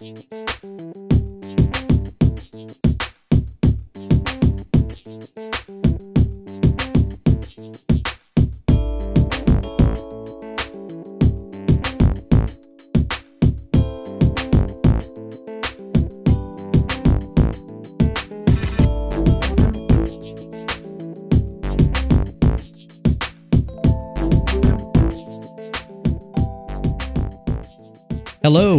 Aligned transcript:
Thank 0.00 0.32
you. 2.84 2.89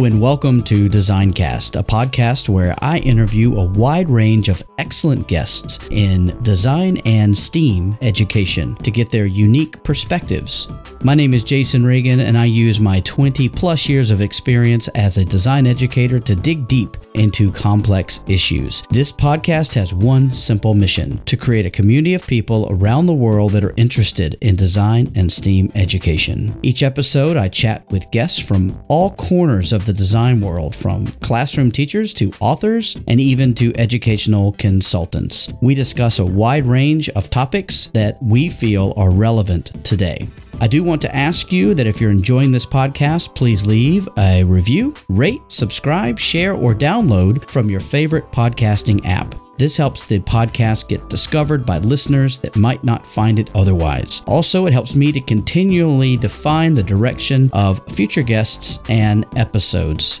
And 0.02 0.20
welcome 0.20 0.64
to 0.64 0.88
Designcast, 0.88 1.78
a 1.78 1.84
podcast 1.84 2.48
where 2.48 2.74
I 2.80 2.98
interview 2.98 3.56
a 3.56 3.64
wide 3.64 4.08
range 4.08 4.48
of 4.48 4.60
excellent 4.76 5.28
guests 5.28 5.78
in 5.92 6.36
design 6.42 6.96
and 7.04 7.38
STEAM 7.38 7.96
education 8.02 8.74
to 8.76 8.90
get 8.90 9.10
their 9.10 9.26
unique 9.26 9.80
perspectives. 9.84 10.66
My 11.04 11.14
name 11.14 11.34
is 11.34 11.44
Jason 11.44 11.86
Reagan, 11.86 12.18
and 12.18 12.36
I 12.36 12.46
use 12.46 12.80
my 12.80 12.98
20 13.00 13.48
plus 13.48 13.88
years 13.88 14.10
of 14.10 14.20
experience 14.20 14.88
as 14.88 15.18
a 15.18 15.24
design 15.24 15.68
educator 15.68 16.18
to 16.18 16.34
dig 16.34 16.66
deep 16.66 16.96
into 17.14 17.52
complex 17.52 18.20
issues. 18.26 18.82
This 18.90 19.12
podcast 19.12 19.74
has 19.74 19.94
one 19.94 20.32
simple 20.32 20.74
mission 20.74 21.18
to 21.24 21.36
create 21.36 21.66
a 21.66 21.70
community 21.70 22.14
of 22.14 22.26
people 22.26 22.66
around 22.70 23.06
the 23.06 23.14
world 23.14 23.52
that 23.52 23.64
are 23.64 23.74
interested 23.76 24.36
in 24.40 24.56
design 24.56 25.12
and 25.14 25.30
STEAM 25.30 25.70
education. 25.74 26.58
Each 26.62 26.82
episode, 26.82 27.36
I 27.36 27.48
chat 27.48 27.90
with 27.90 28.10
guests 28.10 28.38
from 28.38 28.78
all 28.88 29.10
corners 29.10 29.72
of 29.72 29.86
the 29.86 29.92
design 29.92 30.40
world, 30.40 30.74
from 30.74 31.06
classroom 31.20 31.70
teachers 31.70 32.12
to 32.14 32.32
authors 32.40 32.96
and 33.06 33.20
even 33.20 33.54
to 33.54 33.72
educational 33.76 34.52
consultants. 34.52 35.52
We 35.60 35.74
discuss 35.74 36.18
a 36.18 36.26
wide 36.26 36.64
range 36.64 37.08
of 37.10 37.30
topics 37.30 37.86
that 37.94 38.22
we 38.22 38.48
feel 38.48 38.94
are 38.96 39.10
relevant 39.10 39.84
today. 39.84 40.28
I 40.62 40.68
do 40.68 40.84
want 40.84 41.02
to 41.02 41.12
ask 41.12 41.50
you 41.50 41.74
that 41.74 41.88
if 41.88 42.00
you're 42.00 42.12
enjoying 42.12 42.52
this 42.52 42.64
podcast, 42.64 43.34
please 43.34 43.66
leave 43.66 44.08
a 44.16 44.44
review, 44.44 44.94
rate, 45.08 45.42
subscribe, 45.48 46.20
share, 46.20 46.54
or 46.54 46.72
download 46.72 47.44
from 47.46 47.68
your 47.68 47.80
favorite 47.80 48.30
podcasting 48.30 49.04
app. 49.04 49.34
This 49.56 49.76
helps 49.76 50.04
the 50.04 50.20
podcast 50.20 50.86
get 50.86 51.08
discovered 51.08 51.66
by 51.66 51.78
listeners 51.78 52.38
that 52.38 52.54
might 52.54 52.84
not 52.84 53.04
find 53.04 53.40
it 53.40 53.50
otherwise. 53.56 54.22
Also, 54.28 54.66
it 54.66 54.72
helps 54.72 54.94
me 54.94 55.10
to 55.10 55.20
continually 55.20 56.16
define 56.16 56.74
the 56.74 56.82
direction 56.84 57.50
of 57.52 57.84
future 57.88 58.22
guests 58.22 58.78
and 58.88 59.26
episodes. 59.34 60.20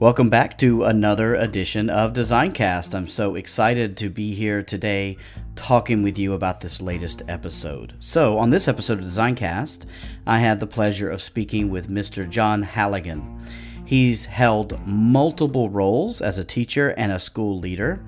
Welcome 0.00 0.30
back 0.30 0.56
to 0.58 0.84
another 0.84 1.34
edition 1.34 1.90
of 1.90 2.12
Designcast. 2.12 2.94
I'm 2.94 3.08
so 3.08 3.34
excited 3.34 3.96
to 3.96 4.08
be 4.08 4.32
here 4.32 4.62
today 4.62 5.16
talking 5.56 6.04
with 6.04 6.16
you 6.16 6.34
about 6.34 6.60
this 6.60 6.80
latest 6.80 7.22
episode. 7.26 7.94
So, 7.98 8.38
on 8.38 8.50
this 8.50 8.68
episode 8.68 9.00
of 9.00 9.04
Designcast, 9.06 9.86
I 10.24 10.38
had 10.38 10.60
the 10.60 10.68
pleasure 10.68 11.10
of 11.10 11.20
speaking 11.20 11.68
with 11.68 11.90
Mr. 11.90 12.30
John 12.30 12.62
Halligan. 12.62 13.42
He's 13.84 14.24
held 14.24 14.78
multiple 14.86 15.68
roles 15.68 16.20
as 16.20 16.38
a 16.38 16.44
teacher 16.44 16.90
and 16.90 17.10
a 17.10 17.18
school 17.18 17.58
leader, 17.58 18.00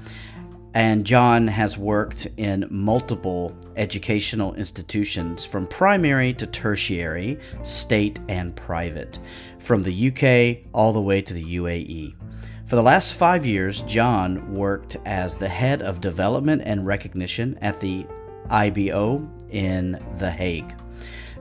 and 0.75 1.05
John 1.05 1.47
has 1.47 1.77
worked 1.77 2.29
in 2.37 2.67
multiple 2.71 3.57
educational 3.77 4.55
institutions 4.55 5.45
from 5.45 5.67
primary 5.67 6.33
to 6.35 6.47
tertiary, 6.47 7.39
state 7.63 8.21
and 8.29 8.55
private 8.55 9.19
from 9.59 9.83
the 9.83 10.09
UK 10.09 10.71
all 10.73 10.93
the 10.93 11.01
way 11.01 11.21
to 11.23 11.35
the 11.35 11.57
UAE. 11.57 12.15
For 12.67 12.77
the 12.77 12.83
last 12.83 13.15
five 13.15 13.45
years, 13.45 13.83
John 13.83 14.55
worked 14.55 14.97
as 15.05 15.37
the 15.37 15.49
head 15.49 15.83
of 15.83 16.01
development 16.01 16.63
and 16.65 16.87
recognition 16.87 17.59
at 17.61 17.81
the 17.81 18.07
IBO 18.49 19.29
in 19.51 19.99
The 20.19 20.31
Hague. 20.31 20.75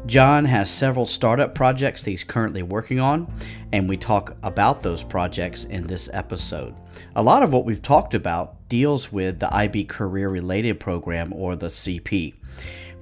John 0.06 0.46
has 0.46 0.72
several 0.72 1.06
startup 1.06 1.54
projects 1.54 2.02
that 2.02 2.12
he's 2.12 2.24
currently 2.24 2.64
working 2.64 3.00
on, 3.00 3.32
and 3.72 3.88
we 3.88 3.98
talk 3.98 4.36
about 4.42 4.82
those 4.82 5.04
projects 5.04 5.66
in 5.66 5.86
this 5.86 6.10
episode. 6.14 6.74
A 7.16 7.22
lot 7.22 7.44
of 7.44 7.54
what 7.54 7.66
we've 7.66 7.82
talked 7.82 8.14
about 8.14 8.59
deals 8.70 9.12
with 9.12 9.40
the 9.40 9.54
IB 9.54 9.86
Career 9.86 10.30
Related 10.30 10.80
Program 10.80 11.34
or 11.34 11.56
the 11.56 11.68
CP. 11.68 12.34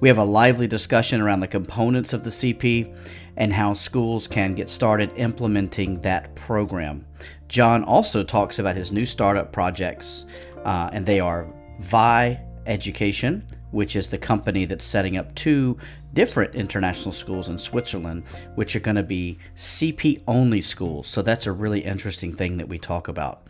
We 0.00 0.08
have 0.08 0.18
a 0.18 0.24
lively 0.24 0.66
discussion 0.66 1.20
around 1.20 1.40
the 1.40 1.48
components 1.48 2.12
of 2.12 2.24
the 2.24 2.30
CP 2.30 2.94
and 3.36 3.52
how 3.52 3.72
schools 3.72 4.26
can 4.26 4.54
get 4.54 4.68
started 4.68 5.12
implementing 5.16 6.00
that 6.00 6.34
program. 6.34 7.06
John 7.48 7.84
also 7.84 8.24
talks 8.24 8.58
about 8.58 8.76
his 8.76 8.92
new 8.92 9.06
startup 9.06 9.52
projects, 9.52 10.26
uh, 10.64 10.90
and 10.92 11.04
they 11.04 11.20
are 11.20 11.52
VIE 11.80 12.40
Education, 12.66 13.44
which 13.70 13.96
is 13.96 14.08
the 14.08 14.18
company 14.18 14.64
that's 14.66 14.84
setting 14.84 15.16
up 15.16 15.34
two 15.34 15.78
different 16.14 16.54
international 16.54 17.12
schools 17.12 17.48
in 17.48 17.58
Switzerland, 17.58 18.24
which 18.54 18.76
are 18.76 18.80
going 18.80 18.96
to 18.96 19.02
be 19.02 19.38
CP 19.56 20.22
only 20.26 20.60
schools. 20.60 21.06
So 21.06 21.22
that's 21.22 21.46
a 21.46 21.52
really 21.52 21.80
interesting 21.80 22.34
thing 22.34 22.56
that 22.58 22.68
we 22.68 22.78
talk 22.78 23.08
about. 23.08 23.47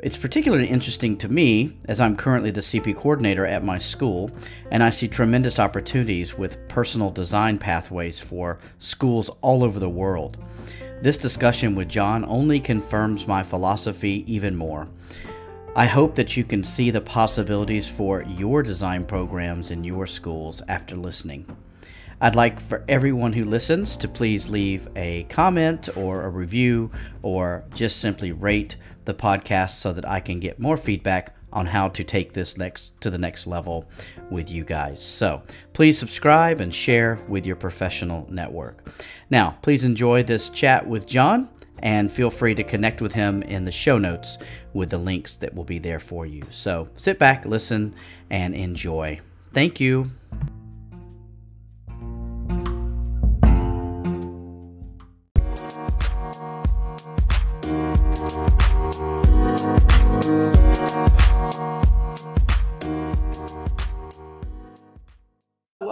It's 0.00 0.16
particularly 0.16 0.68
interesting 0.68 1.16
to 1.18 1.28
me 1.28 1.76
as 1.86 2.00
I'm 2.00 2.14
currently 2.14 2.52
the 2.52 2.60
CP 2.60 2.94
coordinator 2.94 3.44
at 3.44 3.64
my 3.64 3.78
school, 3.78 4.30
and 4.70 4.80
I 4.80 4.90
see 4.90 5.08
tremendous 5.08 5.58
opportunities 5.58 6.38
with 6.38 6.68
personal 6.68 7.10
design 7.10 7.58
pathways 7.58 8.20
for 8.20 8.60
schools 8.78 9.28
all 9.40 9.64
over 9.64 9.80
the 9.80 9.88
world. 9.88 10.38
This 11.02 11.18
discussion 11.18 11.74
with 11.74 11.88
John 11.88 12.24
only 12.26 12.60
confirms 12.60 13.26
my 13.26 13.42
philosophy 13.42 14.22
even 14.32 14.54
more. 14.54 14.86
I 15.74 15.86
hope 15.86 16.14
that 16.14 16.36
you 16.36 16.44
can 16.44 16.62
see 16.62 16.92
the 16.92 17.00
possibilities 17.00 17.88
for 17.88 18.22
your 18.22 18.62
design 18.62 19.04
programs 19.04 19.72
in 19.72 19.82
your 19.82 20.06
schools 20.06 20.62
after 20.68 20.94
listening. 20.94 21.44
I'd 22.20 22.34
like 22.34 22.60
for 22.60 22.84
everyone 22.88 23.32
who 23.32 23.44
listens 23.44 23.96
to 23.98 24.08
please 24.08 24.48
leave 24.48 24.88
a 24.96 25.22
comment 25.24 25.88
or 25.96 26.24
a 26.24 26.28
review 26.28 26.90
or 27.22 27.64
just 27.74 28.00
simply 28.00 28.32
rate 28.32 28.76
the 29.08 29.14
podcast 29.14 29.70
so 29.72 29.92
that 29.94 30.08
I 30.08 30.20
can 30.20 30.38
get 30.38 30.60
more 30.60 30.76
feedback 30.76 31.34
on 31.52 31.66
how 31.66 31.88
to 31.88 32.04
take 32.04 32.32
this 32.32 32.58
next 32.58 32.92
to 33.00 33.10
the 33.10 33.18
next 33.18 33.46
level 33.46 33.88
with 34.30 34.50
you 34.50 34.64
guys. 34.64 35.02
So, 35.02 35.42
please 35.72 35.98
subscribe 35.98 36.60
and 36.60 36.72
share 36.72 37.18
with 37.26 37.46
your 37.46 37.56
professional 37.56 38.28
network. 38.30 38.86
Now, 39.30 39.58
please 39.62 39.82
enjoy 39.82 40.22
this 40.22 40.50
chat 40.50 40.86
with 40.86 41.06
John 41.06 41.48
and 41.80 42.12
feel 42.12 42.30
free 42.30 42.54
to 42.54 42.64
connect 42.64 43.00
with 43.00 43.12
him 43.12 43.42
in 43.44 43.64
the 43.64 43.72
show 43.72 43.98
notes 43.98 44.38
with 44.74 44.90
the 44.90 44.98
links 44.98 45.36
that 45.38 45.54
will 45.54 45.64
be 45.64 45.78
there 45.78 46.00
for 46.00 46.26
you. 46.26 46.42
So, 46.50 46.88
sit 46.96 47.18
back, 47.18 47.46
listen, 47.46 47.94
and 48.30 48.54
enjoy. 48.54 49.20
Thank 49.52 49.80
you. 49.80 50.10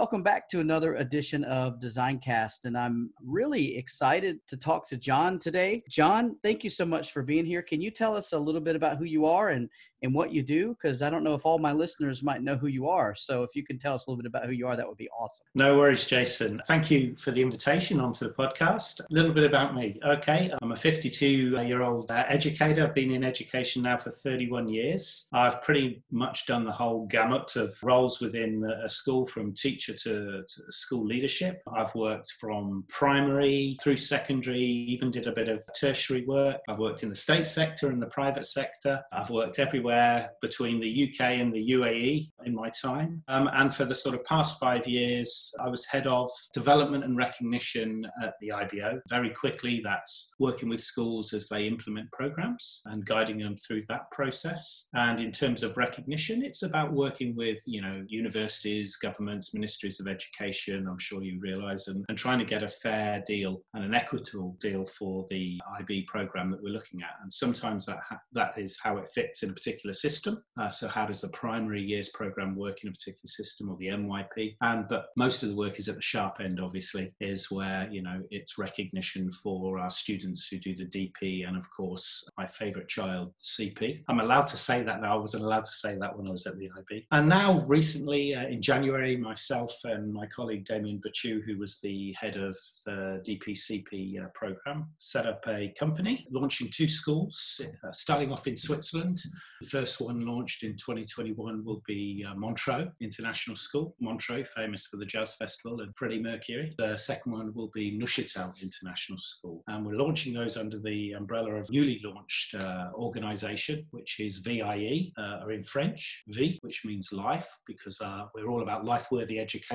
Welcome 0.07 0.23
back 0.23 0.47
to 0.47 0.61
another 0.61 0.95
edition 0.95 1.43
of 1.43 1.81
Designcast. 1.81 2.63
And 2.63 2.77
I'm 2.77 3.09
really 3.21 3.75
excited 3.75 4.39
to 4.47 4.55
talk 4.55 4.87
to 4.87 4.95
John 4.95 5.37
today. 5.37 5.83
John, 5.89 6.37
thank 6.43 6.63
you 6.63 6.69
so 6.69 6.85
much 6.85 7.11
for 7.11 7.23
being 7.23 7.45
here. 7.45 7.61
Can 7.61 7.81
you 7.81 7.91
tell 7.91 8.15
us 8.15 8.31
a 8.31 8.39
little 8.39 8.61
bit 8.61 8.77
about 8.77 8.99
who 8.99 9.03
you 9.03 9.25
are 9.25 9.49
and, 9.49 9.67
and 10.03 10.15
what 10.15 10.31
you 10.31 10.43
do? 10.43 10.69
Because 10.69 11.01
I 11.01 11.09
don't 11.09 11.25
know 11.25 11.33
if 11.33 11.45
all 11.45 11.59
my 11.59 11.73
listeners 11.73 12.23
might 12.23 12.41
know 12.41 12.55
who 12.55 12.67
you 12.67 12.87
are. 12.87 13.15
So 13.15 13.43
if 13.43 13.49
you 13.53 13.65
can 13.65 13.77
tell 13.77 13.95
us 13.95 14.07
a 14.07 14.09
little 14.09 14.23
bit 14.23 14.29
about 14.29 14.45
who 14.45 14.53
you 14.53 14.65
are, 14.65 14.77
that 14.77 14.87
would 14.87 14.95
be 14.95 15.09
awesome. 15.09 15.45
No 15.55 15.77
worries, 15.77 16.05
Jason. 16.05 16.61
Thank 16.67 16.89
you 16.89 17.13
for 17.17 17.31
the 17.31 17.41
invitation 17.41 17.99
onto 17.99 18.29
the 18.29 18.33
podcast. 18.33 19.01
A 19.01 19.05
little 19.09 19.33
bit 19.33 19.43
about 19.43 19.75
me. 19.75 19.99
Okay, 20.05 20.49
I'm 20.61 20.71
a 20.71 20.77
52 20.77 21.27
year 21.65 21.81
old 21.81 22.11
uh, 22.11 22.23
educator. 22.29 22.85
I've 22.85 22.95
been 22.95 23.11
in 23.11 23.25
education 23.25 23.83
now 23.83 23.97
for 23.97 24.11
31 24.11 24.69
years. 24.69 25.27
I've 25.33 25.61
pretty 25.61 26.01
much 26.11 26.45
done 26.45 26.63
the 26.63 26.71
whole 26.71 27.07
gamut 27.07 27.57
of 27.57 27.75
roles 27.83 28.21
within 28.21 28.63
a 28.63 28.89
school 28.89 29.25
from 29.25 29.53
teacher 29.53 29.96
to, 30.03 30.43
to 30.43 30.71
school 30.71 31.05
leadership. 31.05 31.61
I've 31.75 31.93
worked 31.95 32.31
from 32.39 32.85
primary 32.89 33.77
through 33.83 33.97
secondary, 33.97 34.59
even 34.59 35.11
did 35.11 35.27
a 35.27 35.31
bit 35.31 35.49
of 35.49 35.63
tertiary 35.79 36.25
work. 36.25 36.57
I've 36.69 36.79
worked 36.79 37.03
in 37.03 37.09
the 37.09 37.15
state 37.15 37.47
sector 37.47 37.89
and 37.89 38.01
the 38.01 38.07
private 38.07 38.45
sector. 38.45 39.01
I've 39.11 39.29
worked 39.29 39.59
everywhere 39.59 40.31
between 40.41 40.79
the 40.79 41.09
UK 41.09 41.21
and 41.39 41.53
the 41.53 41.71
UAE 41.71 42.31
in 42.45 42.55
my 42.55 42.69
time. 42.69 43.23
Um, 43.27 43.49
and 43.53 43.73
for 43.73 43.85
the 43.85 43.95
sort 43.95 44.15
of 44.15 44.23
past 44.25 44.59
five 44.59 44.87
years, 44.87 45.53
I 45.59 45.69
was 45.69 45.85
head 45.85 46.07
of 46.07 46.29
development 46.53 47.03
and 47.03 47.17
recognition 47.17 48.05
at 48.21 48.33
the 48.41 48.51
IBO. 48.51 48.99
Very 49.09 49.29
quickly, 49.29 49.81
that's 49.83 50.33
working 50.39 50.69
with 50.69 50.81
schools 50.81 51.33
as 51.33 51.47
they 51.47 51.67
implement 51.67 52.11
programs 52.11 52.81
and 52.85 53.05
guiding 53.05 53.39
them 53.39 53.55
through 53.57 53.83
that 53.87 54.09
process. 54.11 54.87
And 54.93 55.21
in 55.21 55.31
terms 55.31 55.63
of 55.63 55.77
recognition, 55.77 56.43
it's 56.43 56.63
about 56.63 56.93
working 56.93 57.35
with, 57.35 57.61
you 57.65 57.81
know, 57.81 58.03
universities, 58.07 58.97
governments, 58.97 59.53
ministries 59.53 59.86
of 59.99 60.07
education, 60.07 60.87
I'm 60.87 60.99
sure 60.99 61.23
you 61.23 61.39
realize, 61.39 61.87
and, 61.87 62.05
and 62.09 62.17
trying 62.17 62.39
to 62.39 62.45
get 62.45 62.63
a 62.63 62.67
fair 62.67 63.23
deal 63.25 63.61
and 63.73 63.83
an 63.83 63.93
equitable 63.93 64.57
deal 64.59 64.85
for 64.85 65.25
the 65.29 65.59
IB 65.79 66.03
program 66.03 66.51
that 66.51 66.61
we're 66.61 66.73
looking 66.73 67.01
at. 67.01 67.15
And 67.21 67.31
sometimes 67.31 67.85
that, 67.85 67.99
ha- 68.07 68.19
that 68.33 68.57
is 68.57 68.77
how 68.81 68.97
it 68.97 69.09
fits 69.13 69.43
in 69.43 69.49
a 69.49 69.53
particular 69.53 69.93
system. 69.93 70.41
Uh, 70.59 70.69
so 70.69 70.87
how 70.87 71.05
does 71.05 71.21
the 71.21 71.29
primary 71.29 71.81
years 71.81 72.09
program 72.09 72.55
work 72.55 72.83
in 72.83 72.89
a 72.89 72.91
particular 72.91 73.27
system 73.27 73.69
or 73.69 73.77
the 73.77 73.87
MYP? 73.87 74.55
And 74.61 74.87
but 74.87 75.07
most 75.15 75.43
of 75.43 75.49
the 75.49 75.55
work 75.55 75.79
is 75.79 75.87
at 75.87 75.95
the 75.95 76.01
sharp 76.01 76.37
end, 76.39 76.59
obviously, 76.59 77.13
is 77.19 77.49
where, 77.51 77.87
you 77.91 78.01
know, 78.01 78.21
it's 78.31 78.57
recognition 78.57 79.29
for 79.31 79.79
our 79.79 79.89
students 79.89 80.47
who 80.47 80.59
do 80.59 80.75
the 80.75 80.85
DP 80.85 81.47
and 81.47 81.57
of 81.57 81.65
course 81.75 82.27
my 82.37 82.45
favorite 82.45 82.87
child, 82.87 83.33
CP. 83.41 84.03
I'm 84.09 84.19
allowed 84.19 84.47
to 84.47 84.57
say 84.57 84.83
that 84.83 85.01
now. 85.01 85.15
I 85.15 85.19
wasn't 85.19 85.43
allowed 85.43 85.65
to 85.65 85.71
say 85.71 85.97
that 85.99 86.17
when 86.17 86.27
I 86.27 86.31
was 86.31 86.45
at 86.45 86.57
the 86.57 86.69
IB. 86.77 87.07
And 87.11 87.29
now 87.29 87.61
recently 87.67 88.35
uh, 88.35 88.47
in 88.47 88.61
January, 88.61 89.17
myself 89.17 89.73
and 89.85 90.13
my 90.13 90.25
colleague 90.27 90.65
Damien 90.65 91.01
Bachu, 91.05 91.41
who 91.43 91.57
was 91.57 91.79
the 91.81 92.15
head 92.19 92.37
of 92.37 92.57
the 92.85 93.21
DPCP 93.27 94.23
uh, 94.23 94.27
program, 94.33 94.89
set 94.97 95.25
up 95.25 95.43
a 95.47 95.73
company 95.79 96.25
launching 96.31 96.69
two 96.71 96.87
schools, 96.87 97.61
uh, 97.63 97.91
starting 97.91 98.31
off 98.31 98.47
in 98.47 98.55
Switzerland. 98.55 99.21
The 99.61 99.69
first 99.69 100.01
one 100.01 100.19
launched 100.21 100.63
in 100.63 100.71
2021 100.77 101.63
will 101.63 101.81
be 101.85 102.25
uh, 102.27 102.35
Montreux 102.35 102.89
International 103.01 103.55
School. 103.55 103.95
Montreux, 103.99 104.45
famous 104.45 104.87
for 104.87 104.97
the 104.97 105.05
Jazz 105.05 105.35
Festival 105.35 105.81
and 105.81 105.95
Freddie 105.95 106.21
Mercury. 106.21 106.73
The 106.77 106.97
second 106.97 107.31
one 107.31 107.53
will 107.53 107.71
be 107.73 107.97
Neuchâtel 107.97 108.53
International 108.61 109.17
School. 109.19 109.63
And 109.67 109.85
we're 109.85 109.95
launching 109.95 110.33
those 110.33 110.57
under 110.57 110.79
the 110.79 111.13
umbrella 111.13 111.55
of 111.55 111.67
a 111.69 111.71
newly 111.71 112.01
launched 112.03 112.55
uh, 112.55 112.89
organization, 112.93 113.85
which 113.91 114.19
is 114.19 114.37
VIE, 114.37 115.11
uh, 115.17 115.41
or 115.43 115.51
in 115.51 115.63
French, 115.63 116.23
V, 116.29 116.59
which 116.61 116.85
means 116.85 117.11
life, 117.11 117.49
because 117.65 117.99
uh, 118.01 118.25
we're 118.33 118.47
all 118.47 118.61
about 118.61 118.85
life 118.85 119.07
worthy 119.11 119.39
education. 119.39 119.66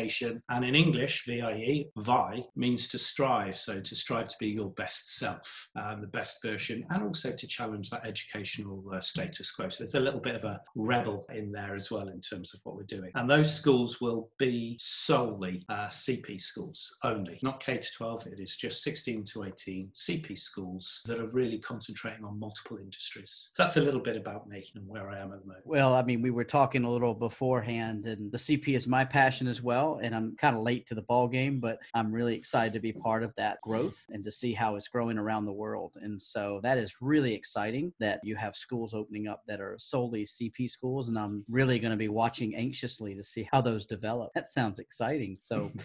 And 0.51 0.65
in 0.65 0.75
English, 0.75 1.25
VIE, 1.27 1.87
VI, 1.99 2.45
means 2.57 2.89
to 2.89 2.99
strive. 2.99 3.57
So 3.57 3.81
to 3.81 3.97
strive 3.97 4.29
to 4.29 4.37
be 4.39 4.49
your 4.49 4.71
best 4.71 5.17
self, 5.19 5.69
um, 5.77 6.01
the 6.01 6.07
best 6.07 6.43
version, 6.43 6.85
and 6.91 7.03
also 7.03 7.33
to 7.33 7.47
challenge 7.47 7.91
that 7.91 8.07
educational 8.07 8.85
uh, 8.93 9.01
status 9.01 9.51
quo. 9.51 9.69
So 9.69 9.85
there's 9.85 9.95
a 9.95 10.01
little 10.01 10.21
bit 10.21 10.35
of 10.35 10.45
a 10.45 10.61
rebel 10.75 11.27
in 11.35 11.53
there 11.53 11.75
as 11.75 11.91
well 11.91 12.09
in 12.09 12.21
terms 12.21 12.55
of 12.55 12.61
what 12.65 12.77
we're 12.77 12.83
doing. 12.85 13.11
And 13.15 13.31
those 13.31 13.53
schools 13.55 14.01
will 14.01 14.31
be 14.39 14.77
solely 14.81 15.65
uh, 15.69 15.89
CP 15.89 16.41
schools 16.41 16.97
only, 17.05 17.39
not 17.43 17.63
K 17.63 17.79
to 17.79 17.89
12. 17.97 18.27
It 18.29 18.41
is 18.41 18.57
just 18.57 18.83
16 18.83 19.25
to 19.33 19.45
18 19.45 19.91
CP 19.95 20.39
schools 20.39 21.01
that 21.07 21.19
are 21.19 21.29
really 21.29 21.59
concentrating 21.59 22.25
on 22.25 22.39
multiple 22.39 22.79
industries. 22.79 23.51
That's 23.57 23.77
a 23.77 23.81
little 23.81 24.01
bit 24.01 24.17
about 24.17 24.49
me 24.49 24.69
and 24.75 24.87
where 24.87 25.09
I 25.09 25.21
am 25.21 25.33
at 25.33 25.41
the 25.41 25.47
moment. 25.47 25.67
Well, 25.67 25.95
I 25.95 26.03
mean, 26.03 26.23
we 26.23 26.31
were 26.31 26.45
talking 26.45 26.85
a 26.85 26.91
little 26.91 27.15
beforehand, 27.15 28.07
and 28.07 28.31
the 28.31 28.39
CP 28.39 28.77
is 28.77 28.87
my 28.87 29.05
passion 29.05 29.47
as 29.47 29.63
well. 29.63 29.82
And 30.03 30.15
I'm 30.15 30.37
kind 30.37 30.57
of 30.57 30.63
late 30.63 30.87
to 30.89 30.95
the 30.95 31.03
ball 31.03 31.29
game, 31.29 31.61
but 31.61 31.79
I'm 31.95 32.13
really 32.13 32.35
excited 32.35 32.73
to 32.75 32.81
be 32.81 32.93
part 32.93 33.23
of 33.23 33.35
that 33.37 33.61
growth 33.63 33.99
and 34.11 34.25
to 34.25 34.31
see 34.31 34.53
how 34.53 34.77
it's 34.77 34.89
growing 34.89 35.19
around 35.19 35.45
the 35.45 35.53
world. 35.53 35.93
And 36.01 36.21
so 36.21 36.61
that 36.63 36.79
is 36.79 36.97
really 37.01 37.35
exciting 37.35 37.93
that 38.01 38.21
you 38.23 38.37
have 38.37 38.57
schools 38.57 38.95
opening 38.95 39.29
up 39.29 39.43
that 39.49 39.61
are 39.61 39.77
solely 39.79 40.25
CP 40.25 40.69
schools. 40.71 41.09
And 41.09 41.19
I'm 41.19 41.45
really 41.49 41.79
going 41.79 41.91
to 41.91 41.97
be 41.97 42.09
watching 42.09 42.57
anxiously 42.57 43.15
to 43.15 43.23
see 43.23 43.49
how 43.53 43.61
those 43.61 43.87
develop. 43.87 44.33
That 44.35 44.49
sounds 44.49 44.79
exciting. 44.79 45.37
So, 45.39 45.71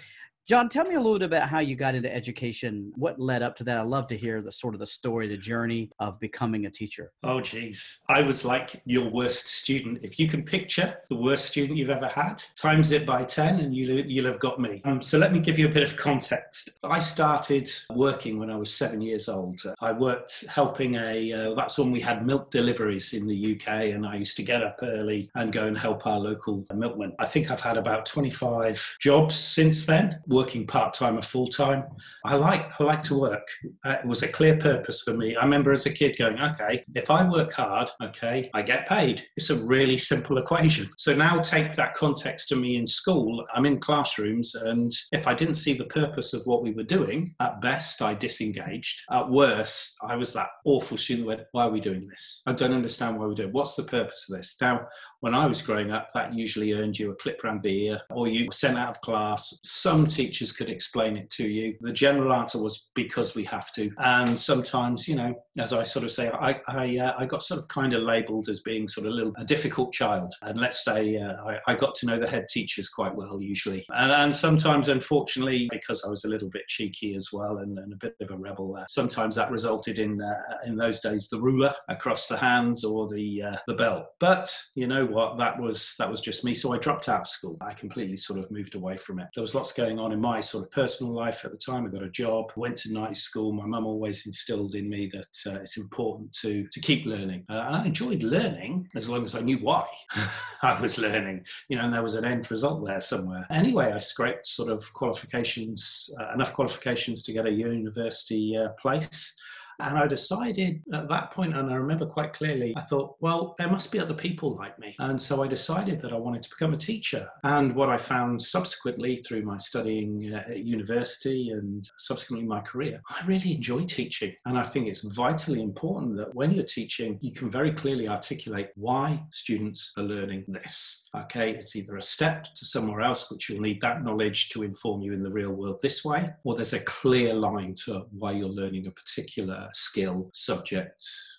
John, 0.48 0.70
tell 0.70 0.86
me 0.86 0.96
a 0.96 0.98
little 0.98 1.20
bit 1.20 1.26
about 1.26 1.50
how 1.50 1.60
you 1.60 1.76
got 1.76 1.94
into 1.94 2.14
education. 2.14 2.94
What 2.96 3.20
led 3.20 3.42
up 3.42 3.58
to 3.58 3.66
that? 3.66 3.80
I 3.80 3.82
love 3.82 4.08
to 4.08 4.18
hear 4.18 4.42
the 4.42 4.50
sort 4.50 4.76
of 4.76 4.80
the 4.80 4.86
story, 4.86 5.28
the 5.28 5.36
journey 5.36 5.92
of 6.00 6.22
becoming 6.22 6.68
a 6.68 6.70
teacher. 6.70 7.12
Oh, 7.22 7.42
geez. 7.42 8.00
I 8.08 8.22
was 8.22 8.46
like 8.46 8.82
your 8.86 9.10
worst 9.10 9.48
student. 9.48 10.00
If 10.04 10.18
you 10.18 10.30
can 10.30 10.44
picture 10.44 10.96
the 11.10 11.18
worst 11.18 11.48
student 11.48 11.78
you've 11.78 11.90
ever 11.90 12.08
had, 12.08 12.42
times 12.56 12.94
it 12.94 13.06
by 13.06 13.26
10 13.26 13.60
and 13.60 13.76
you'll, 13.76 14.00
you'll 14.00 14.26
have 14.28 14.40
got 14.40 14.58
me. 14.58 14.82
Um, 14.86 15.02
so 15.02 15.18
let 15.18 15.34
me 15.34 15.40
give 15.40 15.60
you 15.60 15.66
a 15.66 15.70
bit 15.72 15.84
of 15.84 15.98
context. 15.98 16.80
I 16.82 17.00
started 17.00 17.70
working 17.94 18.40
when 18.40 18.50
I 18.50 18.56
was 18.56 18.74
seven 18.74 19.02
years 19.02 19.28
old. 19.28 19.60
I 19.82 19.92
worked 19.92 20.46
helping 20.48 20.96
a, 20.96 21.34
uh, 21.34 21.56
that's 21.56 21.78
when 21.78 21.92
we 21.92 22.00
had 22.00 22.26
milk 22.26 22.52
deliveries 22.52 23.14
in 23.14 23.28
the 23.28 23.56
UK, 23.58 23.68
and 23.94 24.08
I 24.08 24.16
used 24.16 24.38
to 24.38 24.44
get 24.44 24.64
up 24.64 24.80
early 24.82 25.30
and 25.36 25.52
go 25.52 25.66
and 25.66 25.78
help 25.78 26.08
our 26.08 26.20
local 26.20 26.66
milkman. 26.74 27.12
I 27.20 27.26
think 27.26 27.52
I've 27.52 27.60
had 27.60 27.76
about 27.76 28.06
25 28.06 28.96
jobs 29.02 29.36
since 29.36 29.86
then 29.86 30.22
working 30.38 30.68
part 30.68 30.94
time 30.94 31.18
or 31.18 31.22
full 31.22 31.48
time. 31.48 31.84
I 32.24 32.36
like 32.36 32.64
I 32.80 32.84
like 32.84 33.04
to 33.04 33.18
work. 33.18 33.48
Uh, 33.86 33.98
it 34.04 34.06
was 34.06 34.22
a 34.24 34.28
clear 34.28 34.56
purpose 34.58 35.02
for 35.02 35.14
me. 35.14 35.36
I 35.36 35.44
remember 35.44 35.72
as 35.72 35.86
a 35.86 35.92
kid 35.92 36.16
going, 36.18 36.40
okay, 36.40 36.84
if 36.94 37.10
I 37.10 37.28
work 37.28 37.52
hard, 37.54 37.90
okay, 38.04 38.50
I 38.54 38.62
get 38.62 38.88
paid. 38.88 39.24
It's 39.38 39.50
a 39.50 39.56
really 39.56 39.98
simple 39.98 40.38
equation. 40.38 40.90
So 40.98 41.16
now 41.16 41.40
take 41.40 41.76
that 41.76 41.96
context 41.96 42.50
to 42.50 42.56
me 42.56 42.76
in 42.76 42.86
school. 42.86 43.46
I'm 43.54 43.66
in 43.66 43.80
classrooms, 43.80 44.56
and 44.56 44.92
if 45.12 45.28
I 45.28 45.34
didn't 45.34 45.56
see 45.56 45.74
the 45.74 45.86
purpose 46.02 46.34
of 46.34 46.46
what 46.46 46.64
we 46.64 46.72
were 46.72 46.84
doing, 46.84 47.34
at 47.40 47.62
best 47.62 48.02
I 48.02 48.14
disengaged. 48.14 49.02
At 49.12 49.30
worst, 49.30 49.96
I 50.06 50.16
was 50.16 50.34
that 50.34 50.50
awful 50.66 50.98
student 50.98 51.24
who 51.24 51.30
went, 51.30 51.42
why 51.54 51.64
are 51.64 51.72
we 51.72 51.80
doing 51.80 52.08
this? 52.08 52.44
I 52.46 52.54
don't 52.54 52.74
understand 52.74 53.18
why 53.18 53.26
we're 53.26 53.34
doing. 53.34 53.50
It. 53.50 53.56
What's 53.56 53.76
the 53.76 53.84
purpose 53.84 54.26
of 54.30 54.38
this? 54.38 54.58
Now, 54.62 54.88
when 55.22 55.34
I 55.34 55.46
was 55.48 55.62
growing 55.62 55.92
up, 55.92 56.10
that 56.14 56.34
usually 56.34 56.74
earned 56.74 57.00
you 57.00 57.12
a 57.12 57.16
clip 57.16 57.44
round 57.44 57.64
the 57.64 57.88
ear, 57.88 58.02
or 58.12 58.28
you 58.28 58.46
were 58.48 58.52
sent 58.52 58.78
out 58.78 58.90
of 58.90 59.02
class. 59.02 59.42
Some 59.64 60.06
teachers 60.06 60.27
could 60.58 60.70
explain 60.70 61.18
it 61.18 61.30
to 61.32 61.48
you. 61.48 61.76
The 61.82 61.94
general 61.94 62.34
answer 62.34 62.62
was 62.62 62.90
because 62.96 63.36
we 63.36 63.44
have 63.46 63.72
to. 63.74 63.92
And 64.00 64.40
sometimes, 64.40 65.08
you 65.08 65.16
know, 65.16 65.34
as 65.60 65.74
I 65.74 65.84
sort 65.84 66.06
of 66.06 66.12
say, 66.12 66.30
I 66.30 66.60
I, 66.68 66.98
uh, 66.98 67.14
I 67.18 67.26
got 67.26 67.44
sort 67.44 67.60
of 67.60 67.68
kind 67.68 67.94
of 67.94 68.04
labelled 68.04 68.50
as 68.50 68.62
being 68.62 68.88
sort 68.88 69.08
of 69.08 69.14
a 69.14 69.16
little 69.16 69.34
a 69.38 69.46
difficult 69.46 69.94
child. 69.94 70.34
And 70.42 70.60
let's 70.60 70.84
say 70.84 71.18
uh, 71.18 71.36
I, 71.46 71.60
I, 71.68 71.76
got 71.76 71.96
to 71.96 72.06
know 72.06 72.18
the 72.18 72.28
head 72.28 72.48
teachers 72.50 72.90
quite 72.90 73.16
well 73.16 73.42
usually. 73.42 73.86
And, 73.90 74.12
and 74.12 74.36
sometimes, 74.36 74.90
unfortunately, 74.90 75.68
because 75.72 76.04
I 76.06 76.10
was 76.10 76.26
a 76.26 76.28
little 76.28 76.50
bit 76.50 76.68
cheeky 76.68 77.16
as 77.16 77.30
well 77.32 77.60
and, 77.60 77.78
and 77.80 77.94
a 77.94 77.98
bit 77.98 78.16
of 78.22 78.32
a 78.32 78.38
rebel, 78.38 78.76
uh, 78.76 78.86
sometimes 78.88 79.36
that 79.36 79.52
resulted 79.52 80.00
in 80.00 80.22
uh, 80.22 80.58
in 80.66 80.76
those 80.76 81.00
days 81.00 81.30
the 81.30 81.40
ruler 81.40 81.74
across 81.90 82.28
the 82.28 82.38
hands 82.38 82.84
or 82.84 83.08
the 83.08 83.44
uh, 83.44 83.58
the 83.68 83.76
belt. 83.76 84.06
But 84.20 84.54
you 84.76 84.88
know 84.88 85.06
what, 85.06 85.38
that 85.38 85.60
was 85.60 85.96
that 86.00 86.10
was 86.10 86.22
just 86.22 86.44
me. 86.44 86.54
So 86.54 86.74
I 86.74 86.78
dropped 86.78 87.10
out 87.10 87.22
of 87.22 87.28
school. 87.28 87.58
I 87.62 87.74
completely 87.74 88.18
sort 88.18 88.40
of 88.40 88.50
moved 88.52 88.76
away 88.76 88.98
from 88.98 89.20
it. 89.20 89.28
There 89.36 89.42
was 89.42 89.56
lots 89.56 89.74
going 89.74 90.00
on 90.00 90.12
in 90.18 90.22
my 90.22 90.40
sort 90.40 90.64
of 90.64 90.72
personal 90.72 91.14
life 91.14 91.46
at 91.46 91.52
the 91.52 91.58
time. 91.58 91.86
I 91.86 91.90
got 91.90 92.02
a 92.02 92.10
job, 92.10 92.52
went 92.56 92.76
to 92.78 92.92
night 92.92 93.16
school. 93.16 93.54
My 93.54 93.66
mum 93.66 93.86
always 93.86 94.26
instilled 94.26 94.74
in 94.74 94.90
me 94.90 95.10
that 95.14 95.52
uh, 95.52 95.60
it's 95.60 95.78
important 95.78 96.34
to 96.42 96.68
to 96.68 96.80
keep 96.80 97.06
learning. 97.06 97.46
Uh, 97.50 97.66
I 97.70 97.86
enjoyed 97.86 98.24
learning 98.24 98.90
as 98.96 99.08
long 99.08 99.24
as 99.24 99.36
I 99.36 99.42
knew 99.42 99.60
why 99.60 99.86
I 100.64 100.82
was 100.82 100.98
learning. 100.98 101.46
You 101.70 101.78
know, 101.78 101.84
and 101.84 101.94
there 101.94 102.04
was 102.04 102.16
an 102.16 102.26
end 102.26 102.50
result 102.50 102.86
there 102.86 103.00
somewhere. 103.00 103.46
Anyway, 103.52 103.92
I 103.94 104.00
scraped 104.00 104.48
sort 104.48 104.72
of 104.72 104.92
qualifications, 104.94 106.10
uh, 106.20 106.34
enough 106.34 106.54
qualifications 106.54 107.22
to 107.24 107.34
get 107.34 107.46
a 107.46 107.52
university 107.52 108.58
uh, 108.58 108.70
place. 108.70 109.40
And 109.80 109.98
I 109.98 110.08
decided 110.08 110.82
at 110.94 111.10
that 111.10 111.32
point, 111.32 111.56
and 111.56 111.70
I 111.70 111.76
remember 111.76 112.06
quite 112.06 112.34
clearly, 112.34 112.74
I 112.76 112.82
thought, 112.82 113.16
well, 113.20 113.56
there 113.58 113.70
must 113.70 113.92
be 113.92 114.00
other 114.00 114.14
people 114.14 114.56
like 114.56 114.78
me. 114.80 114.96
And 115.00 115.22
so 115.22 115.44
I 115.44 115.48
decided 115.48 116.00
that 116.02 116.14
I 116.14 116.18
wanted 116.18 116.44
to 116.44 116.50
become 116.50 116.74
a 116.74 116.78
teacher. 116.78 117.30
And 117.44 117.76
what 117.76 117.90
I 117.90 117.98
found 117.98 118.42
subsequently 118.42 119.18
through 119.18 119.44
my 119.44 119.58
studying 119.58 120.34
uh, 120.34 120.44
at 120.50 120.66
university 120.66 121.52
and 121.52 121.90
subsequently 121.98 122.48
my 122.48 122.62
career, 122.62 123.02
I 123.10 123.26
really 123.26 123.54
enjoy 123.54 123.84
teaching. 123.86 124.34
And 124.46 124.58
I 124.58 124.64
think 124.64 124.88
it's 124.88 125.02
vitally 125.02 125.62
important 125.62 126.18
that 126.18 126.34
when 126.34 126.52
you're 126.52 126.64
teaching, 126.64 127.20
you 127.22 127.32
can 127.32 127.50
very 127.50 127.72
clearly 127.72 128.08
articulate 128.08 128.70
why 128.76 129.24
students 129.32 129.92
are 129.98 130.04
learning 130.04 130.46
this. 130.48 131.10
Okay, 131.16 131.52
it's 131.52 131.76
either 131.76 131.98
a 131.98 132.02
step 132.02 132.46
to 132.56 132.66
somewhere 132.66 133.02
else, 133.02 133.32
which 133.32 133.50
you'll 133.50 133.62
need 133.62 133.82
that 133.82 134.04
knowledge 134.04 134.50
to 134.50 134.64
inform 134.64 135.02
you 135.02 135.14
in 135.14 135.24
the 135.24 135.32
real 135.32 135.52
world 135.52 135.80
this 135.82 136.04
way, 136.06 136.30
or 136.44 136.56
there's 136.56 136.74
a 136.74 136.80
clear 136.82 137.34
line 137.34 137.76
to 137.86 138.06
why 138.12 138.32
you're 138.32 138.48
learning 138.48 138.88
a 138.88 138.92
particular 138.92 139.67
skill, 139.74 140.30
subject, 140.34 140.96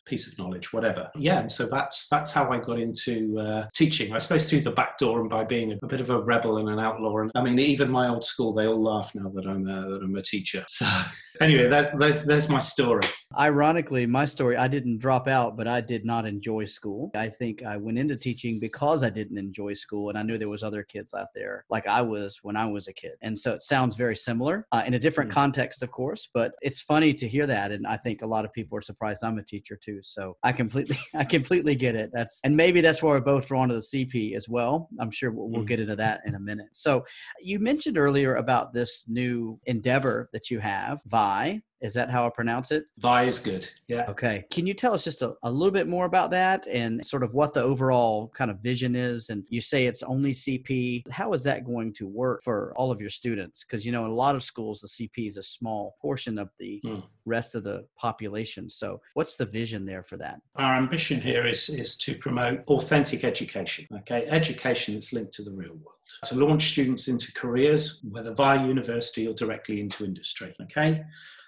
piece 0.09 0.27
of 0.27 0.39
knowledge, 0.39 0.73
whatever. 0.73 1.11
Yeah, 1.15 1.41
and 1.41 1.51
so 1.51 1.67
that's 1.67 2.09
that's 2.09 2.31
how 2.31 2.51
I 2.51 2.59
got 2.59 2.79
into 2.79 3.39
uh, 3.39 3.67
teaching. 3.75 4.13
I 4.13 4.19
suppose 4.19 4.49
through 4.49 4.61
the 4.61 4.71
back 4.71 4.99
door 4.99 5.21
and 5.21 5.31
by 5.31 5.45
being 5.45 5.73
a, 5.73 5.79
a, 5.83 5.87
bit 5.87 6.01
of 6.01 6.11
a 6.11 6.21
rebel 6.21 6.59
and 6.59 6.69
an 6.69 6.79
outlaw. 6.79 7.19
And 7.19 7.31
I 7.35 7.43
mean, 7.43 7.59
even 7.59 7.91
my 7.91 8.09
old 8.09 8.25
school, 8.25 8.53
they 8.53 8.67
all 8.67 8.83
laugh 8.83 9.15
now 9.15 9.29
that 9.35 9.47
I'm 9.47 9.67
a, 9.69 9.89
that 9.89 10.01
I'm 10.03 10.17
a 10.17 10.23
teacher. 10.23 10.65
So 10.69 10.87
anyway, 11.41 11.69
that's, 11.69 11.95
that's, 11.99 12.23
there's 12.23 12.49
my 12.49 12.59
story. 12.59 13.03
Ironically, 13.39 14.07
my 14.07 14.25
story, 14.25 14.57
I 14.57 14.69
didn't 14.69 14.99
drop 14.99 15.29
out, 15.29 15.57
but 15.57 15.69
I 15.69 15.81
did 15.81 16.05
not 16.05 16.27
enjoy 16.27 16.65
school. 16.65 17.11
I 17.15 17.29
think 17.29 17.63
I 17.63 17.77
went 17.77 17.99
into 17.99 18.17
teaching 18.17 18.59
because 18.59 19.03
I 19.03 19.11
didn't 19.11 19.39
enjoy 19.39 19.75
school, 19.75 20.09
and 20.09 20.19
I 20.19 20.23
knew 20.23 20.39
there 20.39 20.49
was 20.49 20.63
other 20.63 20.83
kids 20.83 21.15
out 21.15 21.29
there 21.35 21.65
like 21.71 21.87
I 21.87 22.03
was 22.03 22.39
when 22.43 22.57
I 22.57 22.67
was 22.67 22.89
a 22.89 22.93
kid. 22.93 23.13
And 23.23 23.39
so 23.39 23.53
it 23.53 23.63
sounds 23.63 23.97
very 23.97 24.17
similar 24.17 24.67
uh, 24.73 24.83
in 24.87 24.95
a 24.95 24.99
different 24.99 25.31
mm-hmm. 25.31 25.41
context, 25.41 25.83
of 25.83 25.91
course. 25.91 26.29
But 26.33 26.53
it's 26.63 26.81
funny 26.81 27.13
to 27.15 27.29
hear 27.29 27.47
that, 27.47 27.71
and 27.71 27.87
I 27.87 27.97
think 27.97 28.23
a 28.23 28.27
lot 28.27 28.45
of 28.45 28.53
people 28.53 28.79
are 28.79 28.83
surprised 28.83 29.25
I'm 29.25 29.39
a 29.39 29.43
teacher 29.43 29.77
too. 29.77 29.98
So 30.03 30.37
I 30.43 30.53
completely, 30.53 30.97
I 31.15 31.25
completely 31.25 31.75
get 31.75 31.95
it. 31.95 32.11
That's 32.13 32.41
and 32.45 32.57
maybe 32.57 32.81
that's 32.81 33.03
why 33.03 33.11
we're 33.11 33.21
both 33.21 33.47
drawn 33.47 33.69
to 33.69 33.75
the 33.75 33.81
CP 33.81 34.35
as 34.37 34.49
well. 34.49 34.89
I'm 35.01 35.11
sure 35.11 35.31
we'll, 35.31 35.49
we'll 35.49 35.61
mm-hmm. 35.61 35.69
get 35.69 35.81
into 35.81 35.97
that 35.97 36.21
in 36.25 36.35
a 36.35 36.41
minute. 36.41 36.69
So 36.73 37.05
you 37.43 37.59
mentioned 37.59 37.99
earlier 37.99 38.37
about 38.37 38.73
this 38.73 39.05
new 39.09 39.59
endeavor 39.67 40.29
that 40.33 40.51
you 40.51 40.59
have, 40.61 41.01
VIE, 41.07 41.63
is 41.81 41.95
that 41.95 42.11
how 42.11 42.27
I 42.27 42.31
pronounce 42.31 42.71
it? 42.71 42.85
VIE 42.99 43.25
is 43.25 43.39
good. 43.39 43.69
Yeah. 43.89 44.07
Okay. 44.09 44.45
Can 44.51 44.67
you 44.67 44.75
tell 44.75 44.95
us 44.95 45.05
just 45.05 45.23
a, 45.23 45.35
a, 45.43 45.51
little 45.51 45.73
bit 45.73 45.89
more 45.89 46.07
about 46.07 46.31
that 46.33 46.67
and 46.67 47.05
sort 47.05 47.23
of 47.23 47.35
what 47.35 47.55
the 47.55 47.63
overall 47.63 48.29
kind 48.29 48.51
of 48.51 48.59
vision 48.61 48.95
is? 48.97 49.31
And 49.31 49.47
you 49.49 49.61
say 49.61 49.87
it's 49.87 50.03
only 50.03 50.33
CP. 50.33 51.09
How 51.11 51.33
is 51.33 51.43
that 51.45 51.65
going 51.65 51.93
to 51.95 52.07
work 52.07 52.43
for 52.43 52.73
all 52.77 52.91
of 52.91 53.01
your 53.01 53.11
students? 53.11 53.65
Because, 53.65 53.87
you 53.87 53.93
know, 53.93 54.05
in 54.05 54.11
a 54.11 54.15
lot 54.15 54.35
of 54.35 54.43
schools, 54.43 54.81
the 54.81 54.89
CP 54.89 55.29
is 55.29 55.37
a 55.37 55.43
small 55.43 55.97
portion 56.01 56.39
of 56.39 56.51
the 56.59 56.81
mm. 56.85 57.03
rest 57.25 57.55
of 57.55 57.65
the 57.65 57.87
population. 57.97 58.69
So, 58.69 59.01
what's 59.15 59.37
the 59.37 59.47
vision 59.47 59.87
there 59.87 60.03
for 60.03 60.17
that? 60.19 60.41
Our 60.57 60.77
ambition 60.77 61.21
here 61.21 61.47
is, 61.47 61.69
is 61.69 61.97
to 61.99 62.17
promote 62.17 62.65
authentic 62.67 63.25
education, 63.25 63.87
okay? 63.99 64.27
Education 64.27 64.95
that's 64.95 65.13
linked 65.13 65.33
to 65.35 65.43
the 65.43 65.53
real 65.53 65.75
world 65.75 65.99
to 66.25 66.35
launch 66.35 66.71
students 66.71 67.09
into 67.09 67.33
careers, 67.35 68.01
whether 68.03 68.35
via 68.35 68.67
university 68.67 69.27
or 69.27 69.35
directly 69.35 69.81
into 69.81 70.05
industry. 70.05 70.55
Okay, 70.63 71.05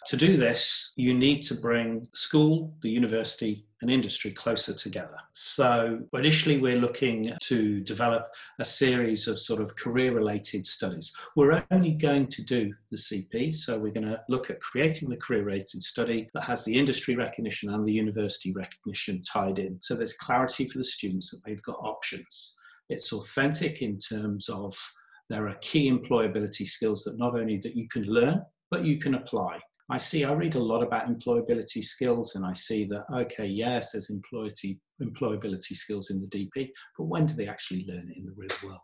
to 0.06 0.16
do 0.16 0.36
this, 0.36 0.92
you 0.96 1.14
need 1.14 1.42
to 1.42 1.54
bring 1.54 2.02
school, 2.14 2.74
the 2.82 2.90
university, 2.90 3.66
and 3.82 3.90
industry 3.90 4.30
closer 4.30 4.74
together. 4.74 5.16
So, 5.32 6.00
initially, 6.12 6.58
we're 6.58 6.80
looking 6.80 7.32
to 7.44 7.80
develop 7.80 8.26
a 8.58 8.64
series 8.64 9.26
of 9.26 9.38
sort 9.38 9.60
of 9.60 9.74
career 9.76 10.12
related 10.12 10.66
studies. 10.66 11.12
We're 11.36 11.64
only 11.70 11.92
going 11.92 12.26
to 12.28 12.42
do 12.42 12.74
the 12.90 12.96
CP, 12.96 13.54
so 13.54 13.78
we're 13.78 13.92
going 13.92 14.08
to 14.08 14.20
look 14.28 14.50
at 14.50 14.60
creating 14.60 15.08
the 15.08 15.16
career 15.16 15.44
related 15.44 15.82
study 15.82 16.28
that 16.34 16.44
has 16.44 16.64
the 16.64 16.78
industry 16.78 17.16
recognition 17.16 17.70
and 17.70 17.86
the 17.86 17.92
university 17.92 18.52
recognition 18.52 19.22
tied 19.22 19.58
in. 19.58 19.78
So, 19.80 19.94
there's 19.94 20.14
clarity 20.14 20.66
for 20.66 20.78
the 20.78 20.84
students 20.84 21.30
that 21.30 21.40
they've 21.46 21.62
got 21.62 21.78
options. 21.80 22.56
It's 22.90 23.12
authentic 23.12 23.82
in 23.82 23.98
terms 23.98 24.48
of 24.48 24.76
there 25.30 25.48
are 25.48 25.54
key 25.60 25.90
employability 25.90 26.66
skills 26.66 27.04
that 27.04 27.16
not 27.16 27.38
only 27.38 27.58
that 27.58 27.76
you 27.76 27.88
can 27.88 28.02
learn, 28.02 28.42
but 28.70 28.84
you 28.84 28.98
can 28.98 29.14
apply. 29.14 29.60
I 29.90 29.98
see, 29.98 30.24
I 30.24 30.32
read 30.32 30.54
a 30.54 30.62
lot 30.62 30.82
about 30.82 31.08
employability 31.08 31.82
skills 31.82 32.36
and 32.36 32.46
I 32.46 32.52
see 32.52 32.84
that, 32.86 33.04
okay, 33.12 33.46
yes, 33.46 33.92
there's 33.92 34.10
employability, 34.10 34.78
employability 35.02 35.74
skills 35.74 36.10
in 36.10 36.20
the 36.20 36.28
DP, 36.28 36.68
but 36.96 37.04
when 37.04 37.26
do 37.26 37.34
they 37.34 37.48
actually 37.48 37.84
learn 37.88 38.08
it 38.08 38.16
in 38.16 38.24
the 38.24 38.32
real 38.36 38.50
world? 38.62 38.80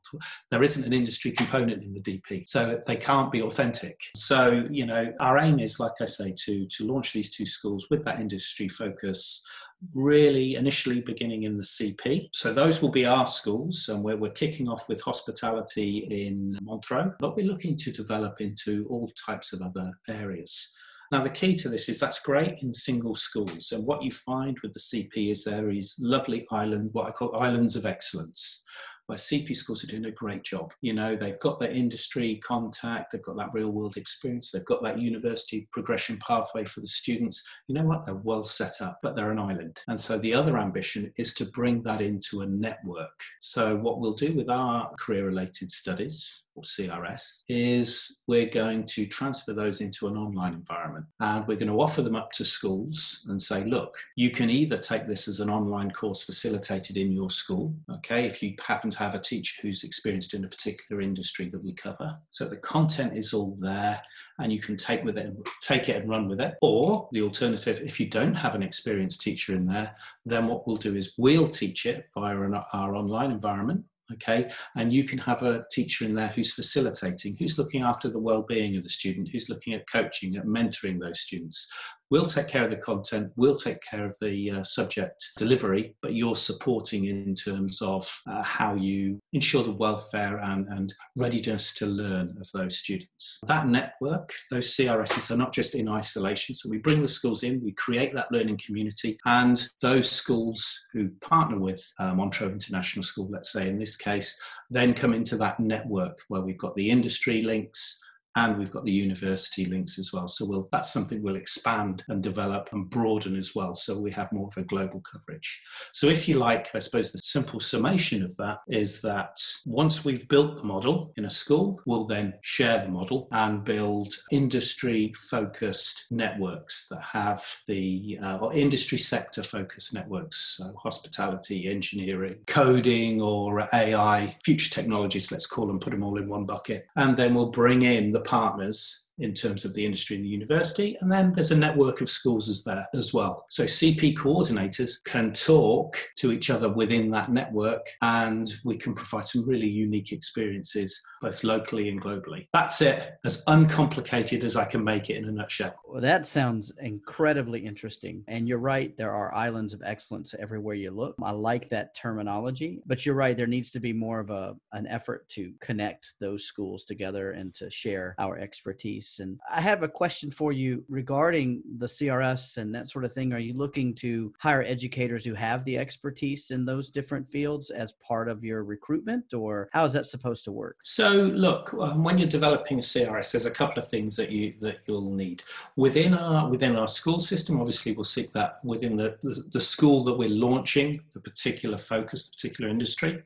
There 0.50 0.64
isn't 0.64 0.84
an 0.84 0.92
industry 0.92 1.30
component 1.30 1.84
in 1.84 1.92
the 1.92 2.00
DP, 2.00 2.48
so 2.48 2.80
they 2.88 2.96
can't 2.96 3.30
be 3.30 3.42
authentic. 3.42 4.00
So, 4.16 4.66
you 4.68 4.84
know, 4.84 5.12
our 5.20 5.38
aim 5.38 5.60
is, 5.60 5.78
like 5.78 5.92
I 6.00 6.06
say, 6.06 6.34
to, 6.44 6.66
to 6.66 6.86
launch 6.86 7.12
these 7.12 7.30
two 7.30 7.46
schools 7.46 7.86
with 7.88 8.02
that 8.02 8.18
industry 8.18 8.68
focus 8.68 9.46
really 9.94 10.54
initially 10.54 11.00
beginning 11.00 11.44
in 11.44 11.56
the 11.56 11.62
CP. 11.62 12.30
So 12.32 12.52
those 12.52 12.82
will 12.82 12.90
be 12.90 13.04
our 13.04 13.26
schools, 13.26 13.88
and 13.88 14.02
we're, 14.02 14.16
we're 14.16 14.30
kicking 14.30 14.68
off 14.68 14.88
with 14.88 15.00
hospitality 15.02 16.08
in 16.10 16.58
Montreux, 16.62 17.12
but 17.20 17.36
we're 17.36 17.46
looking 17.46 17.76
to 17.78 17.92
develop 17.92 18.40
into 18.40 18.86
all 18.90 19.12
types 19.24 19.52
of 19.52 19.62
other 19.62 19.92
areas. 20.08 20.74
Now, 21.12 21.22
the 21.22 21.30
key 21.30 21.54
to 21.56 21.68
this 21.68 21.88
is 21.88 21.98
that's 21.98 22.20
great 22.20 22.58
in 22.62 22.74
single 22.74 23.14
schools. 23.14 23.72
And 23.72 23.86
what 23.86 24.02
you 24.02 24.10
find 24.10 24.58
with 24.62 24.72
the 24.72 24.80
CP 24.80 25.30
is 25.30 25.44
there 25.44 25.70
is 25.70 25.96
lovely 26.00 26.46
island, 26.50 26.90
what 26.92 27.06
I 27.06 27.12
call 27.12 27.36
islands 27.36 27.76
of 27.76 27.86
excellence, 27.86 28.64
where 29.06 29.18
CP 29.18 29.54
schools 29.54 29.84
are 29.84 29.86
doing 29.86 30.06
a 30.06 30.10
great 30.10 30.42
job. 30.42 30.72
You 30.80 30.94
know, 30.94 31.14
they've 31.14 31.38
got 31.38 31.60
that 31.60 31.76
industry 31.76 32.40
contact, 32.44 33.12
they've 33.12 33.22
got 33.22 33.36
that 33.36 33.52
real 33.52 33.70
world 33.70 33.96
experience, 33.96 34.50
they've 34.50 34.64
got 34.64 34.82
that 34.82 35.00
university 35.00 35.68
progression 35.72 36.18
pathway 36.26 36.64
for 36.64 36.80
the 36.80 36.88
students. 36.88 37.46
You 37.68 37.76
know 37.76 37.84
what? 37.84 38.04
They're 38.04 38.16
well 38.16 38.42
set 38.42 38.80
up, 38.80 38.98
but 39.02 39.14
they're 39.14 39.30
an 39.30 39.38
island. 39.38 39.80
And 39.86 39.98
so 39.98 40.18
the 40.18 40.34
other 40.34 40.58
ambition 40.58 41.12
is 41.16 41.34
to 41.34 41.46
bring 41.46 41.82
that 41.82 42.02
into 42.02 42.40
a 42.40 42.46
network. 42.46 43.20
So, 43.40 43.76
what 43.76 44.00
we'll 44.00 44.14
do 44.14 44.34
with 44.34 44.50
our 44.50 44.90
career 44.98 45.26
related 45.26 45.70
studies 45.70 46.45
or 46.56 46.62
CRS, 46.62 47.42
is 47.48 48.22
we're 48.26 48.46
going 48.46 48.84
to 48.86 49.06
transfer 49.06 49.52
those 49.52 49.80
into 49.80 50.08
an 50.08 50.16
online 50.16 50.54
environment 50.54 51.06
and 51.20 51.46
we're 51.46 51.56
going 51.56 51.68
to 51.68 51.80
offer 51.80 52.02
them 52.02 52.16
up 52.16 52.32
to 52.32 52.44
schools 52.44 53.24
and 53.28 53.40
say, 53.40 53.64
look, 53.64 53.96
you 54.16 54.30
can 54.30 54.50
either 54.50 54.76
take 54.76 55.06
this 55.06 55.28
as 55.28 55.40
an 55.40 55.50
online 55.50 55.90
course 55.90 56.24
facilitated 56.24 56.96
in 56.96 57.12
your 57.12 57.30
school, 57.30 57.74
okay, 57.90 58.26
if 58.26 58.42
you 58.42 58.54
happen 58.66 58.90
to 58.90 58.98
have 58.98 59.14
a 59.14 59.20
teacher 59.20 59.54
who's 59.62 59.84
experienced 59.84 60.34
in 60.34 60.44
a 60.44 60.48
particular 60.48 61.00
industry 61.00 61.48
that 61.48 61.62
we 61.62 61.72
cover. 61.72 62.16
So 62.30 62.46
the 62.46 62.56
content 62.56 63.16
is 63.16 63.32
all 63.32 63.54
there 63.58 64.00
and 64.38 64.52
you 64.52 64.60
can 64.60 64.76
take 64.76 65.04
with 65.04 65.16
it 65.16 65.26
take 65.62 65.88
it 65.88 65.96
and 65.96 66.08
run 66.08 66.28
with 66.28 66.40
it. 66.40 66.54
Or 66.62 67.08
the 67.12 67.22
alternative, 67.22 67.80
if 67.82 67.98
you 67.98 68.08
don't 68.08 68.34
have 68.34 68.54
an 68.54 68.62
experienced 68.62 69.20
teacher 69.20 69.54
in 69.54 69.66
there, 69.66 69.94
then 70.24 70.46
what 70.46 70.66
we'll 70.66 70.76
do 70.76 70.94
is 70.94 71.14
we'll 71.18 71.48
teach 71.48 71.86
it 71.86 72.08
via 72.14 72.36
our 72.72 72.94
online 72.94 73.30
environment 73.30 73.84
okay? 74.12 74.50
And 74.76 74.92
you 74.92 75.04
can 75.04 75.18
have 75.18 75.42
a 75.42 75.64
teacher 75.70 76.04
in 76.04 76.14
there 76.14 76.28
who's 76.28 76.54
facilitating 76.54 77.36
who's 77.38 77.58
looking 77.58 77.82
after 77.82 78.08
the 78.08 78.18
well-being 78.18 78.76
of 78.76 78.82
the 78.82 78.88
student 78.88 79.28
who's 79.30 79.48
looking 79.48 79.74
at 79.74 79.90
coaching 79.90 80.36
at 80.36 80.44
mentoring 80.44 81.00
those 81.00 81.20
students 81.20 81.68
We'll 82.10 82.26
take 82.26 82.48
care 82.48 82.64
of 82.64 82.70
the 82.70 82.76
content, 82.76 83.32
we'll 83.36 83.56
take 83.56 83.78
care 83.82 84.04
of 84.04 84.16
the 84.20 84.50
uh, 84.50 84.62
subject 84.62 85.30
delivery, 85.36 85.96
but 86.02 86.14
you're 86.14 86.36
supporting 86.36 87.06
in 87.06 87.34
terms 87.34 87.82
of 87.82 88.08
uh, 88.28 88.42
how 88.42 88.74
you 88.74 89.18
ensure 89.32 89.64
the 89.64 89.72
welfare 89.72 90.38
and, 90.38 90.66
and 90.68 90.94
readiness 91.16 91.74
to 91.74 91.86
learn 91.86 92.36
of 92.40 92.48
those 92.54 92.78
students. 92.78 93.40
That 93.46 93.66
network, 93.66 94.32
those 94.52 94.76
CRSs 94.76 95.32
are 95.32 95.36
not 95.36 95.52
just 95.52 95.74
in 95.74 95.88
isolation. 95.88 96.54
So 96.54 96.70
we 96.70 96.78
bring 96.78 97.02
the 97.02 97.08
schools 97.08 97.42
in, 97.42 97.62
we 97.64 97.72
create 97.72 98.14
that 98.14 98.30
learning 98.30 98.60
community, 98.64 99.18
and 99.26 99.66
those 99.82 100.08
schools 100.08 100.86
who 100.92 101.10
partner 101.20 101.58
with 101.58 101.84
uh, 101.98 102.14
Montreux 102.14 102.52
International 102.52 103.02
School, 103.02 103.28
let's 103.32 103.52
say 103.52 103.68
in 103.68 103.78
this 103.78 103.96
case, 103.96 104.40
then 104.70 104.94
come 104.94 105.12
into 105.12 105.36
that 105.38 105.58
network 105.58 106.18
where 106.28 106.42
we've 106.42 106.58
got 106.58 106.74
the 106.76 106.90
industry 106.90 107.40
links, 107.40 108.00
and 108.36 108.58
we've 108.58 108.70
got 108.70 108.84
the 108.84 108.92
university 108.92 109.64
links 109.64 109.98
as 109.98 110.12
well. 110.12 110.28
So 110.28 110.44
we'll, 110.44 110.68
that's 110.70 110.92
something 110.92 111.22
we'll 111.22 111.36
expand 111.36 112.04
and 112.08 112.22
develop 112.22 112.68
and 112.72 112.88
broaden 112.88 113.34
as 113.34 113.54
well. 113.54 113.74
So 113.74 113.98
we 113.98 114.10
have 114.12 114.30
more 114.30 114.48
of 114.48 114.56
a 114.56 114.66
global 114.66 115.00
coverage. 115.00 115.62
So 115.92 116.06
if 116.06 116.28
you 116.28 116.36
like, 116.36 116.70
I 116.74 116.78
suppose 116.78 117.12
the 117.12 117.18
simple 117.18 117.60
summation 117.60 118.22
of 118.22 118.36
that 118.36 118.58
is 118.68 119.00
that 119.02 119.42
once 119.64 120.04
we've 120.04 120.28
built 120.28 120.58
the 120.58 120.64
model 120.64 121.12
in 121.16 121.24
a 121.24 121.30
school, 121.30 121.80
we'll 121.86 122.04
then 122.04 122.34
share 122.42 122.82
the 122.82 122.90
model 122.90 123.28
and 123.32 123.64
build 123.64 124.12
industry 124.30 125.12
focused 125.30 126.06
networks 126.10 126.88
that 126.90 127.02
have 127.02 127.42
the 127.66 128.18
uh, 128.22 128.36
or 128.36 128.52
industry 128.52 128.98
sector 128.98 129.42
focused 129.42 129.94
networks, 129.94 130.56
so 130.58 130.74
hospitality, 130.82 131.68
engineering, 131.68 132.36
coding, 132.46 133.22
or 133.22 133.66
AI, 133.72 134.36
future 134.44 134.70
technologies, 134.70 135.32
let's 135.32 135.46
call 135.46 135.66
them, 135.66 135.80
put 135.80 135.90
them 135.90 136.02
all 136.02 136.18
in 136.18 136.28
one 136.28 136.44
bucket. 136.44 136.86
And 136.96 137.16
then 137.16 137.34
we'll 137.34 137.50
bring 137.50 137.82
in 137.82 138.10
the 138.10 138.20
partners 138.26 139.05
in 139.18 139.32
terms 139.32 139.64
of 139.64 139.74
the 139.74 139.84
industry 139.84 140.16
and 140.16 140.24
the 140.24 140.28
university. 140.28 140.96
And 141.00 141.10
then 141.10 141.32
there's 141.32 141.50
a 141.50 141.56
network 141.56 142.00
of 142.00 142.10
schools 142.10 142.48
as 142.48 142.64
there 142.64 142.86
as 142.94 143.14
well. 143.14 143.44
So 143.48 143.64
CP 143.64 144.16
coordinators 144.16 145.02
can 145.04 145.32
talk 145.32 145.96
to 146.16 146.32
each 146.32 146.50
other 146.50 146.68
within 146.68 147.10
that 147.12 147.30
network 147.30 147.86
and 148.02 148.50
we 148.64 148.76
can 148.76 148.94
provide 148.94 149.24
some 149.24 149.48
really 149.48 149.68
unique 149.68 150.12
experiences 150.12 151.00
both 151.20 151.44
locally 151.44 151.88
and 151.88 152.00
globally. 152.00 152.46
That's 152.52 152.80
it, 152.82 153.14
as 153.24 153.42
uncomplicated 153.46 154.44
as 154.44 154.56
I 154.56 154.64
can 154.64 154.84
make 154.84 155.10
it 155.10 155.16
in 155.16 155.24
a 155.24 155.32
nutshell. 155.32 155.74
Well, 155.86 156.00
that 156.02 156.26
sounds 156.26 156.72
incredibly 156.80 157.64
interesting. 157.64 158.22
And 158.28 158.46
you're 158.46 158.58
right, 158.58 158.96
there 158.96 159.12
are 159.12 159.34
islands 159.34 159.72
of 159.72 159.82
excellence 159.84 160.34
everywhere 160.38 160.74
you 160.74 160.90
look. 160.90 161.16
I 161.22 161.30
like 161.30 161.70
that 161.70 161.94
terminology, 161.94 162.82
but 162.86 163.06
you're 163.06 163.14
right, 163.14 163.36
there 163.36 163.46
needs 163.46 163.70
to 163.70 163.80
be 163.80 163.92
more 163.92 164.20
of 164.20 164.30
a 164.30 164.56
an 164.72 164.86
effort 164.86 165.28
to 165.30 165.52
connect 165.60 166.14
those 166.20 166.44
schools 166.44 166.84
together 166.84 167.32
and 167.32 167.54
to 167.54 167.70
share 167.70 168.14
our 168.18 168.38
expertise. 168.38 169.05
And 169.20 169.38
I 169.50 169.60
have 169.60 169.82
a 169.82 169.88
question 169.88 170.30
for 170.30 170.52
you 170.52 170.84
regarding 170.88 171.62
the 171.78 171.86
CRS 171.86 172.56
and 172.56 172.74
that 172.74 172.88
sort 172.88 173.04
of 173.04 173.12
thing. 173.12 173.32
Are 173.32 173.38
you 173.38 173.54
looking 173.54 173.94
to 173.96 174.32
hire 174.38 174.62
educators 174.62 175.24
who 175.24 175.34
have 175.34 175.64
the 175.64 175.78
expertise 175.78 176.50
in 176.50 176.64
those 176.64 176.90
different 176.90 177.30
fields 177.30 177.70
as 177.70 177.92
part 177.94 178.28
of 178.28 178.44
your 178.44 178.64
recruitment, 178.64 179.32
or 179.32 179.68
how 179.72 179.84
is 179.84 179.92
that 179.92 180.06
supposed 180.06 180.44
to 180.44 180.52
work? 180.52 180.76
So, 180.82 181.10
look, 181.12 181.72
um, 181.74 182.02
when 182.02 182.18
you're 182.18 182.28
developing 182.28 182.78
a 182.78 182.82
CRS, 182.82 183.32
there's 183.32 183.46
a 183.46 183.50
couple 183.50 183.82
of 183.82 183.88
things 183.88 184.16
that 184.16 184.30
you 184.30 184.52
that 184.60 184.78
you'll 184.86 185.10
need 185.10 185.42
within 185.76 186.14
our 186.14 186.48
within 186.48 186.76
our 186.76 186.88
school 186.88 187.20
system. 187.20 187.60
Obviously, 187.60 187.92
we'll 187.92 188.04
seek 188.04 188.32
that 188.32 188.58
within 188.64 188.96
the 188.96 189.16
the 189.52 189.60
school 189.60 190.02
that 190.04 190.14
we're 190.14 190.28
launching, 190.28 191.00
the 191.14 191.20
particular 191.20 191.78
focus, 191.78 192.28
the 192.28 192.34
particular 192.36 192.70
industry. 192.70 193.22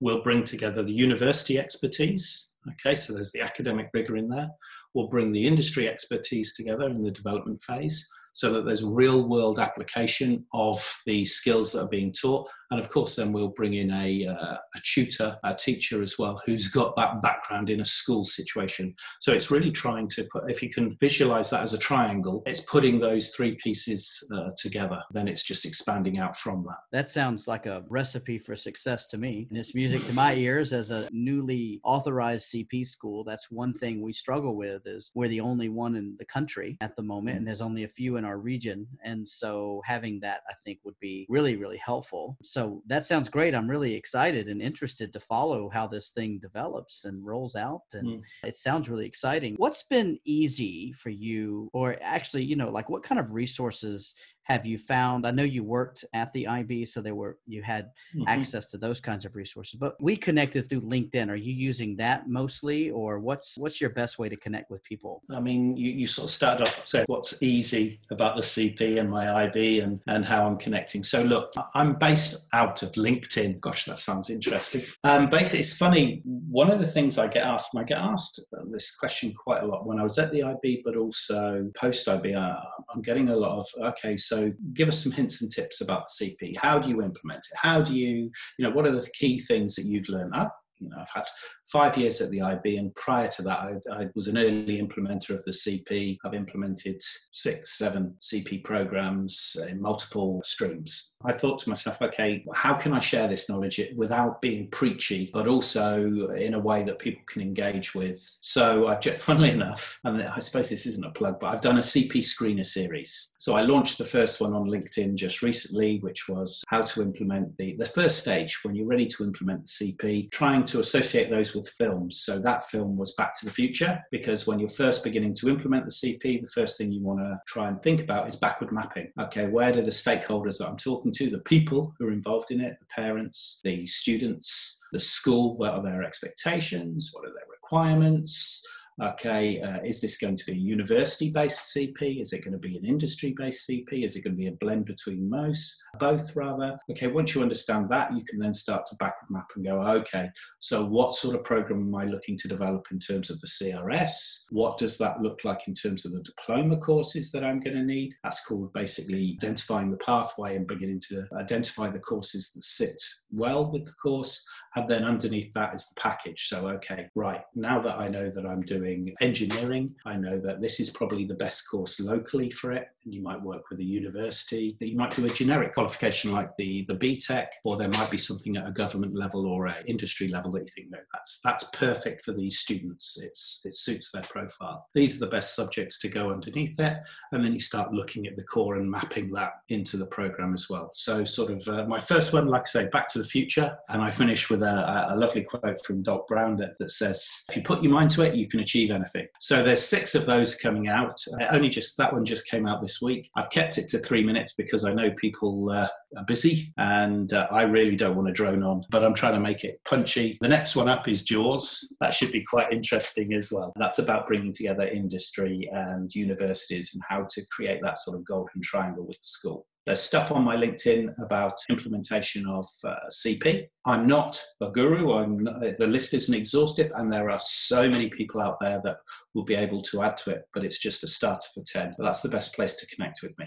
We'll 0.00 0.22
bring 0.22 0.44
together 0.44 0.82
the 0.82 0.92
university 0.92 1.58
expertise. 1.58 2.52
Okay, 2.68 2.94
so 2.94 3.12
there's 3.12 3.32
the 3.32 3.40
academic 3.40 3.90
rigor 3.92 4.16
in 4.16 4.28
there. 4.28 4.50
We'll 4.94 5.08
bring 5.08 5.32
the 5.32 5.46
industry 5.46 5.88
expertise 5.88 6.54
together 6.54 6.88
in 6.88 7.02
the 7.02 7.10
development 7.10 7.60
phase 7.62 8.08
so 8.32 8.52
that 8.52 8.64
there's 8.64 8.84
real 8.84 9.28
world 9.28 9.58
application 9.58 10.44
of 10.52 10.84
the 11.06 11.24
skills 11.24 11.72
that 11.72 11.82
are 11.82 11.88
being 11.88 12.12
taught 12.12 12.48
and 12.74 12.82
of 12.82 12.90
course, 12.90 13.14
then 13.14 13.30
we'll 13.30 13.48
bring 13.48 13.74
in 13.74 13.92
a, 13.92 14.26
uh, 14.26 14.56
a 14.56 14.80
tutor, 14.82 15.38
a 15.44 15.54
teacher 15.54 16.02
as 16.02 16.18
well, 16.18 16.40
who's 16.44 16.66
got 16.66 16.96
that 16.96 17.22
background 17.22 17.70
in 17.70 17.80
a 17.80 17.84
school 17.84 18.24
situation. 18.24 18.92
So 19.20 19.32
it's 19.32 19.48
really 19.48 19.70
trying 19.70 20.08
to 20.08 20.24
put, 20.24 20.50
if 20.50 20.60
you 20.60 20.70
can 20.70 20.96
visualize 20.98 21.50
that 21.50 21.62
as 21.62 21.72
a 21.72 21.78
triangle, 21.78 22.42
it's 22.46 22.62
putting 22.62 22.98
those 22.98 23.30
three 23.30 23.54
pieces 23.62 24.26
uh, 24.34 24.50
together. 24.56 25.00
Then 25.12 25.28
it's 25.28 25.44
just 25.44 25.64
expanding 25.64 26.18
out 26.18 26.36
from 26.36 26.64
that. 26.64 26.78
That 26.90 27.08
sounds 27.08 27.46
like 27.46 27.66
a 27.66 27.84
recipe 27.88 28.38
for 28.38 28.56
success 28.56 29.06
to 29.08 29.18
me. 29.18 29.46
And 29.50 29.58
it's 29.58 29.74
music 29.74 30.02
to 30.08 30.12
my 30.14 30.34
ears 30.34 30.72
as 30.72 30.90
a 30.90 31.08
newly 31.12 31.80
authorized 31.84 32.52
CP 32.52 32.84
school. 32.88 33.22
That's 33.22 33.52
one 33.52 33.72
thing 33.72 34.02
we 34.02 34.12
struggle 34.12 34.56
with 34.56 34.84
is 34.84 35.12
we're 35.14 35.28
the 35.28 35.40
only 35.40 35.68
one 35.68 35.94
in 35.94 36.16
the 36.18 36.24
country 36.24 36.76
at 36.80 36.96
the 36.96 37.02
moment, 37.02 37.38
and 37.38 37.46
there's 37.46 37.60
only 37.60 37.84
a 37.84 37.88
few 37.88 38.16
in 38.16 38.24
our 38.24 38.38
region. 38.38 38.88
And 39.04 39.26
so 39.26 39.80
having 39.84 40.18
that, 40.20 40.40
I 40.48 40.54
think, 40.64 40.80
would 40.84 40.98
be 40.98 41.26
really, 41.28 41.54
really 41.54 41.78
helpful. 41.78 42.36
So 42.42 42.63
that 42.86 43.06
sounds 43.06 43.28
great. 43.28 43.54
I'm 43.54 43.68
really 43.68 43.94
excited 43.94 44.48
and 44.48 44.60
interested 44.60 45.12
to 45.12 45.20
follow 45.20 45.68
how 45.68 45.86
this 45.86 46.10
thing 46.10 46.38
develops 46.38 47.04
and 47.04 47.24
rolls 47.24 47.56
out. 47.56 47.82
And 47.92 48.06
mm. 48.06 48.22
it 48.44 48.56
sounds 48.56 48.88
really 48.88 49.06
exciting. 49.06 49.54
What's 49.56 49.84
been 49.84 50.18
easy 50.24 50.92
for 50.92 51.10
you, 51.10 51.70
or 51.72 51.96
actually, 52.00 52.44
you 52.44 52.56
know, 52.56 52.70
like 52.70 52.88
what 52.88 53.02
kind 53.02 53.20
of 53.20 53.32
resources 53.32 54.14
have 54.44 54.66
you 54.66 54.78
found 54.78 55.26
i 55.26 55.30
know 55.30 55.42
you 55.42 55.62
worked 55.62 56.04
at 56.12 56.32
the 56.32 56.46
ib 56.46 56.86
so 56.86 57.00
there 57.00 57.14
were 57.14 57.38
you 57.46 57.62
had 57.62 57.86
mm-hmm. 58.14 58.24
access 58.26 58.70
to 58.70 58.78
those 58.78 59.00
kinds 59.00 59.24
of 59.24 59.36
resources 59.36 59.74
but 59.78 59.96
we 60.00 60.16
connected 60.16 60.68
through 60.68 60.80
linkedin. 60.82 61.30
Are 61.30 61.36
you 61.36 61.52
using 61.52 61.96
that 61.96 62.28
mostly 62.28 62.90
or 62.90 63.18
what's 63.18 63.56
what's 63.58 63.80
your 63.80 63.90
best 63.90 64.18
way 64.18 64.28
to 64.28 64.36
connect 64.36 64.70
with 64.70 64.82
people? 64.82 65.22
I 65.30 65.40
mean 65.40 65.76
you, 65.76 65.90
you 65.90 66.06
sort 66.06 66.26
of 66.26 66.30
started 66.30 66.62
off 66.66 66.86
saying 66.86 67.06
what's 67.08 67.42
easy 67.42 68.00
about 68.10 68.36
the 68.36 68.42
cp 68.42 68.98
and 69.00 69.10
my 69.10 69.44
ib 69.44 69.56
and 69.80 70.00
and 70.06 70.24
how 70.24 70.46
i'm 70.46 70.56
connecting? 70.56 71.02
So 71.02 71.22
look 71.22 71.52
i'm 71.74 71.94
based 71.94 72.46
out 72.52 72.82
of 72.82 72.92
linkedin. 72.92 73.60
Gosh 73.60 73.84
that 73.86 73.98
sounds 73.98 74.30
interesting. 74.30 74.82
Um 75.04 75.28
basically 75.28 75.60
it's 75.60 75.76
funny 75.76 76.22
one 76.24 76.70
of 76.70 76.78
the 76.80 76.86
things 76.86 77.18
i 77.18 77.26
get 77.26 77.44
asked 77.44 77.76
i 77.76 77.84
get 77.84 77.98
asked 77.98 78.40
this 78.70 78.96
question 78.96 79.32
quite 79.32 79.62
a 79.62 79.66
lot 79.66 79.86
when 79.86 79.98
i 79.98 80.02
was 80.02 80.18
at 80.18 80.30
the 80.32 80.42
ib 80.42 80.82
but 80.84 80.96
also 80.96 81.70
post 81.78 82.06
ib 82.08 82.26
uh, 82.34 82.60
i'm 82.92 83.02
getting 83.02 83.28
a 83.28 83.36
lot 83.36 83.58
of 83.58 83.66
okay 83.90 84.16
so 84.16 84.33
so 84.34 84.52
give 84.72 84.88
us 84.88 85.02
some 85.02 85.12
hints 85.12 85.42
and 85.42 85.50
tips 85.50 85.80
about 85.80 86.04
the 86.18 86.26
CP. 86.40 86.56
How 86.56 86.78
do 86.78 86.88
you 86.88 87.02
implement 87.02 87.38
it? 87.38 87.56
How 87.60 87.80
do 87.80 87.94
you, 87.94 88.30
you 88.58 88.64
know, 88.64 88.70
what 88.70 88.86
are 88.86 88.90
the 88.90 89.08
key 89.14 89.38
things 89.38 89.76
that 89.76 89.84
you've 89.84 90.08
learned? 90.08 90.34
I, 90.34 90.48
you 90.78 90.88
know, 90.88 90.96
I've 91.00 91.10
had 91.14 91.24
five 91.70 91.96
years 91.96 92.20
at 92.20 92.30
the 92.30 92.42
IB, 92.42 92.76
and 92.76 92.94
prior 92.94 93.28
to 93.28 93.42
that, 93.42 93.58
I, 93.58 93.76
I, 93.92 94.08
was 94.14 94.28
an 94.28 94.38
early 94.38 94.80
implementer 94.80 95.30
of 95.30 95.44
the 95.44 95.50
CP. 95.50 96.18
I've 96.24 96.34
implemented 96.34 97.00
six, 97.32 97.78
seven 97.78 98.14
CP 98.20 98.64
programs 98.64 99.56
in 99.68 99.80
multiple 99.80 100.40
streams. 100.44 101.14
I 101.24 101.32
thought 101.32 101.58
to 101.60 101.68
myself, 101.68 102.02
okay, 102.02 102.44
how 102.54 102.74
can 102.74 102.92
I 102.92 102.98
share 102.98 103.28
this 103.28 103.48
knowledge 103.48 103.80
without 103.96 104.42
being 104.42 104.68
preachy, 104.70 105.30
but 105.32 105.48
also 105.48 106.30
in 106.34 106.54
a 106.54 106.58
way 106.58 106.84
that 106.84 106.98
people 106.98 107.22
can 107.26 107.42
engage 107.42 107.94
with? 107.94 108.20
So, 108.40 108.88
I've, 108.88 109.02
funnily 109.20 109.50
enough, 109.50 109.98
and 110.04 110.22
I 110.22 110.38
suppose 110.40 110.68
this 110.68 110.86
isn't 110.86 111.04
a 111.04 111.10
plug, 111.10 111.40
but 111.40 111.50
I've 111.50 111.62
done 111.62 111.78
a 111.78 111.80
CP 111.80 112.18
screener 112.18 112.66
series. 112.66 113.34
So, 113.38 113.54
I 113.54 113.62
launched 113.62 113.98
the 113.98 114.04
first 114.04 114.40
one 114.40 114.54
on 114.54 114.68
LinkedIn 114.68 115.14
just 115.14 115.42
recently, 115.42 115.98
which 116.00 116.28
was 116.28 116.62
how 116.68 116.82
to 116.82 117.02
implement 117.02 117.56
the, 117.56 117.76
the 117.78 117.86
first 117.86 118.18
stage 118.18 118.60
when 118.62 118.74
you're 118.74 118.86
ready 118.86 119.06
to 119.06 119.24
implement 119.24 119.66
the 119.66 119.94
CP, 119.94 120.30
to 120.68 120.80
associate 120.80 121.30
those 121.30 121.54
with 121.54 121.68
films. 121.68 122.20
So 122.20 122.38
that 122.38 122.64
film 122.64 122.96
was 122.96 123.14
Back 123.14 123.34
to 123.40 123.44
the 123.44 123.52
Future, 123.52 124.02
because 124.10 124.46
when 124.46 124.58
you're 124.58 124.68
first 124.68 125.04
beginning 125.04 125.34
to 125.34 125.48
implement 125.48 125.84
the 125.84 125.90
CP, 125.90 126.40
the 126.40 126.48
first 126.48 126.78
thing 126.78 126.92
you 126.92 127.02
want 127.02 127.20
to 127.20 127.40
try 127.46 127.68
and 127.68 127.80
think 127.82 128.00
about 128.00 128.28
is 128.28 128.36
backward 128.36 128.72
mapping. 128.72 129.10
Okay, 129.20 129.48
where 129.48 129.72
do 129.72 129.82
the 129.82 129.90
stakeholders 129.90 130.58
that 130.58 130.68
I'm 130.68 130.76
talking 130.76 131.12
to, 131.12 131.30
the 131.30 131.38
people 131.40 131.94
who 131.98 132.06
are 132.08 132.12
involved 132.12 132.50
in 132.50 132.60
it, 132.60 132.76
the 132.78 132.86
parents, 132.86 133.60
the 133.64 133.86
students, 133.86 134.80
the 134.92 135.00
school, 135.00 135.56
what 135.56 135.74
are 135.74 135.82
their 135.82 136.02
expectations, 136.02 137.10
what 137.12 137.24
are 137.24 137.32
their 137.32 137.48
requirements? 137.50 138.66
Okay, 139.02 139.60
uh, 139.60 139.80
is 139.84 140.00
this 140.00 140.18
going 140.18 140.36
to 140.36 140.44
be 140.44 140.52
a 140.52 140.56
university 140.56 141.30
based 141.30 141.74
CP? 141.74 142.20
Is 142.20 142.32
it 142.32 142.44
going 142.44 142.52
to 142.52 142.58
be 142.58 142.76
an 142.76 142.84
industry 142.84 143.34
based 143.36 143.68
CP? 143.68 144.04
Is 144.04 144.16
it 144.16 144.22
going 144.22 144.34
to 144.34 144.38
be 144.38 144.48
a 144.48 144.52
blend 144.52 144.86
between 144.86 145.28
most, 145.28 145.82
both 145.98 146.34
rather? 146.36 146.78
Okay, 146.90 147.08
once 147.08 147.34
you 147.34 147.42
understand 147.42 147.88
that, 147.90 148.12
you 148.12 148.24
can 148.24 148.38
then 148.38 148.54
start 148.54 148.86
to 148.86 148.96
backward 148.96 149.30
map 149.30 149.46
and 149.56 149.64
go, 149.64 149.80
okay, 149.80 150.28
so 150.60 150.84
what 150.84 151.14
sort 151.14 151.34
of 151.34 151.44
program 151.44 151.80
am 151.80 151.94
I 151.94 152.04
looking 152.04 152.36
to 152.38 152.48
develop 152.48 152.86
in 152.90 152.98
terms 152.98 153.30
of 153.30 153.40
the 153.40 153.46
CRS? 153.46 154.44
What 154.50 154.78
does 154.78 154.98
that 154.98 155.20
look 155.20 155.40
like 155.44 155.66
in 155.68 155.74
terms 155.74 156.04
of 156.04 156.12
the 156.12 156.22
diploma 156.22 156.76
courses 156.76 157.32
that 157.32 157.44
I'm 157.44 157.60
going 157.60 157.76
to 157.76 157.84
need? 157.84 158.14
That's 158.22 158.44
called 158.44 158.72
basically 158.72 159.36
identifying 159.42 159.90
the 159.90 159.98
pathway 159.98 160.56
and 160.56 160.66
beginning 160.66 161.00
to 161.08 161.24
identify 161.36 161.88
the 161.88 161.98
courses 161.98 162.52
that 162.52 162.64
sit 162.64 163.00
well 163.32 163.70
with 163.70 163.84
the 163.84 163.94
course. 164.02 164.44
And 164.76 164.88
then 164.88 165.04
underneath 165.04 165.52
that 165.52 165.74
is 165.74 165.86
the 165.86 166.00
package. 166.00 166.48
So, 166.48 166.68
okay, 166.68 167.08
right, 167.14 167.42
now 167.54 167.78
that 167.80 167.98
I 167.98 168.08
know 168.08 168.28
that 168.30 168.46
I'm 168.46 168.62
doing 168.62 169.14
engineering. 169.20 169.94
I 170.04 170.16
know 170.16 170.38
that 170.38 170.60
this 170.60 170.80
is 170.80 170.90
probably 170.90 171.24
the 171.24 171.34
best 171.34 171.68
course 171.70 172.00
locally 172.00 172.50
for 172.50 172.72
it. 172.72 172.88
You 173.04 173.22
might 173.22 173.40
work 173.40 173.64
with 173.70 173.80
a 173.80 173.84
university 173.84 174.76
that 174.78 174.88
you 174.88 174.96
might 174.96 175.14
do 175.14 175.24
a 175.24 175.28
generic 175.28 175.74
qualification 175.74 176.30
like 176.30 176.50
the, 176.56 176.84
the 176.88 176.94
BTEC, 176.94 177.46
or 177.64 177.76
there 177.76 177.88
might 177.88 178.10
be 178.10 178.18
something 178.18 178.56
at 178.56 178.68
a 178.68 178.72
government 178.72 179.16
level 179.16 179.46
or 179.46 179.66
an 179.66 179.74
industry 179.86 180.28
level 180.28 180.52
that 180.52 180.60
you 180.60 180.68
think, 180.68 180.90
no, 180.90 180.98
that's 181.12 181.40
that's 181.42 181.64
perfect 181.72 182.24
for 182.24 182.32
these 182.32 182.58
students. 182.58 183.18
It's 183.22 183.62
it 183.64 183.76
suits 183.76 184.10
their 184.12 184.22
profile. 184.22 184.86
These 184.94 185.16
are 185.16 185.26
the 185.26 185.30
best 185.30 185.56
subjects 185.56 185.98
to 186.00 186.08
go 186.08 186.30
underneath 186.30 186.78
it. 186.78 186.98
And 187.32 187.42
then 187.42 187.54
you 187.54 187.60
start 187.60 187.92
looking 187.92 188.26
at 188.26 188.36
the 188.36 188.44
core 188.44 188.76
and 188.76 188.90
mapping 188.90 189.32
that 189.32 189.52
into 189.68 189.96
the 189.96 190.06
program 190.06 190.52
as 190.54 190.68
well. 190.68 190.90
So 190.92 191.24
sort 191.24 191.50
of 191.50 191.66
uh, 191.68 191.86
my 191.86 192.00
first 192.00 192.32
one, 192.32 192.48
like 192.48 192.62
I 192.62 192.70
say, 192.70 192.88
Back 192.88 193.08
to 193.10 193.18
the 193.18 193.24
Future. 193.24 193.76
And 193.88 194.02
I 194.02 194.10
finish 194.10 194.50
with 194.50 194.62
a, 194.62 195.06
a 195.10 195.16
lovely 195.16 195.42
quote 195.42 195.84
from 195.84 196.02
Doc 196.02 196.28
Brown 196.28 196.54
that, 196.56 196.78
that 196.78 196.90
says, 196.90 197.44
if 197.48 197.56
you 197.56 197.62
put 197.62 197.82
your 197.82 197.92
mind 197.92 198.10
to 198.10 198.22
it, 198.22 198.34
you 198.34 198.46
can 198.46 198.60
achieve 198.60 198.74
achieve 198.74 198.94
anything. 198.94 199.26
So 199.38 199.62
there's 199.62 199.82
six 199.82 200.14
of 200.14 200.26
those 200.26 200.54
coming 200.56 200.88
out. 200.88 201.22
Uh, 201.40 201.46
only 201.52 201.68
just 201.68 201.96
that 201.96 202.12
one 202.12 202.24
just 202.24 202.48
came 202.48 202.66
out 202.66 202.82
this 202.82 202.93
week. 203.02 203.30
I've 203.36 203.50
kept 203.50 203.78
it 203.78 203.88
to 203.88 203.98
three 203.98 204.22
minutes 204.22 204.54
because 204.54 204.84
I 204.84 204.92
know 204.92 205.10
people 205.12 205.70
uh, 205.70 205.88
are 206.16 206.24
busy 206.26 206.72
and 206.78 207.32
uh, 207.32 207.46
I 207.50 207.62
really 207.62 207.96
don't 207.96 208.16
want 208.16 208.28
to 208.28 208.32
drone 208.32 208.62
on, 208.62 208.84
but 208.90 209.04
I'm 209.04 209.14
trying 209.14 209.34
to 209.34 209.40
make 209.40 209.64
it 209.64 209.80
punchy. 209.88 210.38
The 210.40 210.48
next 210.48 210.76
one 210.76 210.88
up 210.88 211.08
is 211.08 211.22
Jaws. 211.22 211.94
That 212.00 212.12
should 212.12 212.32
be 212.32 212.44
quite 212.44 212.72
interesting 212.72 213.34
as 213.34 213.52
well. 213.52 213.72
That's 213.76 213.98
about 213.98 214.26
bringing 214.26 214.52
together 214.52 214.86
industry 214.88 215.68
and 215.72 216.14
universities 216.14 216.92
and 216.94 217.02
how 217.08 217.26
to 217.30 217.42
create 217.50 217.80
that 217.82 217.98
sort 217.98 218.16
of 218.16 218.24
golden 218.24 218.60
triangle 218.62 219.06
with 219.06 219.16
the 219.16 219.28
school. 219.28 219.66
There's 219.86 220.00
stuff 220.00 220.32
on 220.32 220.44
my 220.44 220.56
LinkedIn 220.56 221.12
about 221.22 221.58
implementation 221.68 222.46
of 222.48 222.66
uh, 222.84 222.94
CP. 223.10 223.66
I'm 223.84 224.06
not 224.06 224.40
a 224.62 224.70
guru. 224.70 225.12
I'm 225.12 225.40
not, 225.40 225.60
the 225.76 225.86
list 225.86 226.14
isn't 226.14 226.34
exhaustive, 226.34 226.90
and 226.94 227.12
there 227.12 227.28
are 227.28 227.38
so 227.38 227.90
many 227.90 228.08
people 228.08 228.40
out 228.40 228.56
there 228.62 228.80
that 228.82 228.96
will 229.34 229.44
be 229.44 229.54
able 229.54 229.82
to 229.82 230.02
add 230.02 230.16
to 230.18 230.30
it. 230.30 230.44
But 230.54 230.64
it's 230.64 230.78
just 230.78 231.04
a 231.04 231.06
starter 231.06 231.46
for 231.52 231.62
ten. 231.66 231.94
But 231.98 232.04
that's 232.04 232.22
the 232.22 232.30
best 232.30 232.54
place 232.54 232.76
to 232.76 232.86
connect 232.86 233.18
with 233.22 233.38
me. 233.38 233.44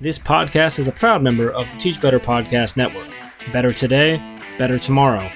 This 0.00 0.18
podcast 0.18 0.80
is 0.80 0.88
a 0.88 0.92
proud 0.92 1.22
member 1.22 1.52
of 1.52 1.70
the 1.70 1.76
Teach 1.76 2.00
Better 2.00 2.18
Podcast 2.18 2.76
Network. 2.76 3.08
Better 3.52 3.72
today, 3.72 4.20
better 4.58 4.76
tomorrow, 4.78 5.30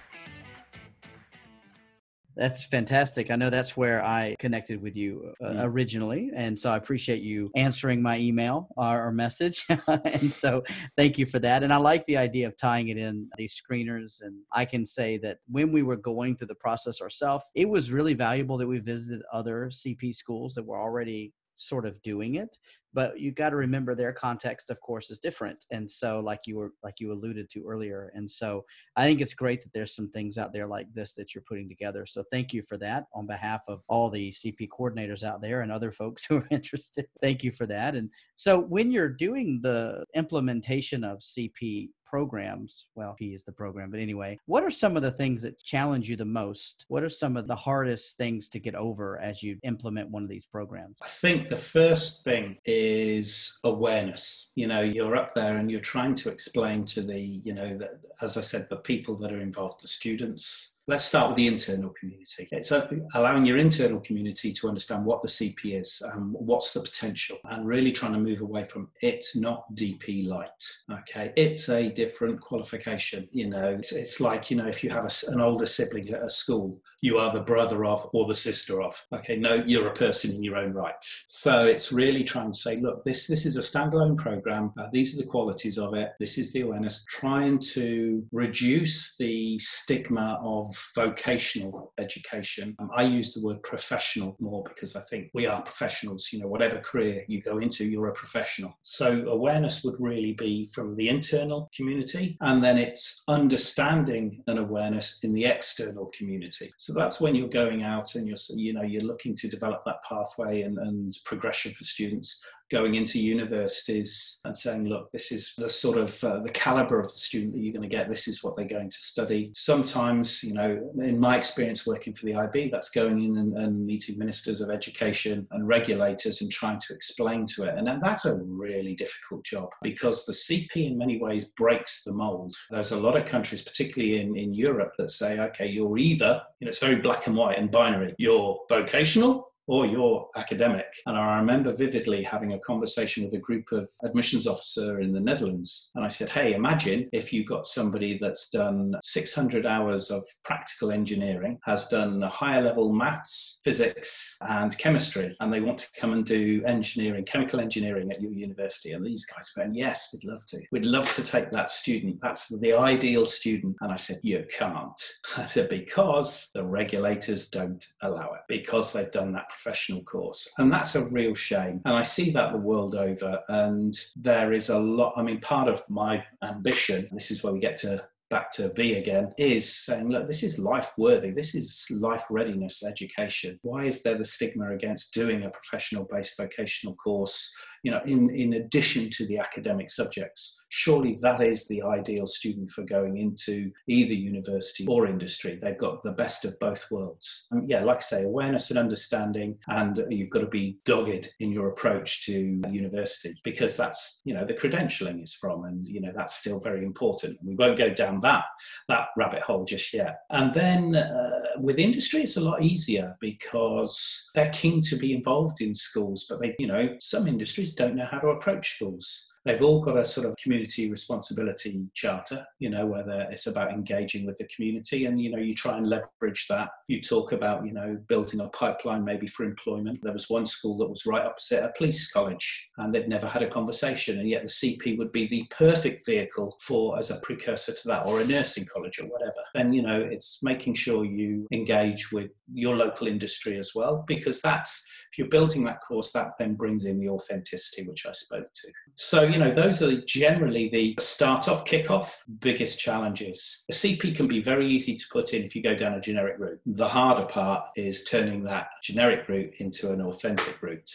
That's 2.35 2.65
fantastic. 2.65 3.29
I 3.29 3.35
know 3.35 3.49
that's 3.49 3.77
where 3.77 4.03
I 4.03 4.35
connected 4.39 4.81
with 4.81 4.95
you 4.95 5.33
uh, 5.43 5.49
mm-hmm. 5.49 5.59
originally. 5.61 6.31
And 6.35 6.59
so 6.59 6.71
I 6.71 6.77
appreciate 6.77 7.21
you 7.21 7.51
answering 7.55 8.01
my 8.01 8.17
email 8.17 8.69
or, 8.75 9.07
or 9.07 9.11
message. 9.11 9.65
and 9.87 10.31
so 10.31 10.63
thank 10.97 11.17
you 11.17 11.25
for 11.25 11.39
that. 11.39 11.63
And 11.63 11.71
I 11.71 11.77
like 11.77 12.05
the 12.05 12.17
idea 12.17 12.47
of 12.47 12.57
tying 12.57 12.87
it 12.87 12.97
in 12.97 13.29
these 13.37 13.59
screeners. 13.59 14.21
And 14.21 14.35
I 14.51 14.65
can 14.65 14.85
say 14.85 15.17
that 15.19 15.37
when 15.49 15.71
we 15.71 15.83
were 15.83 15.97
going 15.97 16.35
through 16.35 16.47
the 16.47 16.55
process 16.55 17.01
ourselves, 17.01 17.45
it 17.55 17.69
was 17.69 17.91
really 17.91 18.13
valuable 18.13 18.57
that 18.57 18.67
we 18.67 18.79
visited 18.79 19.23
other 19.31 19.69
CP 19.71 20.15
schools 20.15 20.55
that 20.55 20.65
were 20.65 20.79
already 20.79 21.33
sort 21.55 21.85
of 21.85 22.01
doing 22.01 22.35
it 22.35 22.49
but 22.93 23.19
you 23.19 23.31
got 23.31 23.49
to 23.49 23.55
remember 23.55 23.95
their 23.95 24.13
context 24.13 24.69
of 24.69 24.79
course 24.81 25.09
is 25.09 25.19
different. 25.19 25.65
And 25.71 25.89
so 25.89 26.19
like 26.19 26.41
you 26.45 26.57
were 26.57 26.73
like 26.83 26.95
you 26.99 27.11
alluded 27.11 27.49
to 27.51 27.63
earlier 27.67 28.11
and 28.13 28.29
so 28.29 28.63
i 28.95 29.05
think 29.05 29.21
it's 29.21 29.33
great 29.33 29.61
that 29.61 29.73
there's 29.73 29.95
some 29.95 30.09
things 30.09 30.37
out 30.37 30.53
there 30.53 30.67
like 30.67 30.87
this 30.93 31.13
that 31.13 31.33
you're 31.33 31.43
putting 31.47 31.67
together. 31.69 32.05
So 32.05 32.23
thank 32.31 32.53
you 32.53 32.63
for 32.63 32.77
that 32.77 33.07
on 33.13 33.27
behalf 33.27 33.61
of 33.67 33.81
all 33.87 34.09
the 34.09 34.31
cp 34.31 34.67
coordinators 34.69 35.23
out 35.23 35.41
there 35.41 35.61
and 35.61 35.71
other 35.71 35.91
folks 35.91 36.25
who 36.29 36.37
are 36.37 36.47
interested. 36.51 37.07
Thank 37.21 37.43
you 37.43 37.51
for 37.51 37.65
that. 37.67 37.95
And 37.95 38.09
so 38.35 38.59
when 38.59 38.91
you're 38.91 39.09
doing 39.09 39.59
the 39.61 40.05
implementation 40.15 41.03
of 41.03 41.19
cp 41.19 41.89
programs. 42.13 42.85
Well 42.93 43.15
p 43.17 43.33
is 43.33 43.43
the 43.43 43.51
program 43.51 43.89
but 43.89 43.99
anyway 43.99 44.37
what 44.45 44.63
are 44.63 44.69
some 44.83 44.95
of 44.95 45.01
the 45.01 45.17
things 45.21 45.41
that 45.41 45.57
challenge 45.63 46.07
you 46.07 46.15
the 46.15 46.33
most? 46.43 46.85
What 46.87 47.01
are 47.01 47.09
some 47.09 47.35
of 47.35 47.47
the 47.47 47.55
hardest 47.55 48.17
things 48.17 48.49
to 48.49 48.59
get 48.59 48.75
over 48.75 49.17
as 49.19 49.41
you 49.41 49.57
implement 49.63 50.11
one 50.11 50.21
of 50.21 50.29
these 50.29 50.45
programs? 50.45 50.97
I 51.01 51.07
think 51.07 51.47
the 51.47 51.57
first 51.57 52.23
thing 52.23 52.57
is 52.65 53.57
awareness. 53.63 54.51
You 54.53 54.67
know 54.67 54.81
you're 54.81 55.15
up 55.15 55.33
there 55.33 55.57
and 55.57 55.71
you're 55.71 55.89
trying 55.93 56.13
to 56.21 56.29
explain 56.29 56.85
to 56.93 57.01
the 57.01 57.41
you 57.43 57.55
know 57.55 57.77
that 57.77 58.05
as 58.21 58.37
i 58.37 58.41
said 58.41 58.67
the 58.69 58.83
people 58.91 59.15
that 59.17 59.31
are 59.31 59.41
involved 59.41 59.81
the 59.81 59.87
students 59.87 60.72
Let's 60.85 61.05
start 61.05 61.29
with 61.29 61.37
the 61.37 61.47
internal 61.47 61.93
community. 61.97 62.49
It's 62.51 62.71
allowing 62.71 63.45
your 63.45 63.57
internal 63.57 64.01
community 64.01 64.51
to 64.51 64.67
understand 64.67 65.05
what 65.05 65.21
the 65.21 65.29
CP 65.29 65.79
is 65.79 66.01
and 66.13 66.33
what's 66.33 66.73
the 66.73 66.81
potential, 66.81 67.37
and 67.45 67.65
really 67.65 67.93
trying 67.93 68.11
to 68.11 68.19
move 68.19 68.41
away 68.41 68.65
from 68.65 68.89
it's 69.01 69.33
not 69.33 69.63
DP 69.75 70.27
light. 70.27 70.49
Okay, 70.91 71.31
it's 71.37 71.69
a 71.69 71.89
different 71.89 72.41
qualification. 72.41 73.29
You 73.31 73.49
know, 73.49 73.69
it's, 73.69 73.93
it's 73.93 74.19
like 74.19 74.51
you 74.51 74.57
know 74.57 74.67
if 74.67 74.83
you 74.83 74.89
have 74.89 75.05
a, 75.05 75.31
an 75.31 75.39
older 75.39 75.65
sibling 75.65 76.09
at 76.09 76.21
a 76.21 76.29
school, 76.29 76.81
you 77.03 77.17
are 77.17 77.33
the 77.33 77.41
brother 77.41 77.83
of 77.83 78.09
or 78.13 78.25
the 78.25 78.33
sister 78.33 78.81
of. 78.81 78.95
Okay, 79.13 79.35
no, 79.35 79.55
you're 79.67 79.89
a 79.89 79.93
person 79.93 80.31
in 80.31 80.41
your 80.41 80.55
own 80.55 80.71
right. 80.71 80.95
So 81.27 81.65
it's 81.65 81.91
really 81.91 82.23
trying 82.23 82.53
to 82.53 82.57
say, 82.57 82.77
look, 82.77 83.03
this 83.03 83.27
this 83.27 83.45
is 83.45 83.57
a 83.57 83.59
standalone 83.59 84.15
program. 84.15 84.71
Uh, 84.77 84.87
these 84.93 85.13
are 85.13 85.21
the 85.21 85.29
qualities 85.29 85.77
of 85.77 85.93
it. 85.95 86.11
This 86.21 86.37
is 86.37 86.53
the 86.53 86.61
awareness. 86.61 87.03
Trying 87.09 87.59
to 87.73 88.25
reduce 88.31 89.17
the 89.17 89.59
stigma 89.59 90.39
of 90.41 90.73
vocational 90.95 91.91
education. 91.97 92.73
Um, 92.79 92.89
I 92.95 93.03
use 93.03 93.33
the 93.33 93.43
word 93.45 93.61
professional 93.63 94.37
more 94.39 94.63
because 94.63 94.95
I 94.95 95.01
think 95.01 95.29
we 95.33 95.45
are 95.45 95.61
professionals. 95.61 96.29
You 96.31 96.39
know, 96.39 96.47
whatever 96.47 96.79
career 96.79 97.25
you 97.27 97.41
go 97.41 97.57
into, 97.57 97.83
you're 97.83 98.07
a 98.07 98.13
professional. 98.13 98.77
So 98.83 99.25
awareness 99.27 99.83
would 99.83 99.97
really 99.99 100.35
be 100.35 100.69
from 100.73 100.95
the 100.95 101.09
internal 101.09 101.69
community, 101.75 102.37
and 102.39 102.63
then 102.63 102.77
it's 102.77 103.23
understanding 103.27 104.41
and 104.47 104.57
awareness 104.57 105.19
in 105.25 105.33
the 105.33 105.43
external 105.43 106.09
community. 106.17 106.71
So 106.77 106.92
that's 106.93 107.21
when 107.21 107.35
you're 107.35 107.47
going 107.47 107.83
out 107.83 108.15
and 108.15 108.27
you're, 108.27 108.37
you 108.55 108.73
know, 108.73 108.81
you're 108.81 109.03
looking 109.03 109.35
to 109.37 109.47
develop 109.47 109.83
that 109.85 110.03
pathway 110.07 110.61
and, 110.61 110.77
and 110.77 111.17
progression 111.25 111.73
for 111.73 111.83
students 111.83 112.41
going 112.73 112.95
into 112.95 113.21
universities 113.21 114.41
and 114.45 114.57
saying, 114.57 114.85
look, 114.85 115.11
this 115.11 115.31
is 115.31 115.53
the 115.59 115.69
sort 115.69 115.95
of 115.95 116.21
uh, 116.23 116.39
the 116.39 116.49
caliber 116.49 116.99
of 116.99 117.05
the 117.05 117.19
student 117.19 117.53
that 117.53 117.59
you're 117.59 117.71
going 117.71 117.87
to 117.87 117.95
get. 117.95 118.09
This 118.09 118.27
is 118.27 118.43
what 118.43 118.57
they're 118.57 118.65
going 118.65 118.89
to 118.89 118.97
study. 118.97 119.51
Sometimes, 119.53 120.43
you 120.43 120.55
know, 120.55 120.91
in 120.97 121.19
my 121.19 121.37
experience 121.37 121.85
working 121.85 122.15
for 122.15 122.25
the 122.25 122.33
IB, 122.33 122.69
that's 122.69 122.89
going 122.89 123.23
in 123.23 123.37
and, 123.37 123.55
and 123.55 123.85
meeting 123.85 124.17
ministers 124.17 124.59
of 124.59 124.71
education 124.71 125.47
and 125.51 125.67
regulators 125.67 126.41
and 126.41 126.51
trying 126.51 126.79
to 126.79 126.95
explain 126.95 127.45
to 127.45 127.63
it. 127.65 127.77
And 127.77 127.87
that's 128.01 128.25
a 128.25 128.37
really 128.37 128.95
difficult 128.95 129.45
job 129.45 129.69
because 129.83 130.25
the 130.25 130.33
CP 130.33 130.75
in 130.75 130.97
many 130.97 131.19
ways 131.19 131.51
breaks 131.55 132.03
the 132.03 132.13
mold. 132.13 132.55
There's 132.71 132.91
a 132.91 132.99
lot 132.99 133.15
of 133.15 133.27
countries, 133.27 133.61
particularly 133.61 134.19
in, 134.19 134.35
in 134.35 134.51
Europe, 134.51 134.93
that 134.97 135.11
say, 135.11 135.39
okay, 135.39 135.67
you're 135.67 135.99
either, 135.99 136.41
you 136.59 136.65
know, 136.65 136.69
it's 136.69 136.79
very 136.79 136.95
black 136.95 137.27
and 137.27 137.35
white 137.35 137.59
and 137.59 137.69
binary. 137.69 138.15
You're 138.17 138.59
vocational 138.67 139.52
or 139.67 139.85
you're 139.85 140.29
academic. 140.35 140.85
And 141.05 141.17
I 141.17 141.37
remember 141.37 141.73
vividly 141.73 142.23
having 142.23 142.53
a 142.53 142.59
conversation 142.59 143.23
with 143.23 143.33
a 143.33 143.39
group 143.39 143.71
of 143.71 143.89
admissions 144.03 144.47
officer 144.47 144.99
in 144.99 145.11
the 145.11 145.21
Netherlands. 145.21 145.91
And 145.95 146.03
I 146.03 146.09
said, 146.09 146.29
hey, 146.29 146.53
imagine 146.53 147.09
if 147.13 147.31
you 147.31 147.45
got 147.45 147.65
somebody 147.65 148.17
that's 148.19 148.49
done 148.49 148.95
600 149.01 149.65
hours 149.65 150.11
of 150.11 150.23
practical 150.43 150.91
engineering, 150.91 151.59
has 151.63 151.87
done 151.87 152.21
higher 152.21 152.61
level 152.61 152.91
maths, 152.93 153.61
physics, 153.63 154.35
and 154.41 154.77
chemistry, 154.77 155.35
and 155.39 155.51
they 155.51 155.61
want 155.61 155.77
to 155.79 155.87
come 155.99 156.13
and 156.13 156.25
do 156.25 156.61
engineering, 156.65 157.23
chemical 157.25 157.59
engineering 157.59 158.11
at 158.11 158.21
your 158.21 158.33
university. 158.33 158.91
And 158.91 159.05
these 159.05 159.25
guys 159.25 159.51
are 159.55 159.63
going, 159.63 159.75
yes, 159.75 160.09
we'd 160.13 160.29
love 160.29 160.45
to. 160.47 160.61
We'd 160.71 160.85
love 160.85 161.13
to 161.15 161.23
take 161.23 161.51
that 161.51 161.71
student. 161.71 162.19
That's 162.21 162.47
the 162.59 162.73
ideal 162.73 163.25
student. 163.25 163.75
And 163.81 163.91
I 163.91 163.95
said, 163.95 164.19
you 164.23 164.45
can't. 164.57 164.99
I 165.37 165.45
said, 165.45 165.69
because 165.69 166.49
the 166.53 166.63
regulators 166.63 167.49
don't 167.49 167.85
allow 168.01 168.33
it, 168.33 168.41
because 168.47 168.91
they've 168.91 169.11
done 169.11 169.31
that 169.33 169.51
professional 169.53 170.03
course. 170.03 170.51
And 170.57 170.71
that's 170.71 170.95
a 170.95 171.05
real 171.05 171.35
shame. 171.35 171.81
And 171.85 171.95
I 171.95 172.01
see 172.01 172.31
that 172.31 172.51
the 172.51 172.57
world 172.57 172.95
over. 172.95 173.39
And 173.49 173.93
there 174.15 174.51
is 174.51 174.69
a 174.69 174.79
lot, 174.79 175.13
I 175.15 175.21
mean, 175.21 175.39
part 175.39 175.67
of 175.67 175.83
my 175.89 176.23
ambition, 176.43 177.07
this 177.11 177.31
is 177.31 177.43
where 177.43 177.53
we 177.53 177.59
get 177.59 177.77
to 177.77 178.03
back 178.29 178.51
to 178.51 178.73
VIE 178.73 178.97
again, 178.97 179.31
is 179.37 179.75
saying, 179.75 180.09
look, 180.09 180.25
this 180.25 180.41
is 180.41 180.57
life 180.57 180.91
worthy. 180.97 181.29
This 181.29 181.53
is 181.53 181.85
life 181.91 182.25
readiness 182.31 182.83
education. 182.83 183.59
Why 183.61 183.85
is 183.85 184.01
there 184.01 184.17
the 184.17 184.25
stigma 184.25 184.73
against 184.73 185.13
doing 185.13 185.43
a 185.43 185.51
professional 185.51 186.07
based 186.11 186.35
vocational 186.37 186.95
course? 186.95 187.53
You 187.83 187.91
know, 187.91 188.01
in, 188.05 188.29
in 188.29 188.53
addition 188.53 189.09
to 189.11 189.25
the 189.27 189.37
academic 189.37 189.89
subjects. 189.89 190.59
Surely 190.69 191.17
that 191.21 191.41
is 191.41 191.67
the 191.67 191.83
ideal 191.83 192.25
student 192.25 192.71
for 192.71 192.83
going 192.83 193.17
into 193.17 193.69
either 193.87 194.13
university 194.13 194.87
or 194.87 195.05
industry. 195.05 195.59
They've 195.61 195.77
got 195.77 196.01
the 196.01 196.13
best 196.13 196.45
of 196.45 196.57
both 196.59 196.89
worlds. 196.89 197.47
And 197.51 197.69
yeah, 197.69 197.83
like 197.83 197.97
I 197.97 198.01
say, 198.01 198.23
awareness 198.23 198.69
and 198.69 198.79
understanding, 198.79 199.57
and 199.67 200.03
you've 200.09 200.29
got 200.29 200.39
to 200.39 200.47
be 200.47 200.79
dogged 200.85 201.27
in 201.41 201.51
your 201.51 201.69
approach 201.69 202.25
to 202.25 202.61
university 202.69 203.35
because 203.43 203.77
that's, 203.77 204.21
you 204.23 204.33
know, 204.33 204.45
the 204.45 204.53
credentialing 204.53 205.21
is 205.21 205.35
from, 205.35 205.65
and, 205.65 205.87
you 205.87 206.01
know, 206.01 206.11
that's 206.15 206.35
still 206.35 206.59
very 206.59 206.85
important. 206.85 207.37
We 207.43 207.55
won't 207.55 207.77
go 207.77 207.93
down 207.93 208.19
that, 208.21 208.45
that 208.87 209.09
rabbit 209.17 209.43
hole 209.43 209.65
just 209.65 209.93
yet. 209.93 210.19
And 210.31 210.53
then 210.53 210.95
uh, 210.95 211.59
with 211.59 211.79
industry, 211.79 212.21
it's 212.21 212.37
a 212.37 212.41
lot 212.41 212.63
easier 212.63 213.15
because 213.19 214.29
they're 214.33 214.51
keen 214.51 214.81
to 214.83 214.95
be 214.95 215.13
involved 215.13 215.61
in 215.61 215.75
schools, 215.75 216.25
but 216.29 216.39
they, 216.39 216.55
you 216.57 216.67
know, 216.67 216.95
some 216.99 217.27
industries 217.27 217.72
don't 217.75 217.95
know 217.95 218.07
how 218.09 218.19
to 218.19 218.29
approach 218.29 218.75
schools 218.75 219.33
they've 219.45 219.61
all 219.61 219.81
got 219.81 219.97
a 219.97 220.05
sort 220.05 220.25
of 220.25 220.35
community 220.37 220.89
responsibility 220.89 221.85
charter, 221.93 222.45
you 222.59 222.69
know, 222.69 222.85
whether 222.85 223.27
it's 223.29 223.47
about 223.47 223.71
engaging 223.71 224.25
with 224.25 224.37
the 224.37 224.47
community 224.55 225.05
and, 225.05 225.19
you 225.19 225.29
know, 225.29 225.37
you 225.37 225.53
try 225.53 225.77
and 225.77 225.89
leverage 225.89 226.47
that. 226.47 226.69
You 226.87 227.01
talk 227.01 227.33
about, 227.33 227.65
you 227.65 227.73
know, 227.73 227.97
building 228.07 228.39
a 228.39 228.47
pipeline 228.49 229.03
maybe 229.03 229.27
for 229.27 229.43
employment. 229.43 229.99
There 230.01 230.13
was 230.13 230.29
one 230.29 230.45
school 230.45 230.77
that 230.77 230.89
was 230.89 231.05
right 231.05 231.25
opposite 231.25 231.63
a 231.63 231.73
police 231.77 232.11
college 232.11 232.69
and 232.77 232.93
they'd 232.93 233.09
never 233.09 233.27
had 233.27 233.43
a 233.43 233.49
conversation. 233.49 234.19
And 234.19 234.29
yet 234.29 234.43
the 234.43 234.49
CP 234.49 234.97
would 234.97 235.11
be 235.11 235.27
the 235.27 235.45
perfect 235.49 236.05
vehicle 236.05 236.55
for 236.61 236.97
as 236.97 237.11
a 237.11 237.19
precursor 237.21 237.73
to 237.73 237.87
that 237.87 238.05
or 238.05 238.21
a 238.21 238.25
nursing 238.25 238.65
college 238.65 238.99
or 238.99 239.07
whatever. 239.07 239.33
And, 239.55 239.75
you 239.75 239.81
know, 239.81 239.99
it's 239.99 240.41
making 240.41 240.75
sure 240.75 241.03
you 241.03 241.47
engage 241.51 242.11
with 242.11 242.31
your 242.53 242.75
local 242.75 243.07
industry 243.07 243.57
as 243.57 243.71
well, 243.75 244.05
because 244.07 244.41
that's, 244.41 244.85
if 245.13 245.19
you're 245.19 245.27
building 245.27 245.63
that 245.63 245.79
course, 245.79 246.11
that 246.11 246.31
then 246.39 246.55
brings 246.55 246.85
in 246.85 246.99
the 246.99 247.07
authenticity, 247.07 247.83
which 247.83 248.07
I 248.07 248.11
spoke 248.13 248.51
to. 248.51 248.71
So, 248.95 249.21
you 249.21 249.37
know, 249.37 249.53
those 249.53 249.79
are 249.83 250.01
generally 250.01 250.69
the 250.69 250.95
start 250.99 251.47
off, 251.47 251.65
kick 251.65 251.91
off, 251.91 252.23
biggest 252.39 252.79
challenges. 252.79 253.63
A 253.69 253.73
CP 253.73 254.15
can 254.15 254.27
be 254.27 254.41
very 254.41 254.67
easy 254.67 254.95
to 254.95 255.05
put 255.11 255.35
in 255.35 255.43
if 255.43 255.55
you 255.55 255.61
go 255.61 255.75
down 255.75 255.93
a 255.93 256.01
generic 256.01 256.39
route. 256.39 256.59
The 256.65 256.87
harder 256.87 257.27
part 257.27 257.65
is 257.75 258.05
turning 258.05 258.43
that 258.45 258.69
generic 258.81 259.29
route 259.29 259.53
into 259.59 259.91
an 259.91 260.01
authentic 260.01 260.59
route 260.63 260.89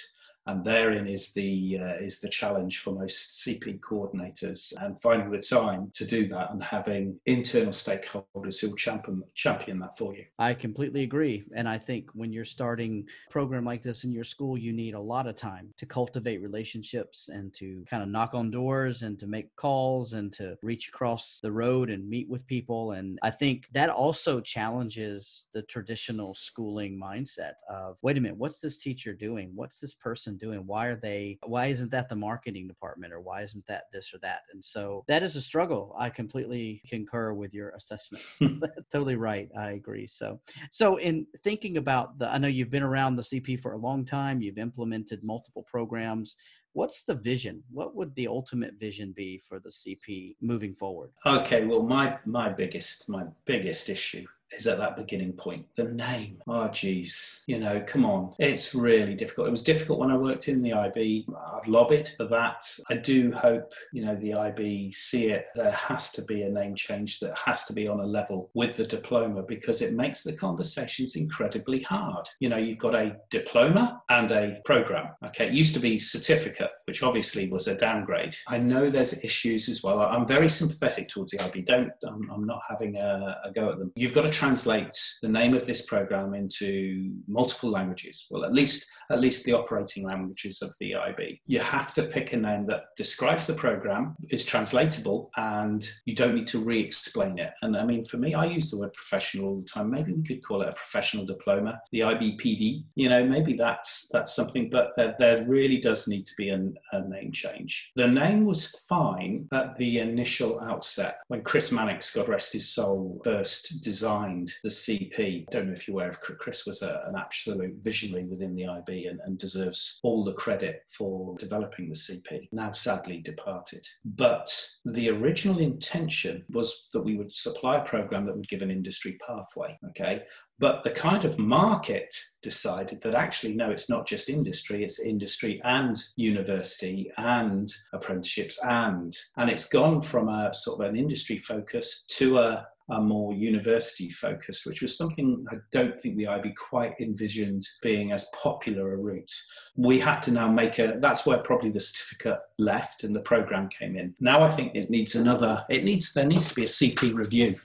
and 0.49 0.65
therein 0.65 1.07
is 1.07 1.31
the 1.33 1.79
uh, 1.81 2.03
is 2.03 2.21
the 2.21 2.29
challenge 2.29 2.79
for 2.79 2.95
most 2.95 3.41
CP 3.41 3.81
coordinators 3.81 4.73
and 4.81 5.01
finding 5.01 5.31
the 5.31 5.39
time 5.39 5.91
to 5.95 6.07
do 6.07 6.27
that 6.27 6.51
and 6.53 6.65
having 6.65 7.21
internal 7.27 7.73
stakeholders 7.73 8.59
who 8.59 8.71
will 8.71 8.77
champion 8.77 9.23
champion 9.35 9.79
that 9.79 9.97
for 9.97 10.17
you. 10.17 10.25
I 10.39 10.55
completely 10.55 11.03
agree, 11.03 11.45
and 11.55 11.69
I 11.69 11.77
think 11.77 12.11
when 12.15 12.33
you're 12.33 12.47
starting 12.47 13.07
a 13.29 13.31
program 13.31 13.65
like 13.65 13.83
this 13.83 14.05
in 14.05 14.13
your 14.13 14.25
school, 14.25 14.57
you 14.57 14.73
need 14.73 14.95
a 14.95 15.01
lot 15.01 15.27
of 15.27 15.37
time 15.37 15.69
to 15.77 15.87
cultivate 15.87 16.41
relationships 16.41 17.29
and 17.31 17.53
to 17.55 17.85
kind 17.87 18.03
of 18.03 18.09
knock 18.09 18.33
on 18.33 18.51
doors 18.51 19.03
and 19.03 19.19
to 19.19 19.27
make 19.27 19.55
calls 19.57 20.15
and 20.15 20.33
to 20.33 20.57
reach 20.63 20.89
across 20.89 21.41
the 21.43 21.53
road 21.53 21.91
and 21.91 22.09
meet 22.09 22.29
with 22.29 22.47
people. 22.47 22.93
And 22.93 23.19
I 23.23 23.31
think 23.31 23.69
that 23.73 23.91
also 23.91 24.41
challenges 24.41 25.47
the 25.53 25.63
traditional 25.63 26.35
schooling 26.35 26.99
mindset 26.99 27.55
of 27.69 27.99
wait 28.03 28.17
a 28.17 28.21
minute, 28.21 28.39
what's 28.39 28.61
this 28.61 28.79
teacher 28.79 29.13
doing? 29.13 29.51
What's 29.55 29.79
this 29.79 29.95
person 29.95 30.38
doing? 30.38 30.66
Why 30.66 30.87
are 30.87 30.96
they, 30.96 31.38
why 31.46 31.66
isn't 31.66 31.90
that 31.90 32.09
the 32.09 32.16
marketing 32.16 32.66
department 32.66 33.12
or 33.12 33.20
why 33.20 33.42
isn't 33.42 33.66
that 33.66 33.85
this 33.92 34.12
or 34.14 34.18
that? 34.18 34.40
And 34.53 34.62
so 34.62 35.05
that 35.09 35.22
is 35.22 35.37
a 35.37 35.40
struggle. 35.40 35.94
I 35.98 36.11
completely 36.11 36.83
concur 36.87 37.33
with 37.33 37.53
your 37.53 37.70
assessment. 37.70 38.62
totally 38.92 39.16
right. 39.16 39.48
I 39.57 39.72
agree. 39.72 40.07
So, 40.07 40.40
so 40.70 40.96
in 40.96 41.27
thinking 41.42 41.77
about 41.77 42.18
the, 42.18 42.33
I 42.33 42.38
know 42.38 42.48
you've 42.48 42.70
been 42.70 42.83
around 42.83 43.16
the 43.16 43.22
CP 43.22 43.61
for 43.61 43.72
a 43.72 43.79
long 43.79 44.05
time, 44.05 44.40
you've 44.40 44.59
implemented 44.59 45.22
multiple 45.22 45.64
programs 45.70 46.37
what's 46.74 47.03
the 47.03 47.14
vision 47.14 47.62
what 47.70 47.96
would 47.96 48.14
the 48.14 48.29
ultimate 48.29 48.74
vision 48.79 49.12
be 49.16 49.38
for 49.38 49.59
the 49.59 49.70
cp 49.70 50.37
moving 50.40 50.74
forward 50.74 51.11
okay 51.27 51.64
well 51.64 51.83
my 51.83 52.16
my 52.24 52.48
biggest 52.48 53.09
my 53.09 53.24
biggest 53.46 53.88
issue 53.88 54.24
is 54.53 54.67
at 54.67 54.79
that 54.79 54.97
beginning 54.97 55.33
point. 55.33 55.67
The 55.77 55.85
name, 55.85 56.39
oh 56.47 56.69
geez, 56.69 57.43
you 57.47 57.59
know, 57.59 57.83
come 57.87 58.05
on, 58.05 58.35
it's 58.39 58.75
really 58.75 59.15
difficult. 59.15 59.49
It 59.49 59.53
was 59.53 59.63
difficult 59.63 59.99
when 59.99 60.11
I 60.11 60.17
worked 60.17 60.49
in 60.49 60.63
the 60.63 60.73
IB. 60.73 61.27
I've 61.53 61.69
lobbied 61.69 62.11
for 62.17 62.27
that. 62.29 62.65
I 62.89 62.97
do 62.97 63.33
hope, 63.33 63.73
you 63.93 64.05
know, 64.05 64.15
the 64.15 64.35
IB 64.35 64.93
see 64.93 65.31
it. 65.31 65.47
There 65.55 65.71
has 65.71 66.13
to 66.13 66.23
be 66.23 66.43
a 66.43 66.49
name 66.49 66.75
change 66.75 67.21
that 67.21 67.37
has 67.39 67.65
to 67.67 67.73
be 67.73 67.89
on 67.89 68.01
a 68.01 68.07
level 68.07 68.51
with 68.55 68.77
the 68.77 68.87
diploma 68.87 69.43
because 69.43 69.83
it 69.83 69.95
makes 69.95 70.23
the 70.23 70.33
conversations 70.33 71.17
incredibly 71.17 71.83
hard. 71.83 72.29
You 72.41 72.49
know, 72.49 72.57
you've 72.57 72.79
got 72.79 72.95
a 72.95 73.17
diploma 73.31 74.03
and 74.11 74.31
a 74.31 74.61
program. 74.65 75.09
Okay, 75.27 75.47
it 75.47 75.53
used 75.53 75.75
to 75.75 75.81
be 75.81 75.99
certificate, 75.99 76.71
which 76.87 77.03
obviously 77.03 77.51
was 77.51 77.69
a 77.69 77.77
downgrade. 77.77 78.35
I 78.47 78.59
know 78.59 78.91
there's 78.91 79.25
issues 79.25 79.69
as 79.69 79.83
well. 79.83 80.01
I'm 80.01 80.27
very 80.27 80.49
sympathetic 80.49 81.09
towards 81.09 81.33
the 81.33 81.41
IB. 81.45 81.63
Don't, 81.63 81.91
I'm, 82.07 82.31
I'm 82.31 82.47
not 82.47 82.61
having 82.69 82.97
a, 82.97 83.37
a 83.45 83.53
go 83.53 83.71
at 83.71 83.79
them. 83.79 83.93
You've 83.95 84.15
got 84.15 84.23
to 84.23 84.38
translate 84.38 84.96
the 85.20 85.29
name 85.29 85.53
of 85.53 85.66
this 85.66 85.83
program 85.83 86.33
into 86.33 87.12
multiple 87.27 87.70
languages. 87.70 88.27
Well, 88.31 88.44
at 88.44 88.53
least 88.53 88.88
at 89.11 89.20
least 89.20 89.44
the 89.44 89.55
operating 89.55 90.05
languages 90.05 90.61
of 90.61 90.74
the 90.81 90.94
IB. 90.94 91.40
You 91.46 91.61
have 91.61 91.94
to 91.94 92.03
pick 92.05 92.33
a 92.33 92.37
name 92.37 92.64
that 92.64 92.94
describes 92.96 93.46
the 93.46 93.55
program, 93.55 94.14
is 94.29 94.44
translatable, 94.44 95.31
and 95.37 95.83
you 96.05 96.14
don't 96.14 96.35
need 96.35 96.46
to 96.48 96.59
re-explain 96.59 97.38
it. 97.38 97.51
And 97.62 97.77
I 97.77 97.85
mean, 97.85 98.05
for 98.05 98.18
me, 98.18 98.35
I 98.35 98.44
use 98.44 98.70
the 98.70 98.79
word 98.79 98.92
professional 98.92 99.48
all 99.48 99.61
the 99.61 99.64
time. 99.64 99.90
Maybe 99.90 100.12
we 100.12 100.22
could 100.22 100.44
call 100.44 100.61
it 100.62 100.68
a 100.68 100.72
professional 100.72 101.24
diploma, 101.24 101.81
the 101.90 102.01
IBPD. 102.01 102.85
You 102.96 103.09
know, 103.09 103.24
maybe 103.24 103.55
that's 103.55 104.09
that's 104.12 104.37
something. 104.37 104.68
But 104.70 104.90
there, 104.96 105.14
there 105.18 105.44
really 105.46 105.79
does 105.79 106.07
need 106.07 106.27
to 106.27 106.35
be 106.37 106.51
an, 106.51 106.74
a 106.92 107.09
name 107.09 107.33
change. 107.33 107.92
The 107.96 108.09
name 108.09 108.44
was 108.44 108.68
fine 108.88 109.48
at 109.53 109.77
the 109.77 110.01
initial 110.01 110.61
outset 110.61 111.18
when 111.29 111.42
Chris 111.42 111.72
Mannix, 111.72 112.11
God 112.14 112.29
rest 112.29 112.53
his 112.53 112.74
soul, 112.74 113.20
first 113.24 113.81
designed 113.83 114.28
the 114.62 114.69
CP. 114.69 115.43
I 115.43 115.47
don't 115.51 115.67
know 115.67 115.73
if 115.73 115.87
you're 115.87 115.95
aware 115.95 116.11
of 116.11 116.21
Chris 116.21 116.67
was 116.67 116.83
a, 116.83 117.03
an 117.07 117.14
absolute 117.17 117.77
visionary 117.81 118.25
within 118.25 118.55
the 118.55 118.67
IB 118.67 119.07
and, 119.07 119.21
and 119.25 119.38
deserves 119.38 120.01
all 120.03 120.25
the 120.25 120.35
credit 120.35 120.83
for 120.88 121.37
developing 121.38 121.88
the 121.88 121.95
CP. 121.95 122.49
Now 122.53 122.73
sadly 122.73 123.19
departed. 123.19 123.87
But 124.05 124.49
the 124.85 125.11
original 125.11 125.59
intention 125.59 126.45
was 126.51 126.88
that 126.93 127.03
we 127.03 127.17
would 127.17 127.37
supply 127.37 127.79
a 127.79 127.85
program 127.85 128.25
that 128.25 128.37
would 128.37 128.49
give 128.49 128.62
an 128.62 128.71
industry 128.71 129.19
pathway. 129.27 129.79
Okay. 129.91 130.23
But 130.61 130.83
the 130.83 130.91
kind 130.91 131.25
of 131.25 131.38
market 131.38 132.12
decided 132.43 133.01
that 133.03 133.14
actually, 133.14 133.55
no, 133.55 133.71
it's 133.71 133.88
not 133.88 134.09
just 134.09 134.29
industry, 134.29 134.83
it's 134.83 134.99
industry 134.99 135.61
and 135.64 135.97
university 136.17 137.12
and 137.17 137.69
apprenticeships 137.93 138.59
and. 138.64 139.17
And 139.37 139.49
it's 139.51 139.69
gone 139.69 140.03
from 140.03 140.29
a 140.29 140.53
sort 140.53 140.81
of 140.81 140.91
an 140.91 140.97
industry 140.97 141.37
focus 141.37 142.05
to 142.17 142.38
a 142.38 142.67
are 142.90 143.01
more 143.01 143.35
university 143.35 144.09
focused, 144.09 144.66
which 144.66 144.83
was 144.83 144.96
something 144.96 145.44
I 145.51 145.57
don't 145.72 145.98
think 145.98 146.16
the 146.16 146.27
IB 146.27 146.53
quite 146.53 146.94
envisioned 147.01 147.66
being 147.83 148.12
as 148.12 148.27
popular 148.35 148.94
a 148.94 148.96
route. 148.96 149.33
We 149.77 149.98
have 150.01 150.20
to 150.22 150.31
now 150.31 150.51
make 150.51 150.79
a, 150.79 150.96
that's 151.01 151.27
where 151.27 151.38
probably 151.38 151.70
the 151.70 151.81
certificate 151.81 152.38
left 152.59 153.05
and 153.05 153.14
the 153.14 153.20
program 153.20 153.68
came 153.68 153.96
in. 153.96 154.14
Now 154.20 154.42
I 154.42 154.51
think 154.51 154.74
it 154.74 154.90
needs 154.90 155.14
another, 155.14 155.64
it 155.68 155.85
needs, 155.85 156.12
there 156.12 156.27
needs 156.27 156.46
to 156.48 156.55
be 156.55 156.64
a 156.64 156.66
CP 156.66 157.14
review 157.14 157.57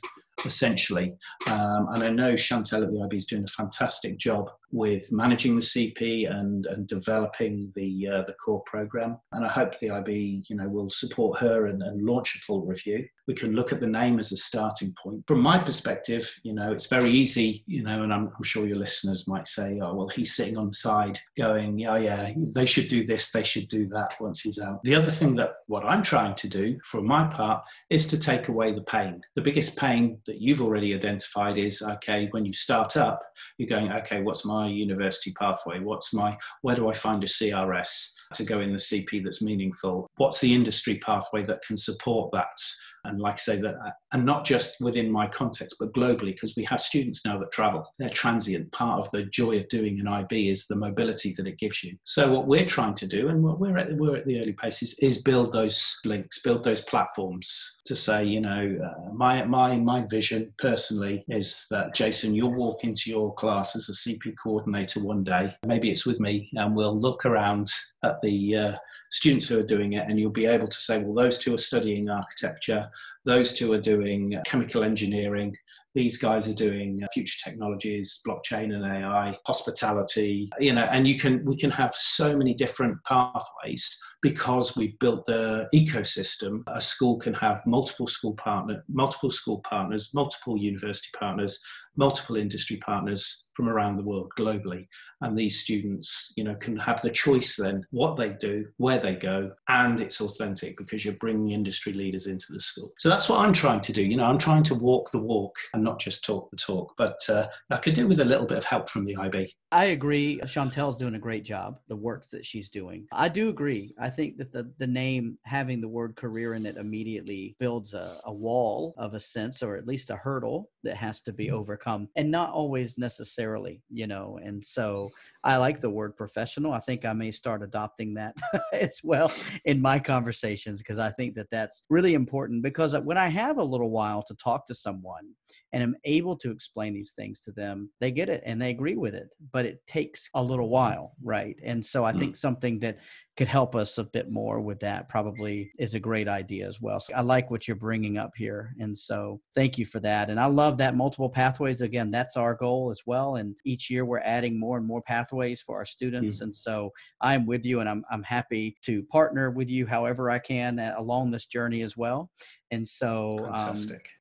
essentially. 0.45 1.15
Um, 1.47 1.87
and 1.93 2.03
I 2.03 2.09
know 2.09 2.33
Chantel 2.33 2.83
at 2.83 2.91
the 2.91 3.01
IB 3.01 3.17
is 3.17 3.25
doing 3.25 3.43
a 3.43 3.47
fantastic 3.47 4.17
job 4.17 4.49
with 4.73 5.11
managing 5.11 5.55
the 5.55 5.61
CP 5.61 6.29
and, 6.29 6.65
and 6.65 6.87
developing 6.87 7.71
the 7.75 8.07
uh, 8.07 8.23
the 8.23 8.33
core 8.43 8.63
program. 8.65 9.17
And 9.31 9.45
I 9.45 9.49
hope 9.49 9.77
the 9.77 9.91
IB, 9.91 10.43
you 10.49 10.55
know, 10.55 10.67
will 10.67 10.89
support 10.89 11.39
her 11.39 11.67
and, 11.67 11.81
and 11.83 12.03
launch 12.03 12.35
a 12.35 12.39
full 12.39 12.65
review. 12.65 13.05
We 13.27 13.35
can 13.35 13.53
look 13.53 13.71
at 13.71 13.79
the 13.79 13.87
name 13.87 14.17
as 14.19 14.31
a 14.31 14.37
starting 14.37 14.93
point. 15.01 15.23
From 15.27 15.41
my 15.41 15.59
perspective, 15.59 16.29
you 16.43 16.53
know, 16.53 16.71
it's 16.71 16.87
very 16.87 17.11
easy, 17.11 17.63
you 17.67 17.83
know, 17.83 18.01
and 18.03 18.11
I'm, 18.11 18.31
I'm 18.35 18.43
sure 18.43 18.67
your 18.67 18.77
listeners 18.77 19.27
might 19.27 19.47
say, 19.47 19.79
oh, 19.81 19.93
well, 19.93 20.07
he's 20.07 20.35
sitting 20.35 20.57
on 20.57 20.67
the 20.67 20.73
side 20.73 21.19
going, 21.37 21.85
oh, 21.87 21.95
yeah, 21.95 22.31
they 22.55 22.65
should 22.65 22.87
do 22.87 23.05
this, 23.05 23.31
they 23.31 23.43
should 23.43 23.67
do 23.67 23.87
that 23.89 24.15
once 24.19 24.41
he's 24.41 24.59
out. 24.59 24.81
The 24.83 24.95
other 24.95 25.11
thing 25.11 25.35
that 25.35 25.51
what 25.67 25.85
I'm 25.85 26.01
trying 26.01 26.35
to 26.35 26.49
do 26.49 26.79
for 26.83 27.01
my 27.01 27.27
part 27.27 27.63
is 27.91 28.07
to 28.07 28.19
take 28.19 28.47
away 28.47 28.71
the 28.71 28.81
pain. 28.81 29.21
The 29.35 29.41
biggest 29.41 29.77
pain 29.77 30.17
that 30.25 30.41
you've 30.41 30.61
already 30.61 30.95
identified 30.95 31.57
is, 31.57 31.81
okay, 31.81 32.27
when 32.31 32.43
you 32.43 32.53
start 32.53 32.97
up, 32.97 33.21
you're 33.57 33.69
going, 33.69 33.91
okay, 33.91 34.21
what's 34.21 34.45
my 34.45 34.62
university 34.67 35.33
pathway? 35.33 35.79
What's 35.79 36.13
my, 36.13 36.37
where 36.61 36.75
do 36.75 36.89
I 36.89 36.93
find 36.93 37.23
a 37.23 37.27
CRS 37.27 38.11
to 38.35 38.43
go 38.43 38.61
in 38.61 38.71
the 38.71 38.77
CP 38.77 39.23
that's 39.23 39.41
meaningful? 39.41 40.07
What's 40.17 40.39
the 40.39 40.53
industry 40.53 40.99
pathway 40.99 41.43
that 41.43 41.61
can 41.65 41.77
support 41.77 42.31
that? 42.33 42.57
And 43.05 43.19
like 43.19 43.33
I 43.33 43.37
say 43.37 43.61
that 43.61 43.75
and 44.11 44.25
not 44.25 44.45
just 44.45 44.81
within 44.81 45.11
my 45.11 45.27
context 45.27 45.75
but 45.79 45.93
globally 45.93 46.33
because 46.33 46.55
we 46.55 46.63
have 46.65 46.81
students 46.81 47.25
now 47.25 47.37
that 47.39 47.51
travel. 47.51 47.85
They're 47.99 48.09
transient. 48.09 48.71
Part 48.71 48.99
of 48.99 49.11
the 49.11 49.25
joy 49.25 49.57
of 49.57 49.67
doing 49.69 49.99
an 49.99 50.07
IB 50.07 50.49
is 50.49 50.67
the 50.67 50.75
mobility 50.75 51.33
that 51.37 51.47
it 51.47 51.57
gives 51.57 51.83
you. 51.83 51.97
So 52.03 52.31
what 52.31 52.47
we're 52.47 52.65
trying 52.65 52.95
to 52.95 53.07
do 53.07 53.29
and 53.29 53.43
what 53.43 53.59
we're 53.59 53.77
at 53.77 53.93
we're 53.93 54.17
at 54.17 54.25
the 54.25 54.39
early 54.39 54.53
paces 54.53 54.97
is 54.99 55.21
build 55.21 55.51
those 55.51 55.97
links 56.05 56.39
build 56.41 56.63
those 56.63 56.81
platforms 56.81 57.77
to 57.85 57.95
say 57.95 58.23
you 58.23 58.41
know 58.41 58.77
uh, 58.83 59.13
my 59.13 59.43
my 59.45 59.77
my 59.77 60.05
vision 60.07 60.53
personally 60.57 61.23
is 61.29 61.65
that 61.71 61.93
Jason 61.93 62.33
you'll 62.33 62.53
walk 62.53 62.83
into 62.83 63.09
your 63.09 63.33
class 63.35 63.75
as 63.75 63.89
a 63.89 64.09
CP 64.09 64.33
coordinator 64.41 64.99
one 64.99 65.23
day. 65.23 65.53
Maybe 65.65 65.91
it's 65.91 66.05
with 66.05 66.19
me 66.19 66.49
and 66.53 66.75
we'll 66.75 66.95
look 66.95 67.25
around 67.25 67.67
at 68.03 68.19
the 68.21 68.55
uh, 68.55 68.75
students 69.13 69.47
who 69.47 69.59
are 69.59 69.63
doing 69.63 69.93
it, 69.93 70.07
and 70.07 70.19
you'll 70.19 70.31
be 70.31 70.47
able 70.47 70.67
to 70.67 70.81
say, 70.81 71.01
well, 71.01 71.13
those 71.13 71.37
two 71.37 71.53
are 71.53 71.59
studying 71.59 72.09
architecture, 72.09 72.89
those 73.25 73.53
two 73.53 73.71
are 73.71 73.79
doing 73.79 74.35
chemical 74.45 74.83
engineering, 74.83 75.55
these 75.93 76.17
guys 76.17 76.49
are 76.49 76.55
doing 76.55 77.05
future 77.13 77.39
technologies 77.43 78.21
blockchain 78.27 78.73
and 78.73 78.83
ai 78.83 79.37
hospitality. 79.45 80.49
You 80.59 80.73
know 80.73 80.87
and 80.91 81.07
you 81.07 81.19
can 81.19 81.45
we 81.45 81.55
can 81.55 81.69
have 81.69 81.93
so 81.93 82.35
many 82.35 82.53
different 82.53 82.97
pathways 83.05 83.95
because 84.21 84.75
we've 84.75 84.97
built 84.99 85.25
the 85.25 85.67
ecosystem. 85.73 86.63
A 86.67 86.81
school 86.81 87.17
can 87.17 87.33
have 87.35 87.61
multiple 87.65 88.07
school 88.07 88.33
partner 88.33 88.83
multiple 88.89 89.29
school 89.29 89.59
partners 89.59 90.09
multiple 90.13 90.57
university 90.57 91.09
partners 91.17 91.59
multiple 91.95 92.37
industry 92.37 92.77
partners 92.77 93.49
from 93.53 93.69
around 93.69 93.97
the 93.97 94.03
world 94.03 94.31
globally. 94.37 94.87
And 95.21 95.37
these 95.37 95.61
students 95.61 96.33
you 96.35 96.43
know 96.43 96.55
can 96.55 96.75
have 96.77 97.01
the 97.01 97.09
choice 97.09 97.55
then 97.55 97.83
what 97.91 98.17
they 98.17 98.29
do 98.29 98.65
where 98.77 98.99
they 98.99 99.15
go 99.15 99.51
and 99.67 99.99
it's 100.01 100.21
authentic 100.21 100.77
because 100.77 101.05
you're 101.05 101.13
bringing 101.15 101.51
industry 101.51 101.93
leaders 101.93 102.27
into 102.27 102.47
the 102.49 102.59
school. 102.59 102.91
So 102.99 103.09
that's 103.09 103.29
what 103.29 103.39
i'm 103.39 103.53
trying 103.53 103.81
to 103.81 103.93
do. 103.93 104.03
You 104.03 104.17
know 104.17 104.25
i'm 104.25 104.37
trying 104.37 104.63
to 104.63 104.75
walk 104.75 105.11
the 105.11 105.19
walk 105.19 105.55
and 105.73 105.83
not 105.83 105.99
just 105.99 106.25
talk 106.25 106.49
the 106.51 106.57
talk. 106.57 106.93
But 106.97 107.17
uh, 107.29 107.47
i 107.71 107.77
could 107.77 107.93
do 107.93 108.07
with 108.07 108.19
a 108.19 108.25
little 108.25 108.45
bit 108.45 108.57
of 108.57 108.65
help 108.65 108.89
from 108.89 109.05
the 109.05 109.15
ib 109.21 109.47
i 109.71 109.85
agree. 109.85 110.39
Chantel's 110.43 110.97
doing 110.97 111.15
a 111.15 111.19
great 111.19 111.43
job 111.43 111.79
the 111.87 111.95
work 111.95 112.27
that 112.29 112.45
she's 112.45 112.69
doing. 112.69 113.07
I 113.11 113.29
do 113.29 113.49
agree. 113.49 113.93
I 113.99 114.09
think 114.09 114.37
that 114.37 114.51
the, 114.51 114.71
the 114.77 114.87
name 114.87 115.37
having 115.43 115.81
the 115.81 115.87
word 115.87 116.15
career 116.15 116.53
in 116.53 116.65
it 116.65 116.77
immediately 116.77 117.55
builds 117.59 117.93
a, 117.93 118.15
a 118.25 118.33
wall 118.33 118.93
of 118.97 119.13
a 119.13 119.19
sense 119.19 119.63
or 119.63 119.75
at 119.75 119.87
least 119.87 120.09
a 120.09 120.15
hurdle 120.15 120.69
that 120.83 120.97
has 120.97 121.21
to 121.21 121.33
be 121.33 121.47
mm-hmm. 121.47 121.55
Overcome 121.83 122.09
and 122.15 122.29
not 122.31 122.51
always 122.51 122.97
necessarily 122.97 123.81
you 123.89 124.07
know 124.07 124.39
and 124.43 124.63
so 124.63 125.09
I 125.45 125.57
like 125.57 125.81
the 125.81 125.89
word 125.89 126.15
professional. 126.15 126.71
I 126.71 126.79
think 126.79 127.03
I 127.03 127.11
may 127.11 127.29
start 127.31 127.63
adopting 127.63 128.13
that 128.13 128.35
as 128.73 129.01
well 129.03 129.31
in 129.65 129.81
my 129.81 129.99
conversations 129.99 130.79
because 130.79 130.99
I 130.99 131.11
think 131.11 131.35
that 131.35 131.49
that's 131.51 131.83
really 131.89 132.13
important 132.13 132.63
because 132.63 132.95
when 132.97 133.17
I 133.17 133.27
have 133.27 133.57
a 133.57 133.63
little 133.63 133.89
while 133.89 134.23
to 134.23 134.35
talk 134.35 134.65
to 134.67 134.73
someone 134.73 135.27
and 135.73 135.83
i'm 135.83 135.95
able 136.05 136.37
to 136.37 136.51
explain 136.51 136.93
these 136.93 137.11
things 137.11 137.39
to 137.41 137.51
them, 137.51 137.89
they 137.99 138.11
get 138.11 138.29
it 138.29 138.41
and 138.45 138.61
they 138.61 138.69
agree 138.69 138.95
with 138.95 139.15
it, 139.15 139.27
but 139.51 139.65
it 139.65 139.85
takes 139.85 140.29
a 140.35 140.43
little 140.43 140.69
while, 140.69 141.13
right? 141.21 141.57
And 141.63 141.83
so 141.83 142.05
I 142.05 142.13
think 142.13 142.35
mm. 142.35 142.37
something 142.37 142.79
that 142.79 142.99
could 143.35 143.47
help 143.47 143.75
us 143.75 143.97
a 143.97 144.03
bit 144.03 144.29
more 144.31 144.61
with 144.61 144.79
that 144.79 145.09
probably 145.09 145.71
is 145.79 145.95
a 145.95 145.99
great 145.99 146.27
idea 146.27 146.67
as 146.67 146.79
well. 146.79 146.99
So 146.99 147.13
I 147.15 147.21
like 147.21 147.49
what 147.49 147.67
you're 147.67 147.75
bringing 147.75 148.17
up 148.17 148.31
here. 148.35 148.75
And 148.79 148.95
so 148.95 149.41
thank 149.55 149.77
you 149.77 149.85
for 149.85 149.99
that. 150.01 150.29
And 150.29 150.39
I 150.39 150.45
love 150.45 150.77
that 150.77 150.95
multiple 150.95 151.29
pathways. 151.29 151.81
Again, 151.81 152.11
that's 152.11 152.37
our 152.37 152.53
goal 152.53 152.91
as 152.91 153.01
well. 153.07 153.37
And 153.37 153.55
each 153.65 153.89
year 153.89 154.05
we're 154.05 154.19
adding 154.19 154.59
more 154.59 154.77
and 154.77 154.85
more 154.85 155.01
pathways 155.01 155.61
for 155.61 155.77
our 155.77 155.85
students. 155.85 156.35
Mm-hmm. 156.35 156.43
And 156.43 156.55
so 156.55 156.91
I'm 157.21 157.47
with 157.47 157.65
you 157.65 157.79
and 157.79 157.89
I'm, 157.89 158.03
I'm 158.11 158.23
happy 158.23 158.77
to 158.83 159.01
partner 159.03 159.49
with 159.49 159.69
you 159.69 159.87
however 159.87 160.29
I 160.29 160.37
can 160.37 160.77
uh, 160.77 160.93
along 160.97 161.31
this 161.31 161.47
journey 161.47 161.81
as 161.81 161.97
well. 161.97 162.29
And 162.69 162.87
so 162.87 163.49
um, 163.51 163.75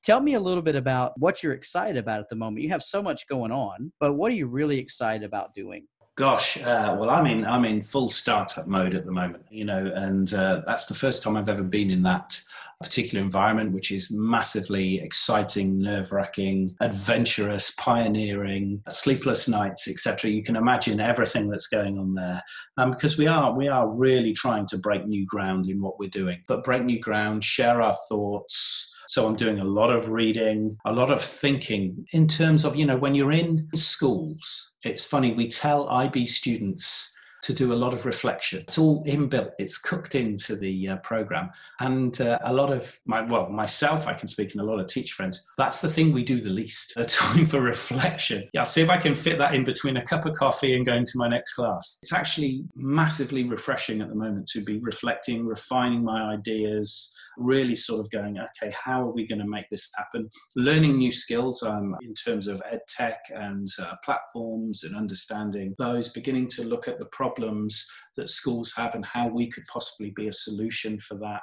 tell 0.05 0.21
me 0.21 0.35
a 0.35 0.41
little 0.41 0.63
bit 0.63 0.77
about 0.77 1.19
what 1.19 1.43
you're 1.43 1.55
excited 1.55 1.97
about 1.97 2.21
at 2.21 2.29
the 2.29 2.37
moment. 2.37 2.63
You 2.63 2.69
have 2.71 2.83
so 2.83 3.03
much 3.03 3.27
going 3.27 3.53
on, 3.53 3.93
but 4.01 4.15
what 4.15 4.31
are 4.31 4.35
you 4.35 4.47
really 4.47 4.79
excited 4.79 5.25
about 5.25 5.55
doing? 5.55 5.87
Gosh, 6.15 6.59
uh, 6.59 6.95
well, 6.99 7.09
I'm 7.09 7.27
in 7.27 7.47
I'm 7.47 7.65
in 7.65 7.83
full 7.83 8.11
startup 8.11 8.67
mode 8.67 8.95
at 8.95 9.07
the 9.07 9.13
moment, 9.13 9.47
you 9.51 9.65
know, 9.65 9.91
and 9.95 10.33
uh, 10.35 10.61
that's 10.67 10.85
the 10.85 10.95
first 10.95 11.23
time 11.23 11.37
I've 11.37 11.49
ever 11.49 11.63
been 11.63 11.91
in 11.91 12.03
that 12.03 12.39
particular 12.83 13.23
environment, 13.23 13.73
which 13.73 13.91
is 13.91 14.11
massively 14.11 15.01
exciting, 15.01 15.79
nerve 15.79 16.13
wracking, 16.13 16.71
adventurous, 16.81 17.73
pioneering, 17.73 18.83
sleepless 18.89 19.49
nights, 19.49 19.89
etc. 19.89 20.31
You 20.31 20.43
can 20.43 20.57
imagine 20.57 21.01
everything 21.01 21.49
that's 21.49 21.69
going 21.69 21.99
on 21.99 22.15
there, 22.15 22.43
um, 22.77 22.91
because 22.91 23.17
we 23.17 23.27
are 23.27 23.53
we 23.53 23.69
are 23.69 23.89
really 23.97 24.33
trying 24.33 24.67
to 24.67 24.79
break 24.79 25.07
new 25.07 25.27
ground 25.27 25.67
in 25.69 25.81
what 25.81 25.99
we're 25.99 26.11
doing, 26.11 26.43
but 26.49 26.65
break 26.65 26.85
new 26.85 27.01
ground, 27.01 27.45
share 27.45 27.83
our 27.83 27.95
thoughts. 28.09 28.89
So 29.09 29.27
I'm 29.27 29.37
doing 29.37 29.59
a 29.59 29.65
lot 29.65 29.93
of 29.93 30.11
reading, 30.11 30.77
a 30.87 30.93
lot 30.93 31.11
of 31.11 31.23
thinking 31.23 32.07
in 32.13 32.27
terms 32.27 32.65
of, 32.65 32.77
you 32.77 32.87
know, 32.87 32.97
when 32.97 33.15
you're 33.15 33.33
in 33.33 33.69
schools, 33.75 34.73
it's 34.85 35.05
funny, 35.05 35.35
we 35.35 35.49
tell 35.49 35.89
IB 35.91 36.25
students 36.25 37.13
to 37.43 37.53
do 37.53 37.73
a 37.73 37.75
lot 37.75 37.93
of 37.93 38.07
reflection. 38.07 38.61
It's 38.61 38.79
all 38.79 39.05
inbuilt, 39.05 39.51
it's 39.59 39.77
cooked 39.77 40.15
into 40.15 40.57
the 40.57 40.91
uh, 40.91 40.97
program. 40.99 41.51
And 41.81 42.19
uh, 42.21 42.39
a 42.45 42.53
lot 42.53 42.73
of 42.73 42.99
my, 43.05 43.23
well, 43.23 43.49
myself, 43.51 44.07
I 44.07 44.15
can 44.15 44.29
speak, 44.29 44.53
and 44.53 44.61
a 44.61 44.65
lot 44.65 44.79
of 44.79 44.87
teacher 44.87 45.15
friends, 45.15 45.49
that's 45.59 45.81
the 45.81 45.89
thing 45.89 46.13
we 46.13 46.25
do 46.25 46.41
the 46.41 46.51
least, 46.51 46.93
a 46.97 47.05
time 47.23 47.47
for 47.47 47.61
reflection. 47.61 48.49
Yeah, 48.53 48.61
I'll 48.61 48.67
see 48.67 48.83
if 48.83 48.91
I 48.91 48.97
can 48.97 49.15
fit 49.15 49.39
that 49.39 49.55
in 49.55 49.65
between 49.65 49.97
a 49.97 50.03
cup 50.03 50.25
of 50.25 50.35
coffee 50.35 50.77
and 50.77 50.87
going 50.87 51.05
to 51.05 51.13
my 51.17 51.29
next 51.29 51.55
class. 51.55 51.99
It's 52.03 52.13
actually 52.13 52.65
massively 52.77 53.45
refreshing 53.45 54.01
at 54.01 54.09
the 54.09 54.15
moment 54.15 54.47
to 54.51 54.63
be 54.63 54.79
reflecting, 54.79 55.45
refining 55.45 56.05
my 56.05 56.23
ideas, 56.33 57.17
really 57.37 57.75
sort 57.75 58.01
of 58.01 58.11
going, 58.11 58.39
okay, 58.39 58.73
how 58.73 59.03
are 59.03 59.13
we 59.13 59.27
going 59.27 59.39
to 59.41 59.49
make 59.49 59.69
this 59.71 59.89
happen? 59.97 60.29
Learning 60.57 60.99
new 60.99 61.13
skills 61.13 61.63
um, 61.63 61.97
in 62.03 62.15
terms 62.15 62.49
of 62.49 62.63
ed 62.71 62.81
tech 62.89 63.21
and 63.31 63.69
uh, 63.81 63.95
platforms 64.05 64.85
and 64.85 64.97
understanding 64.97 65.75
those, 65.79 66.09
beginning 66.09 66.49
to 66.49 66.65
look 66.65 66.89
at 66.89 66.99
the 66.99 67.07
problems 67.07 67.87
that 68.17 68.29
schools 68.29 68.73
have 68.77 68.95
and 68.95 69.05
how 69.07 69.27
we 69.29 69.49
could 69.49 69.65
possibly 69.73 70.11
be 70.11 70.29
a 70.29 70.33
solution 70.33 70.99
for 71.01 71.15
that. 71.15 71.41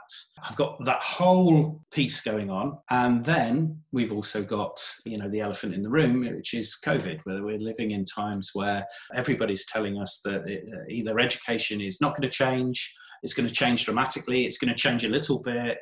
I've 0.48 0.56
got 0.56 0.84
that 0.86 1.00
whole 1.00 1.82
piece 1.92 2.22
going 2.22 2.50
on. 2.50 2.78
And 2.90 3.26
then 3.26 3.80
we've 3.92 4.12
also 4.12 4.44
got, 4.44 4.80
you 5.06 5.18
know, 5.18 5.30
the 5.30 5.42
elephant 5.42 5.74
in 5.74 5.82
the 5.82 5.90
room, 5.90 6.22
which 6.22 6.54
is 6.54 6.78
COVID, 6.86 7.22
where 7.24 7.44
we're 7.44 7.58
living 7.58 7.92
in 7.92 8.06
times 8.06 8.52
where 8.54 8.86
everybody's 9.16 9.66
telling 9.66 10.00
us 10.00 10.22
that 10.26 10.48
it, 10.48 10.64
uh, 10.72 10.84
either 10.90 11.20
education 11.20 11.82
is 11.82 12.00
not 12.02 12.16
going 12.16 12.30
to 12.30 12.30
change 12.30 12.94
it's 13.24 13.34
going 13.34 13.48
to 13.48 13.54
change 13.54 13.86
dramatically. 13.86 14.46
It's 14.46 14.58
going 14.58 14.70
to 14.70 14.76
change 14.76 15.06
a 15.06 15.10
little 15.10 15.40
bit. 15.40 15.78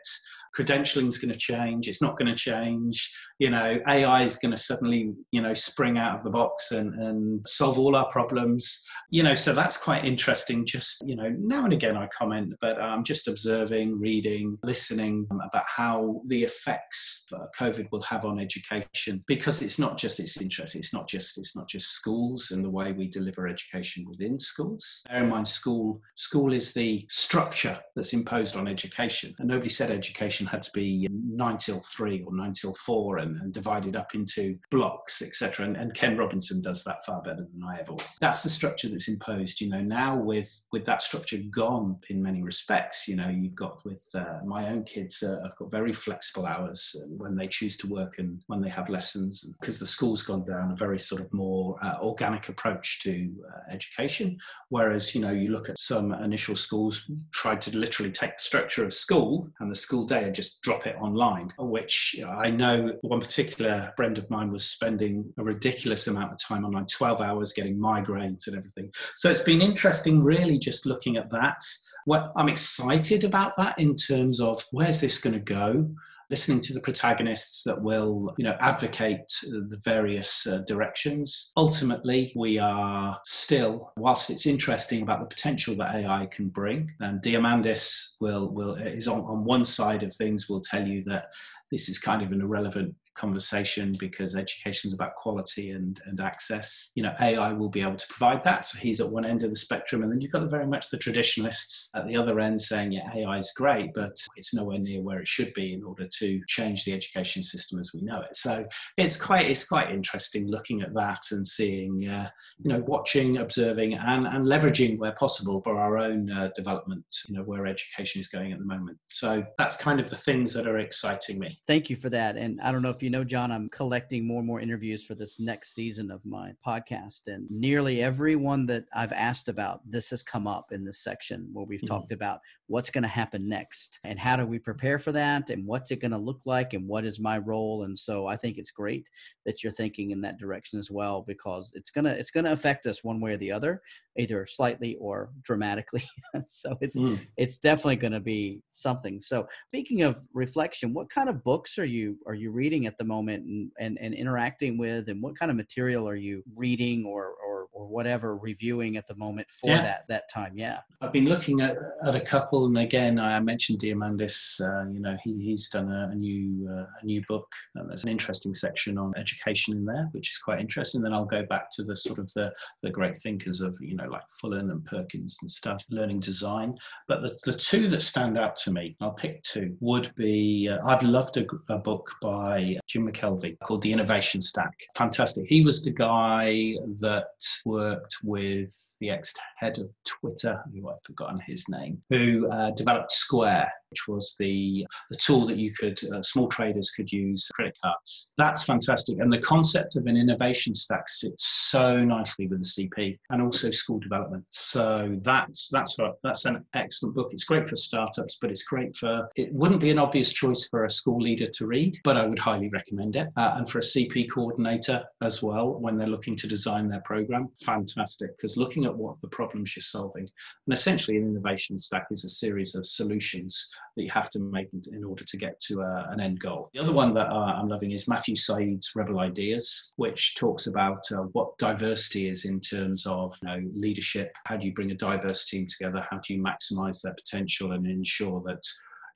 Credentialing 0.58 1.08
is 1.08 1.19
going 1.19 1.32
to 1.32 1.38
change. 1.38 1.88
It's 1.88 2.02
not 2.02 2.17
going 2.17 2.30
to 2.30 2.36
change. 2.36 3.13
You 3.39 3.52
know 3.52 3.80
ai 3.88 4.23
is 4.23 4.38
going 4.38 4.52
to 4.52 4.58
suddenly 4.58 5.13
you 5.32 5.41
know 5.41 5.54
spring 5.54 5.97
out 5.97 6.15
of 6.15 6.23
the 6.23 6.32
box 6.32 6.71
and, 6.71 6.93
and 6.95 7.45
solve 7.47 7.78
all 7.78 7.95
our 7.95 8.10
problems. 8.12 8.84
You 9.12 9.23
know 9.23 9.36
so 9.36 9.54
that's 9.54 9.78
quite 9.78 10.06
interesting. 10.06 10.65
Just 10.65 11.04
you 11.06 11.15
know 11.15 11.30
now 11.39 11.63
and 11.63 11.73
again 11.73 11.95
i 11.97 12.08
comment 12.17 12.54
but 12.62 12.82
i'm 12.82 13.04
just 13.04 13.28
observing 13.28 14.00
reading 14.00 14.56
listening 14.63 15.28
about 15.32 15.65
how 15.67 16.21
the 16.28 16.43
effects 16.43 17.16
covid 17.57 17.87
will 17.91 18.01
have 18.01 18.25
on 18.25 18.39
education 18.39 19.23
because 19.27 19.61
it's 19.61 19.79
not 19.79 19.97
just 19.97 20.19
its 20.19 20.41
interest 20.41 20.75
it's 20.75 20.93
not 20.93 21.07
just 21.07 21.37
it's 21.37 21.55
not 21.55 21.67
just 21.67 21.91
schools 21.91 22.51
and 22.51 22.63
the 22.63 22.69
way 22.69 22.91
we 22.91 23.07
deliver 23.07 23.47
education 23.47 24.05
within 24.07 24.39
schools 24.39 25.01
bear 25.07 25.23
in 25.23 25.29
mind 25.29 25.47
school 25.47 26.01
school 26.15 26.53
is 26.53 26.73
the 26.73 27.05
structure 27.09 27.79
that's 27.95 28.13
imposed 28.13 28.55
on 28.55 28.67
education 28.67 29.33
and 29.39 29.47
nobody 29.47 29.69
said 29.69 29.91
education 29.91 30.45
had 30.45 30.61
to 30.61 30.71
be 30.73 31.07
nine 31.09 31.57
till 31.57 31.79
three 31.81 32.23
or 32.23 32.35
nine 32.35 32.53
till 32.53 32.73
four 32.73 33.17
and, 33.17 33.39
and 33.41 33.53
divided 33.53 33.95
up 33.95 34.15
into 34.15 34.57
blocks, 34.71 35.21
etc. 35.21 35.65
And, 35.65 35.77
and, 35.77 35.93
Ken 35.93 36.17
Robinson 36.17 36.61
does 36.61 36.83
that 36.83 37.05
far 37.05 37.21
better 37.21 37.47
than 37.51 37.63
I 37.63 37.79
ever. 37.79 37.93
That's 38.19 38.43
the 38.43 38.49
structure 38.49 38.89
that's 38.89 39.07
imposed. 39.07 39.61
You 39.61 39.69
know, 39.69 39.81
now 39.81 40.17
with 40.17 40.65
with 40.71 40.85
that 40.85 41.01
structure 41.01 41.37
gone 41.51 41.97
in 42.09 42.21
many 42.21 42.43
respects, 42.43 43.07
you 43.07 43.15
know, 43.15 43.29
you've 43.29 43.55
got 43.55 43.81
with 43.85 44.03
uh, 44.13 44.39
my 44.45 44.67
own 44.67 44.83
kids, 44.83 45.23
uh, 45.23 45.39
I've 45.45 45.55
got 45.57 45.71
very 45.71 45.93
flexible 45.93 46.45
hours 46.45 46.95
when 47.17 47.36
they 47.36 47.47
choose 47.47 47.77
to 47.77 47.88
work 47.88 48.19
and 48.19 48.41
when 48.47 48.62
they 48.62 48.69
have 48.69 48.89
lessons 48.89 49.45
because 49.60 49.80
the 49.80 49.86
school's 49.86 50.23
gone 50.23 50.45
down 50.45 50.71
a 50.71 50.75
very 50.75 50.99
sort 50.99 51.21
of 51.21 51.32
more 51.34 51.77
uh, 51.82 51.95
organic 52.01 52.49
approach 52.49 53.01
to 53.03 53.34
uh, 53.47 53.73
education. 53.73 54.38
Whereas, 54.69 55.13
you 55.13 55.21
know, 55.21 55.32
you 55.32 55.51
look 55.51 55.69
at 55.69 55.80
some 55.80 56.13
initial 56.13 56.56
schools 56.56 57.10
tried 57.34 57.62
to 57.62 57.77
literally 57.77 58.12
take 58.12 58.38
the 58.38 58.43
structure 58.43 58.84
of 58.84 58.93
school 58.93 59.49
and 59.60 59.71
the 59.71 59.75
school 59.75 60.06
day 60.06 60.23
and 60.23 60.36
just 60.36 60.62
drop 60.62 60.86
it 60.88 60.95
online, 60.99 61.51
which 61.58 62.15
I 62.27 62.49
know 62.49 62.93
one 63.01 63.19
particular 63.19 63.93
friend 63.95 64.17
of 64.17 64.30
mine 64.30 64.51
was 64.51 64.65
spending 64.65 65.30
a 65.38 65.43
ridiculous 65.43 66.08
amount 66.08 66.34
of 66.34 66.39
time 66.39 66.65
online, 66.65 66.86
12 66.86 67.21
hours 67.21 67.53
getting 67.53 67.77
migraines 67.77 68.47
and 68.47 68.56
everything. 68.56 68.91
So 69.15 69.30
it's 69.30 69.41
been 69.41 69.62
interesting, 69.62 70.23
really, 70.23 70.58
just 70.58 70.86
looking 70.86 71.17
at 71.17 71.30
that. 71.32 71.62
What 72.06 72.32
I'm 72.36 72.49
excited 72.49 73.23
about 73.23 73.56
that 73.58 73.77
in 73.80 73.95
terms 73.95 74.39
of 74.39 74.63
where's 74.71 75.01
this 75.01 75.19
going 75.19 75.34
to 75.34 75.39
go? 75.39 75.89
Listening 76.29 76.59
to 76.61 76.73
the 76.73 76.81
protagonists 76.81 77.63
that 77.63 77.81
will, 77.81 78.33
you 78.37 78.43
know, 78.43 78.57
advocate 78.59 79.27
the 79.43 79.79
various 79.83 80.45
uh, 80.45 80.59
directions. 80.67 81.51
Ultimately, 81.55 82.33
we 82.35 82.59
are 82.59 83.19
still, 83.23 83.93
whilst 83.97 84.29
it's 84.29 84.45
interesting 84.45 85.01
about 85.01 85.19
the 85.21 85.25
potential 85.25 85.75
that 85.75 85.95
AI 85.95 86.25
can 86.27 86.49
bring, 86.49 86.89
and 86.99 87.21
Diamandis 87.21 88.13
will 88.19 88.49
will 88.49 88.75
is 88.75 89.07
on, 89.07 89.21
on 89.21 89.43
one 89.43 89.63
side 89.63 90.03
of 90.03 90.13
things 90.13 90.49
will 90.49 90.61
tell 90.61 90.85
you 90.85 91.01
that 91.03 91.27
this 91.71 91.89
is 91.89 91.99
kind 91.99 92.21
of 92.21 92.31
an 92.31 92.41
irrelevant 92.41 92.93
conversation 93.17 93.93
because 93.99 94.36
education 94.36 94.88
is 94.88 94.93
about 94.93 95.15
quality 95.15 95.71
and, 95.71 95.99
and 96.06 96.19
access. 96.21 96.91
You 96.95 97.03
know, 97.03 97.13
AI 97.19 97.51
will 97.53 97.69
be 97.69 97.82
able 97.82 97.95
to 97.95 98.08
provide 98.08 98.43
that. 98.43 98.65
So 98.65 98.77
he's 98.77 99.01
at 99.01 99.10
one 99.10 99.25
end 99.25 99.43
of 99.43 99.49
the 99.49 99.56
spectrum. 99.56 100.03
And 100.03 100.12
then 100.12 100.21
you've 100.21 100.32
got 100.32 100.41
the, 100.41 100.47
very 100.47 100.67
much 100.67 100.89
the 100.89 100.97
traditionalists 100.97 101.89
at 101.95 102.08
the 102.08 102.15
other 102.15 102.39
end 102.39 102.62
saying, 102.62 102.91
yeah, 102.91 103.10
AI 103.15 103.38
is 103.38 103.51
great, 103.56 103.93
but 103.93 104.15
it's 104.36 104.53
nowhere 104.53 104.80
near 104.80 105.01
where 105.01 105.19
it 105.19 105.27
should 105.27 105.53
be 105.53 105.73
in 105.73 105.84
order 105.84 106.08
to 106.19 106.41
change 106.47 106.86
the 106.86 106.93
education 106.93 107.43
system 107.43 107.80
as 107.80 107.91
we 107.93 108.01
know 108.01 108.21
it. 108.21 108.36
So 108.36 108.65
it's 108.97 109.21
quite, 109.21 109.49
it's 109.49 109.67
quite 109.67 109.91
interesting 109.91 110.47
looking 110.47 110.82
at 110.82 110.93
that 110.93 111.21
and 111.32 111.45
seeing, 111.45 112.08
uh, 112.08 112.30
you 112.60 112.71
know, 112.71 112.84
watching, 112.88 113.38
observing 113.38 113.95
and, 113.95 114.27
and 114.27 114.45
leveraging 114.45 114.97
where 114.97 115.13
possible 115.13 115.62
for 115.62 115.77
our 115.77 115.97
own 115.97 116.32
uh, 116.32 116.49
development, 116.56 117.03
you 117.27 117.36
know, 117.36 117.43
where 117.43 117.65
education 117.65 118.19
is 118.19 118.27
going 118.27 118.51
at 118.51 118.60
the 118.60 118.65
moment. 118.65 118.97
So 119.10 119.43
that's 119.58 119.77
kind 119.77 119.99
of 119.99 120.10
the 120.10 120.15
things 120.15 120.53
that 120.53 120.67
are 120.67 120.77
exciting 120.77 121.39
me. 121.39 121.60
Thank 121.67 121.89
you 121.89 121.95
for 121.95 122.10
that. 122.10 122.38
And 122.38 122.60
I 122.62 122.71
don't 122.71 122.82
know 122.82 122.89
if 122.89 123.03
you 123.03 123.07
you 123.08 123.12
know, 123.12 123.24
John, 123.24 123.54
I'm 123.54 123.70
collecting 123.70 124.28
more 124.28 124.39
and 124.39 124.48
more 124.48 124.60
interviews 124.60 125.02
for 125.02 125.15
this 125.15 125.39
next 125.39 125.74
season 125.74 126.12
of 126.12 126.26
my 126.26 126.52
podcast. 126.65 127.28
And 127.28 127.50
nearly 127.50 128.04
everyone 128.04 128.65
that 128.65 128.84
I've 128.93 129.13
asked 129.13 129.48
about, 129.48 129.80
this 129.89 130.10
has 130.10 130.22
come 130.22 130.46
up 130.46 130.74
in 130.74 130.84
this 130.84 131.02
section 131.02 131.48
where 131.54 131.65
we've 131.65 131.80
mm-hmm. 131.80 131.88
talked 131.88 132.12
about 132.12 132.41
what's 132.67 132.89
going 132.89 133.03
to 133.03 133.08
happen 133.08 133.47
next 133.47 133.99
and 134.03 134.19
how 134.19 134.36
do 134.36 134.45
we 134.45 134.60
prepare 134.60 134.99
for 134.99 135.12
that 135.12 135.49
and 135.49 135.65
what's 135.65 135.91
it 135.91 136.01
going 136.01 136.12
to 136.12 136.17
look 136.17 136.41
like 136.45 136.73
and 136.73 136.88
what 136.88 137.06
is 137.06 137.19
my 137.19 137.38
role. 137.38 137.84
And 137.84 137.97
so 137.97 138.27
I 138.27 138.36
think 138.36 138.58
it's 138.58 138.71
great 138.71 139.08
that 139.45 139.63
you're 139.63 139.71
thinking 139.71 140.12
in 140.12 140.21
that 140.21 140.38
direction 140.38 140.77
as 140.80 140.91
well 140.91 141.23
because 141.25 141.71
it's 141.73 141.89
gonna 141.89 142.12
it's 142.12 142.32
gonna 142.32 142.51
affect 142.51 142.86
us 142.86 143.03
one 143.03 143.21
way 143.21 143.34
or 143.34 143.38
the 143.38 143.51
other, 143.51 143.82
either 144.17 144.45
slightly 144.45 144.97
or 144.99 145.30
dramatically. 145.43 146.03
so 146.45 146.77
it's 146.82 146.97
mm. 146.97 147.19
it's 147.38 147.58
definitely 147.58 147.95
going 147.95 148.13
to 148.13 148.19
be 148.19 148.62
something. 148.71 149.21
So 149.21 149.47
speaking 149.67 150.01
of 150.01 150.21
reflection, 150.34 150.93
what 150.93 151.10
kind 151.10 151.30
of 151.30 151.43
books 151.43 151.77
are 151.77 151.86
you 151.86 152.17
are 152.27 152.34
you 152.34 152.51
reading 152.51 152.86
at 152.86 152.97
the 152.97 153.06
moment 153.06 153.45
and, 153.45 153.71
and, 153.80 153.97
and 154.01 154.13
interacting 154.13 154.77
with 154.77 155.10
and 155.10 155.21
what 155.21 155.38
kind 155.38 155.49
of 155.49 155.58
material 155.58 156.08
are 156.08 156.15
you 156.15 156.43
reading 156.56 157.06
or, 157.06 157.34
or, 157.45 157.67
or 157.71 157.88
whatever 157.88 158.38
reviewing 158.38 158.97
at 158.97 159.08
the 159.08 159.15
moment 159.15 159.47
for 159.49 159.69
yeah. 159.69 159.82
that 159.82 160.03
that 160.08 160.30
time 160.30 160.53
yeah 160.56 160.80
i've 161.01 161.13
been 161.13 161.25
looking 161.25 161.62
at, 161.62 161.77
at 162.06 162.15
a 162.15 162.19
couple 162.19 162.57
and 162.65 162.78
again 162.78 163.20
i 163.20 163.39
mentioned 163.39 163.80
diamandis 163.80 164.60
uh, 164.62 164.89
you 164.91 165.00
know 165.00 165.15
he, 165.24 165.34
he's 165.41 165.70
done 165.70 165.91
a, 165.91 166.10
a 166.12 166.15
new 166.15 166.67
uh, 166.70 166.86
a 167.02 167.06
new 167.06 167.22
book 167.28 167.48
and 167.76 167.89
there's 167.89 168.04
an 168.04 168.10
interesting 168.10 168.54
section 168.54 168.98
on 168.98 169.13
education 169.15 169.76
in 169.76 169.86
there 169.86 170.10
which 170.12 170.32
is 170.32 170.38
quite 170.38 170.60
interesting 170.60 171.02
then 171.02 171.13
i'll 171.13 171.26
go 171.26 171.46
back 171.46 171.70
to 171.72 171.84
the 171.84 171.96
sort 171.96 172.20
of 172.20 172.32
the, 172.34 172.52
the 172.84 172.89
great 172.89 173.15
thinkers 173.17 173.62
of 173.62 173.78
you 173.80 173.96
know 173.96 174.08
like 174.10 174.24
fullan 174.41 174.72
and 174.72 174.84
perkins 174.86 175.38
and 175.41 175.52
stuff 175.52 175.84
learning 175.91 176.20
design 176.20 176.76
but 177.08 177.22
the, 177.22 177.38
the 177.46 177.58
two 177.58 177.88
that 177.88 178.02
stand 178.02 178.38
out 178.38 178.56
to 178.56 178.72
me 178.72 178.96
i'll 179.02 179.12
pick 179.12 179.41
two 179.43 179.76
would 179.80 180.13
be 180.15 180.70
uh, 180.70 180.86
i've 180.86 181.04
loved 181.04 181.38
a, 181.38 181.46
a 181.70 181.78
book 181.78 182.12
by 182.22 182.78
Jim 182.88 183.08
McKelvey 183.08 183.58
called 183.60 183.82
The 183.82 183.91
Innovation 183.91 184.41
Stack. 184.41 184.74
Fantastic. 184.96 185.46
He 185.48 185.62
was 185.62 185.84
the 185.84 185.91
guy 185.91 186.76
that 187.02 187.28
worked 187.65 188.17
with 188.24 188.74
the 189.00 189.10
ex 189.10 189.34
head 189.58 189.78
of 189.78 189.89
Twitter, 190.06 190.63
who 190.74 190.89
I've 190.89 191.04
forgotten 191.06 191.39
his 191.46 191.67
name, 191.70 192.02
who 192.10 192.46
uh, 192.51 192.71
developed 192.71 193.12
Square, 193.12 193.71
which 193.89 194.07
was 194.07 194.36
the, 194.39 194.86
the 195.10 195.17
tool 195.17 195.45
that 195.45 195.57
you 195.57 195.73
could, 195.73 195.99
uh, 196.12 196.21
small 196.21 196.47
traders 196.47 196.91
could 196.91 197.12
use 197.12 197.47
credit 197.53 197.77
cards. 197.83 198.33
That's 198.38 198.63
fantastic. 198.63 199.19
And 199.19 199.31
the 199.31 199.39
concept 199.39 199.95
of 199.95 200.05
an 200.07 200.17
innovation 200.17 200.75
stack 200.75 201.07
sits 201.10 201.45
so 201.69 202.03
nicely 202.03 202.47
with 202.47 202.63
the 202.63 202.89
CP 202.89 203.17
and 203.29 203.41
also 203.41 203.71
school 203.71 203.99
development. 203.99 204.45
So 204.49 205.15
that's, 205.23 205.69
that's, 205.69 205.99
a, 205.99 206.13
that's 206.23 206.45
an 206.45 206.65
excellent 206.73 207.15
book. 207.15 207.29
It's 207.31 207.45
great 207.45 207.67
for 207.67 207.75
startups, 207.75 208.38
but 208.41 208.51
it's 208.51 208.63
great 208.63 208.95
for, 208.95 209.29
it 209.36 209.53
wouldn't 209.53 209.81
be 209.81 209.91
an 209.91 209.99
obvious 209.99 210.33
choice 210.33 210.67
for 210.69 210.86
a 210.86 210.89
school 210.89 211.21
leader 211.21 211.47
to 211.47 211.65
read, 211.65 211.97
but 212.03 212.17
I 212.17 212.25
would 212.25 212.39
highly 212.39 212.69
recommend 212.69 213.15
it. 213.15 213.29
Uh, 213.38 213.53
and 213.55 213.69
for 213.69 213.79
a 213.79 213.81
CP 213.81 214.29
coordinator 214.29 215.03
as 215.21 215.41
well, 215.41 215.79
when 215.79 215.95
they're 215.95 216.07
looking 216.07 216.36
to 216.38 216.47
design 216.47 216.89
their 216.89 217.01
program, 217.01 217.49
fantastic. 217.63 218.36
Because 218.38 218.57
looking 218.57 218.86
at 218.86 218.95
what 218.95 219.19
the 219.21 219.29
problems 219.29 219.75
you're 219.75 219.81
solving, 219.81 220.27
and 220.67 220.73
essentially 220.73 221.17
an 221.17 221.23
innovation 221.23 221.77
stack 221.77 222.07
is 222.12 222.25
a 222.25 222.29
series 222.39 222.76
of 222.76 222.86
solutions 222.86 223.69
that 223.95 224.04
you 224.04 224.12
have 224.12 224.30
to 224.32 224.39
make 224.39 224.69
in 224.91 225.04
order 225.04 225.23
to 225.23 225.38
get 225.38 225.60
to 225.62 225.82
a, 225.82 226.08
an 226.12 226.19
end 226.19 226.39
goal. 226.39 226.69
The 226.73 226.80
other 226.80 226.93
one 226.93 227.13
that 227.15 227.30
uh, 227.30 227.56
I'm 227.58 227.67
loving 227.67 227.91
is 227.91 228.08
Matthew 228.08 228.36
Syed's 228.36 228.91
Rebel 228.95 229.19
Ideas, 229.19 229.93
which 229.95 230.36
talks 230.36 230.67
about 230.67 231.04
uh, 231.12 231.23
what 231.34 231.58
diversity 231.58 232.28
is 232.30 232.45
in 232.45 232.60
terms 232.60 233.06
of 233.06 233.36
you 233.41 233.50
know, 233.50 233.62
leadership. 233.73 234.32
How 234.45 234.58
do 234.58 234.65
you 234.65 234.73
bring 234.73 234.91
a 234.91 234.95
diverse 234.95 235.45
team 235.45 235.67
together? 235.67 236.06
How 236.10 236.19
do 236.19 236.34
you 236.34 236.43
maximize 236.43 237.02
their 237.02 237.15
potential 237.15 237.71
and 237.71 237.88
ensure 237.88 238.41
that 238.45 238.63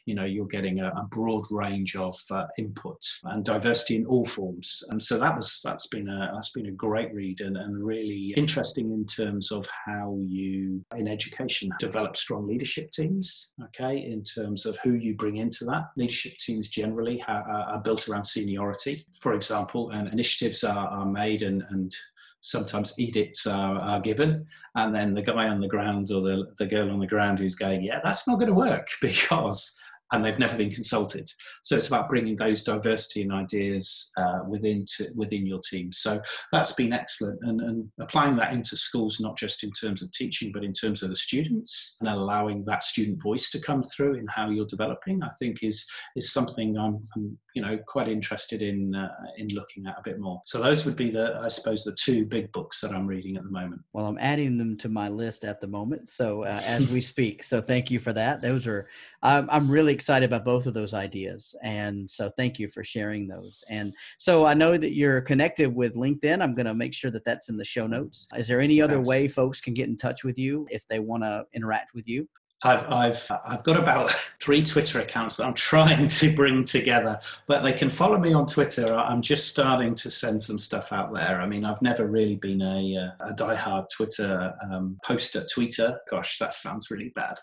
you 0.05 0.15
know 0.15 0.25
you're 0.25 0.47
getting 0.47 0.79
a, 0.79 0.87
a 0.89 1.07
broad 1.11 1.45
range 1.51 1.95
of 1.95 2.17
uh, 2.31 2.45
input 2.57 3.01
and 3.25 3.45
diversity 3.45 3.95
in 3.95 4.05
all 4.05 4.25
forms. 4.25 4.83
And 4.89 5.01
so 5.01 5.17
that 5.19 5.35
was 5.35 5.61
that's 5.63 5.87
been 5.87 6.09
a 6.09 6.31
that's 6.33 6.51
been 6.51 6.67
a 6.67 6.71
great 6.71 7.13
read 7.13 7.41
and, 7.41 7.57
and 7.57 7.83
really 7.83 8.33
interesting 8.37 8.91
in 8.91 9.05
terms 9.05 9.51
of 9.51 9.67
how 9.85 10.17
you 10.21 10.83
in 10.95 11.07
education 11.07 11.69
develop 11.79 12.15
strong 12.15 12.47
leadership 12.47 12.91
teams 12.91 13.51
okay 13.63 13.97
in 13.97 14.23
terms 14.23 14.65
of 14.65 14.77
who 14.83 14.93
you 14.93 15.15
bring 15.15 15.37
into 15.37 15.65
that. 15.65 15.89
Leadership 15.97 16.33
teams 16.37 16.69
generally 16.69 17.23
are, 17.27 17.43
are 17.43 17.81
built 17.81 18.07
around 18.07 18.25
seniority. 18.25 19.05
For 19.19 19.33
example 19.33 19.91
and 19.91 20.11
initiatives 20.11 20.63
are, 20.63 20.87
are 20.87 21.05
made 21.05 21.41
and, 21.41 21.63
and 21.69 21.93
sometimes 22.41 22.97
edicts 22.97 23.45
are, 23.45 23.79
are, 23.79 23.99
given. 23.99 24.45
And 24.75 24.93
then 24.93 25.13
the 25.13 25.21
guy 25.21 25.47
on 25.47 25.59
the 25.59 25.67
ground 25.67 26.11
or 26.11 26.21
the, 26.21 26.47
the 26.57 26.65
girl 26.65 26.89
on 26.91 26.99
the 26.99 27.07
ground 27.07 27.39
who's 27.39 27.55
going 27.55 27.83
yeah 27.83 27.99
that's 28.03 28.27
not 28.27 28.39
going 28.39 28.47
to 28.47 28.53
work 28.53 28.87
because 29.01 29.79
and 30.11 30.23
they've 30.23 30.39
never 30.39 30.57
been 30.57 30.71
consulted. 30.71 31.29
So 31.63 31.75
it's 31.75 31.87
about 31.87 32.09
bringing 32.09 32.35
those 32.35 32.63
diversity 32.63 33.21
and 33.21 33.31
ideas 33.31 34.11
uh, 34.17 34.39
within 34.47 34.85
to, 34.97 35.09
within 35.15 35.45
your 35.45 35.61
team. 35.69 35.91
So 35.91 36.21
that's 36.51 36.73
been 36.73 36.93
excellent, 36.93 37.39
and, 37.43 37.61
and 37.61 37.91
applying 37.99 38.35
that 38.37 38.53
into 38.53 38.75
schools, 38.75 39.19
not 39.19 39.37
just 39.37 39.63
in 39.63 39.71
terms 39.71 40.03
of 40.03 40.11
teaching, 40.11 40.51
but 40.51 40.63
in 40.63 40.73
terms 40.73 41.03
of 41.03 41.09
the 41.09 41.15
students, 41.15 41.95
and 41.99 42.09
allowing 42.09 42.65
that 42.65 42.83
student 42.83 43.21
voice 43.21 43.49
to 43.51 43.59
come 43.59 43.83
through 43.83 44.15
in 44.15 44.25
how 44.29 44.49
you're 44.49 44.65
developing, 44.65 45.21
I 45.23 45.29
think 45.39 45.63
is 45.63 45.85
is 46.15 46.33
something 46.33 46.77
I'm, 46.77 47.07
I'm 47.15 47.37
you 47.55 47.61
know 47.61 47.77
quite 47.77 48.07
interested 48.07 48.61
in 48.61 48.95
uh, 48.95 49.09
in 49.37 49.47
looking 49.49 49.85
at 49.87 49.97
a 49.97 50.01
bit 50.03 50.19
more. 50.19 50.41
So 50.45 50.61
those 50.61 50.85
would 50.85 50.95
be 50.95 51.09
the 51.09 51.39
I 51.41 51.47
suppose 51.47 51.83
the 51.83 51.93
two 51.93 52.25
big 52.25 52.51
books 52.51 52.81
that 52.81 52.91
I'm 52.91 53.07
reading 53.07 53.37
at 53.37 53.43
the 53.43 53.51
moment. 53.51 53.81
Well, 53.93 54.05
I'm 54.05 54.17
adding 54.19 54.57
them 54.57 54.77
to 54.77 54.89
my 54.89 55.09
list 55.09 55.43
at 55.43 55.61
the 55.61 55.67
moment, 55.67 56.09
so 56.09 56.43
uh, 56.43 56.61
as 56.65 56.91
we 56.91 57.01
speak. 57.01 57.43
So 57.43 57.61
thank 57.61 57.91
you 57.91 57.99
for 57.99 58.13
that. 58.13 58.41
Those 58.41 58.67
are 58.67 58.87
I'm, 59.23 59.49
I'm 59.49 59.69
really 59.69 59.93
excited 59.93 60.25
about 60.25 60.45
both 60.45 60.65
of 60.65 60.73
those 60.73 60.93
ideas. 60.93 61.55
And 61.61 62.09
so 62.09 62.29
thank 62.37 62.59
you 62.59 62.67
for 62.67 62.83
sharing 62.83 63.27
those. 63.27 63.63
And 63.69 63.93
so 64.17 64.45
I 64.45 64.53
know 64.53 64.77
that 64.77 64.93
you're 64.93 65.21
connected 65.21 65.73
with 65.73 65.95
LinkedIn. 65.95 66.41
I'm 66.41 66.55
going 66.55 66.65
to 66.65 66.73
make 66.73 66.93
sure 66.93 67.11
that 67.11 67.25
that's 67.25 67.49
in 67.49 67.57
the 67.57 67.65
show 67.65 67.87
notes. 67.87 68.27
Is 68.35 68.47
there 68.47 68.61
any 68.61 68.81
other 68.81 68.99
way 69.01 69.27
folks 69.27 69.61
can 69.61 69.73
get 69.73 69.87
in 69.87 69.97
touch 69.97 70.23
with 70.23 70.37
you 70.37 70.67
if 70.71 70.87
they 70.87 70.99
want 70.99 71.23
to 71.23 71.45
interact 71.53 71.93
with 71.93 72.07
you? 72.07 72.27
I've, 72.63 72.85
I've, 72.91 73.31
I've 73.45 73.63
got 73.63 73.77
about 73.77 74.11
three 74.41 74.63
Twitter 74.63 74.99
accounts 74.99 75.37
that 75.37 75.45
I'm 75.45 75.53
trying 75.53 76.07
to 76.07 76.35
bring 76.35 76.63
together, 76.63 77.19
but 77.47 77.63
they 77.63 77.73
can 77.73 77.89
follow 77.89 78.17
me 78.17 78.33
on 78.33 78.45
Twitter. 78.45 78.93
I'm 78.93 79.21
just 79.21 79.47
starting 79.47 79.95
to 79.95 80.11
send 80.11 80.41
some 80.41 80.59
stuff 80.59 80.91
out 80.91 81.11
there. 81.11 81.41
I 81.41 81.47
mean, 81.47 81.65
I've 81.65 81.81
never 81.81 82.05
really 82.05 82.35
been 82.35 82.61
a, 82.61 82.97
uh, 82.97 83.29
a 83.29 83.33
diehard 83.33 83.85
Twitter 83.89 84.53
um, 84.69 84.97
poster, 85.03 85.45
tweeter. 85.55 85.97
Gosh, 86.09 86.37
that 86.37 86.53
sounds 86.53 86.91
really 86.91 87.11
bad. 87.15 87.35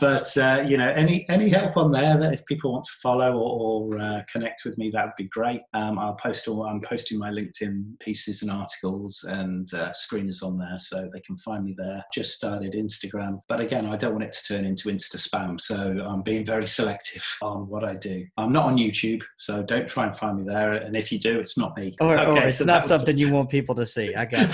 But, 0.00 0.36
uh, 0.36 0.64
you 0.66 0.76
know, 0.76 0.90
any, 0.90 1.28
any 1.28 1.48
help 1.48 1.76
on 1.76 1.92
there 1.92 2.16
that 2.16 2.32
if 2.32 2.44
people 2.46 2.72
want 2.72 2.84
to 2.84 2.92
follow 3.02 3.34
or, 3.34 3.92
or 3.94 3.98
uh, 3.98 4.22
connect 4.30 4.64
with 4.64 4.76
me, 4.78 4.90
that 4.90 5.04
would 5.04 5.16
be 5.16 5.28
great. 5.28 5.60
Um, 5.74 5.98
I'll 5.98 6.14
post 6.14 6.48
all, 6.48 6.64
I'm 6.64 6.80
posting 6.80 7.18
my 7.18 7.30
LinkedIn 7.30 8.00
pieces 8.00 8.42
and 8.42 8.50
articles 8.50 9.24
and 9.28 9.72
uh, 9.74 9.92
screeners 9.92 10.42
on 10.42 10.58
there 10.58 10.78
so 10.78 11.08
they 11.12 11.20
can 11.20 11.36
find 11.36 11.64
me 11.64 11.74
there. 11.76 12.04
Just 12.12 12.34
started 12.34 12.72
Instagram. 12.72 13.40
But 13.48 13.60
again, 13.60 13.86
I 13.86 13.96
don't 13.96 14.12
want 14.12 14.24
it 14.24 14.36
to 14.46 14.55
turn 14.56 14.64
into 14.64 14.88
Insta 14.88 15.16
spam. 15.16 15.60
So 15.60 15.76
I'm 16.08 16.22
being 16.22 16.44
very 16.44 16.66
selective 16.66 17.24
on 17.42 17.68
what 17.68 17.84
I 17.84 17.94
do. 17.94 18.26
I'm 18.36 18.52
not 18.52 18.64
on 18.64 18.78
YouTube, 18.78 19.22
so 19.36 19.62
don't 19.62 19.88
try 19.88 20.06
and 20.06 20.16
find 20.16 20.38
me 20.38 20.44
there. 20.44 20.72
And 20.72 20.96
if 20.96 21.12
you 21.12 21.18
do, 21.18 21.38
it's 21.38 21.58
not 21.58 21.76
me. 21.76 21.94
Or, 22.00 22.18
okay, 22.18 22.30
or 22.30 22.46
it's 22.46 22.58
so 22.58 22.64
not 22.64 22.86
something 22.86 23.16
you 23.16 23.32
want 23.32 23.50
people 23.50 23.74
to 23.74 23.86
see. 23.86 24.14
I 24.14 24.24
got 24.24 24.46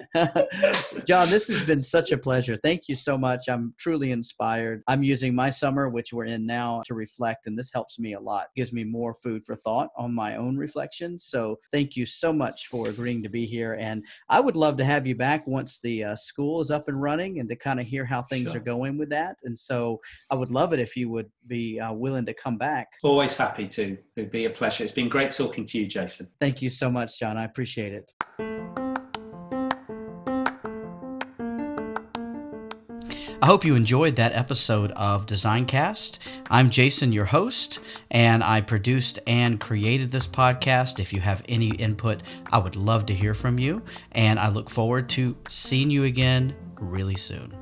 John, 1.04 1.28
this 1.28 1.48
has 1.48 1.64
been 1.64 1.82
such 1.82 2.12
a 2.12 2.18
pleasure. 2.18 2.56
Thank 2.56 2.88
you 2.88 2.96
so 2.96 3.16
much. 3.16 3.48
I'm 3.48 3.74
truly 3.78 4.10
inspired. 4.10 4.82
I'm 4.88 5.02
using 5.02 5.34
my 5.34 5.50
summer, 5.50 5.88
which 5.88 6.12
we're 6.12 6.24
in 6.24 6.46
now, 6.46 6.82
to 6.86 6.94
reflect, 6.94 7.46
and 7.46 7.58
this 7.58 7.70
helps 7.72 7.98
me 7.98 8.14
a 8.14 8.20
lot. 8.20 8.48
Gives 8.56 8.72
me 8.72 8.84
more 8.84 9.14
food 9.14 9.44
for 9.44 9.54
thought 9.54 9.90
on 9.96 10.14
my 10.14 10.36
own 10.36 10.56
reflections. 10.56 11.24
So 11.24 11.58
thank 11.72 11.96
you 11.96 12.06
so 12.06 12.32
much 12.32 12.66
for 12.66 12.88
agreeing 12.88 13.22
to 13.22 13.28
be 13.28 13.46
here. 13.46 13.74
And 13.74 14.04
I 14.28 14.40
would 14.40 14.56
love 14.56 14.76
to 14.78 14.84
have 14.84 15.06
you 15.06 15.14
back 15.14 15.46
once 15.46 15.80
the 15.80 16.04
uh, 16.04 16.16
school 16.16 16.60
is 16.60 16.70
up 16.70 16.88
and 16.88 17.00
running 17.00 17.10
running 17.10 17.40
and 17.40 17.48
to 17.48 17.56
kind 17.56 17.80
of 17.80 17.86
hear 17.86 18.04
how 18.04 18.22
things 18.22 18.48
sure. 18.48 18.56
are 18.56 18.64
going 18.64 18.98
with 18.98 19.10
that. 19.10 19.36
And 19.44 19.58
so 19.58 20.00
I 20.30 20.34
would 20.34 20.50
love 20.50 20.72
it 20.72 20.80
if 20.80 20.96
you 20.96 21.10
would 21.10 21.30
be 21.46 21.80
uh, 21.80 21.92
willing 21.92 22.24
to 22.26 22.34
come 22.34 22.56
back. 22.56 22.88
Always 23.02 23.36
happy 23.36 23.66
to. 23.68 23.96
It'd 24.16 24.30
be 24.30 24.46
a 24.46 24.50
pleasure. 24.50 24.84
It's 24.84 24.92
been 24.92 25.08
great 25.08 25.30
talking 25.30 25.66
to 25.66 25.78
you, 25.78 25.86
Jason. 25.86 26.28
Thank 26.38 26.62
you 26.62 26.70
so 26.70 26.90
much, 26.90 27.18
John. 27.18 27.36
I 27.36 27.44
appreciate 27.44 27.92
it. 27.92 28.49
I 33.42 33.46
hope 33.46 33.64
you 33.64 33.74
enjoyed 33.74 34.16
that 34.16 34.36
episode 34.36 34.90
of 34.90 35.24
Designcast. 35.24 36.18
I'm 36.50 36.68
Jason, 36.68 37.10
your 37.10 37.24
host, 37.24 37.78
and 38.10 38.44
I 38.44 38.60
produced 38.60 39.18
and 39.26 39.58
created 39.58 40.10
this 40.10 40.26
podcast. 40.26 41.00
If 41.00 41.10
you 41.14 41.22
have 41.22 41.42
any 41.48 41.70
input, 41.70 42.22
I 42.52 42.58
would 42.58 42.76
love 42.76 43.06
to 43.06 43.14
hear 43.14 43.32
from 43.32 43.58
you, 43.58 43.80
and 44.12 44.38
I 44.38 44.50
look 44.50 44.68
forward 44.68 45.08
to 45.10 45.38
seeing 45.48 45.88
you 45.88 46.04
again 46.04 46.54
really 46.78 47.16
soon. 47.16 47.59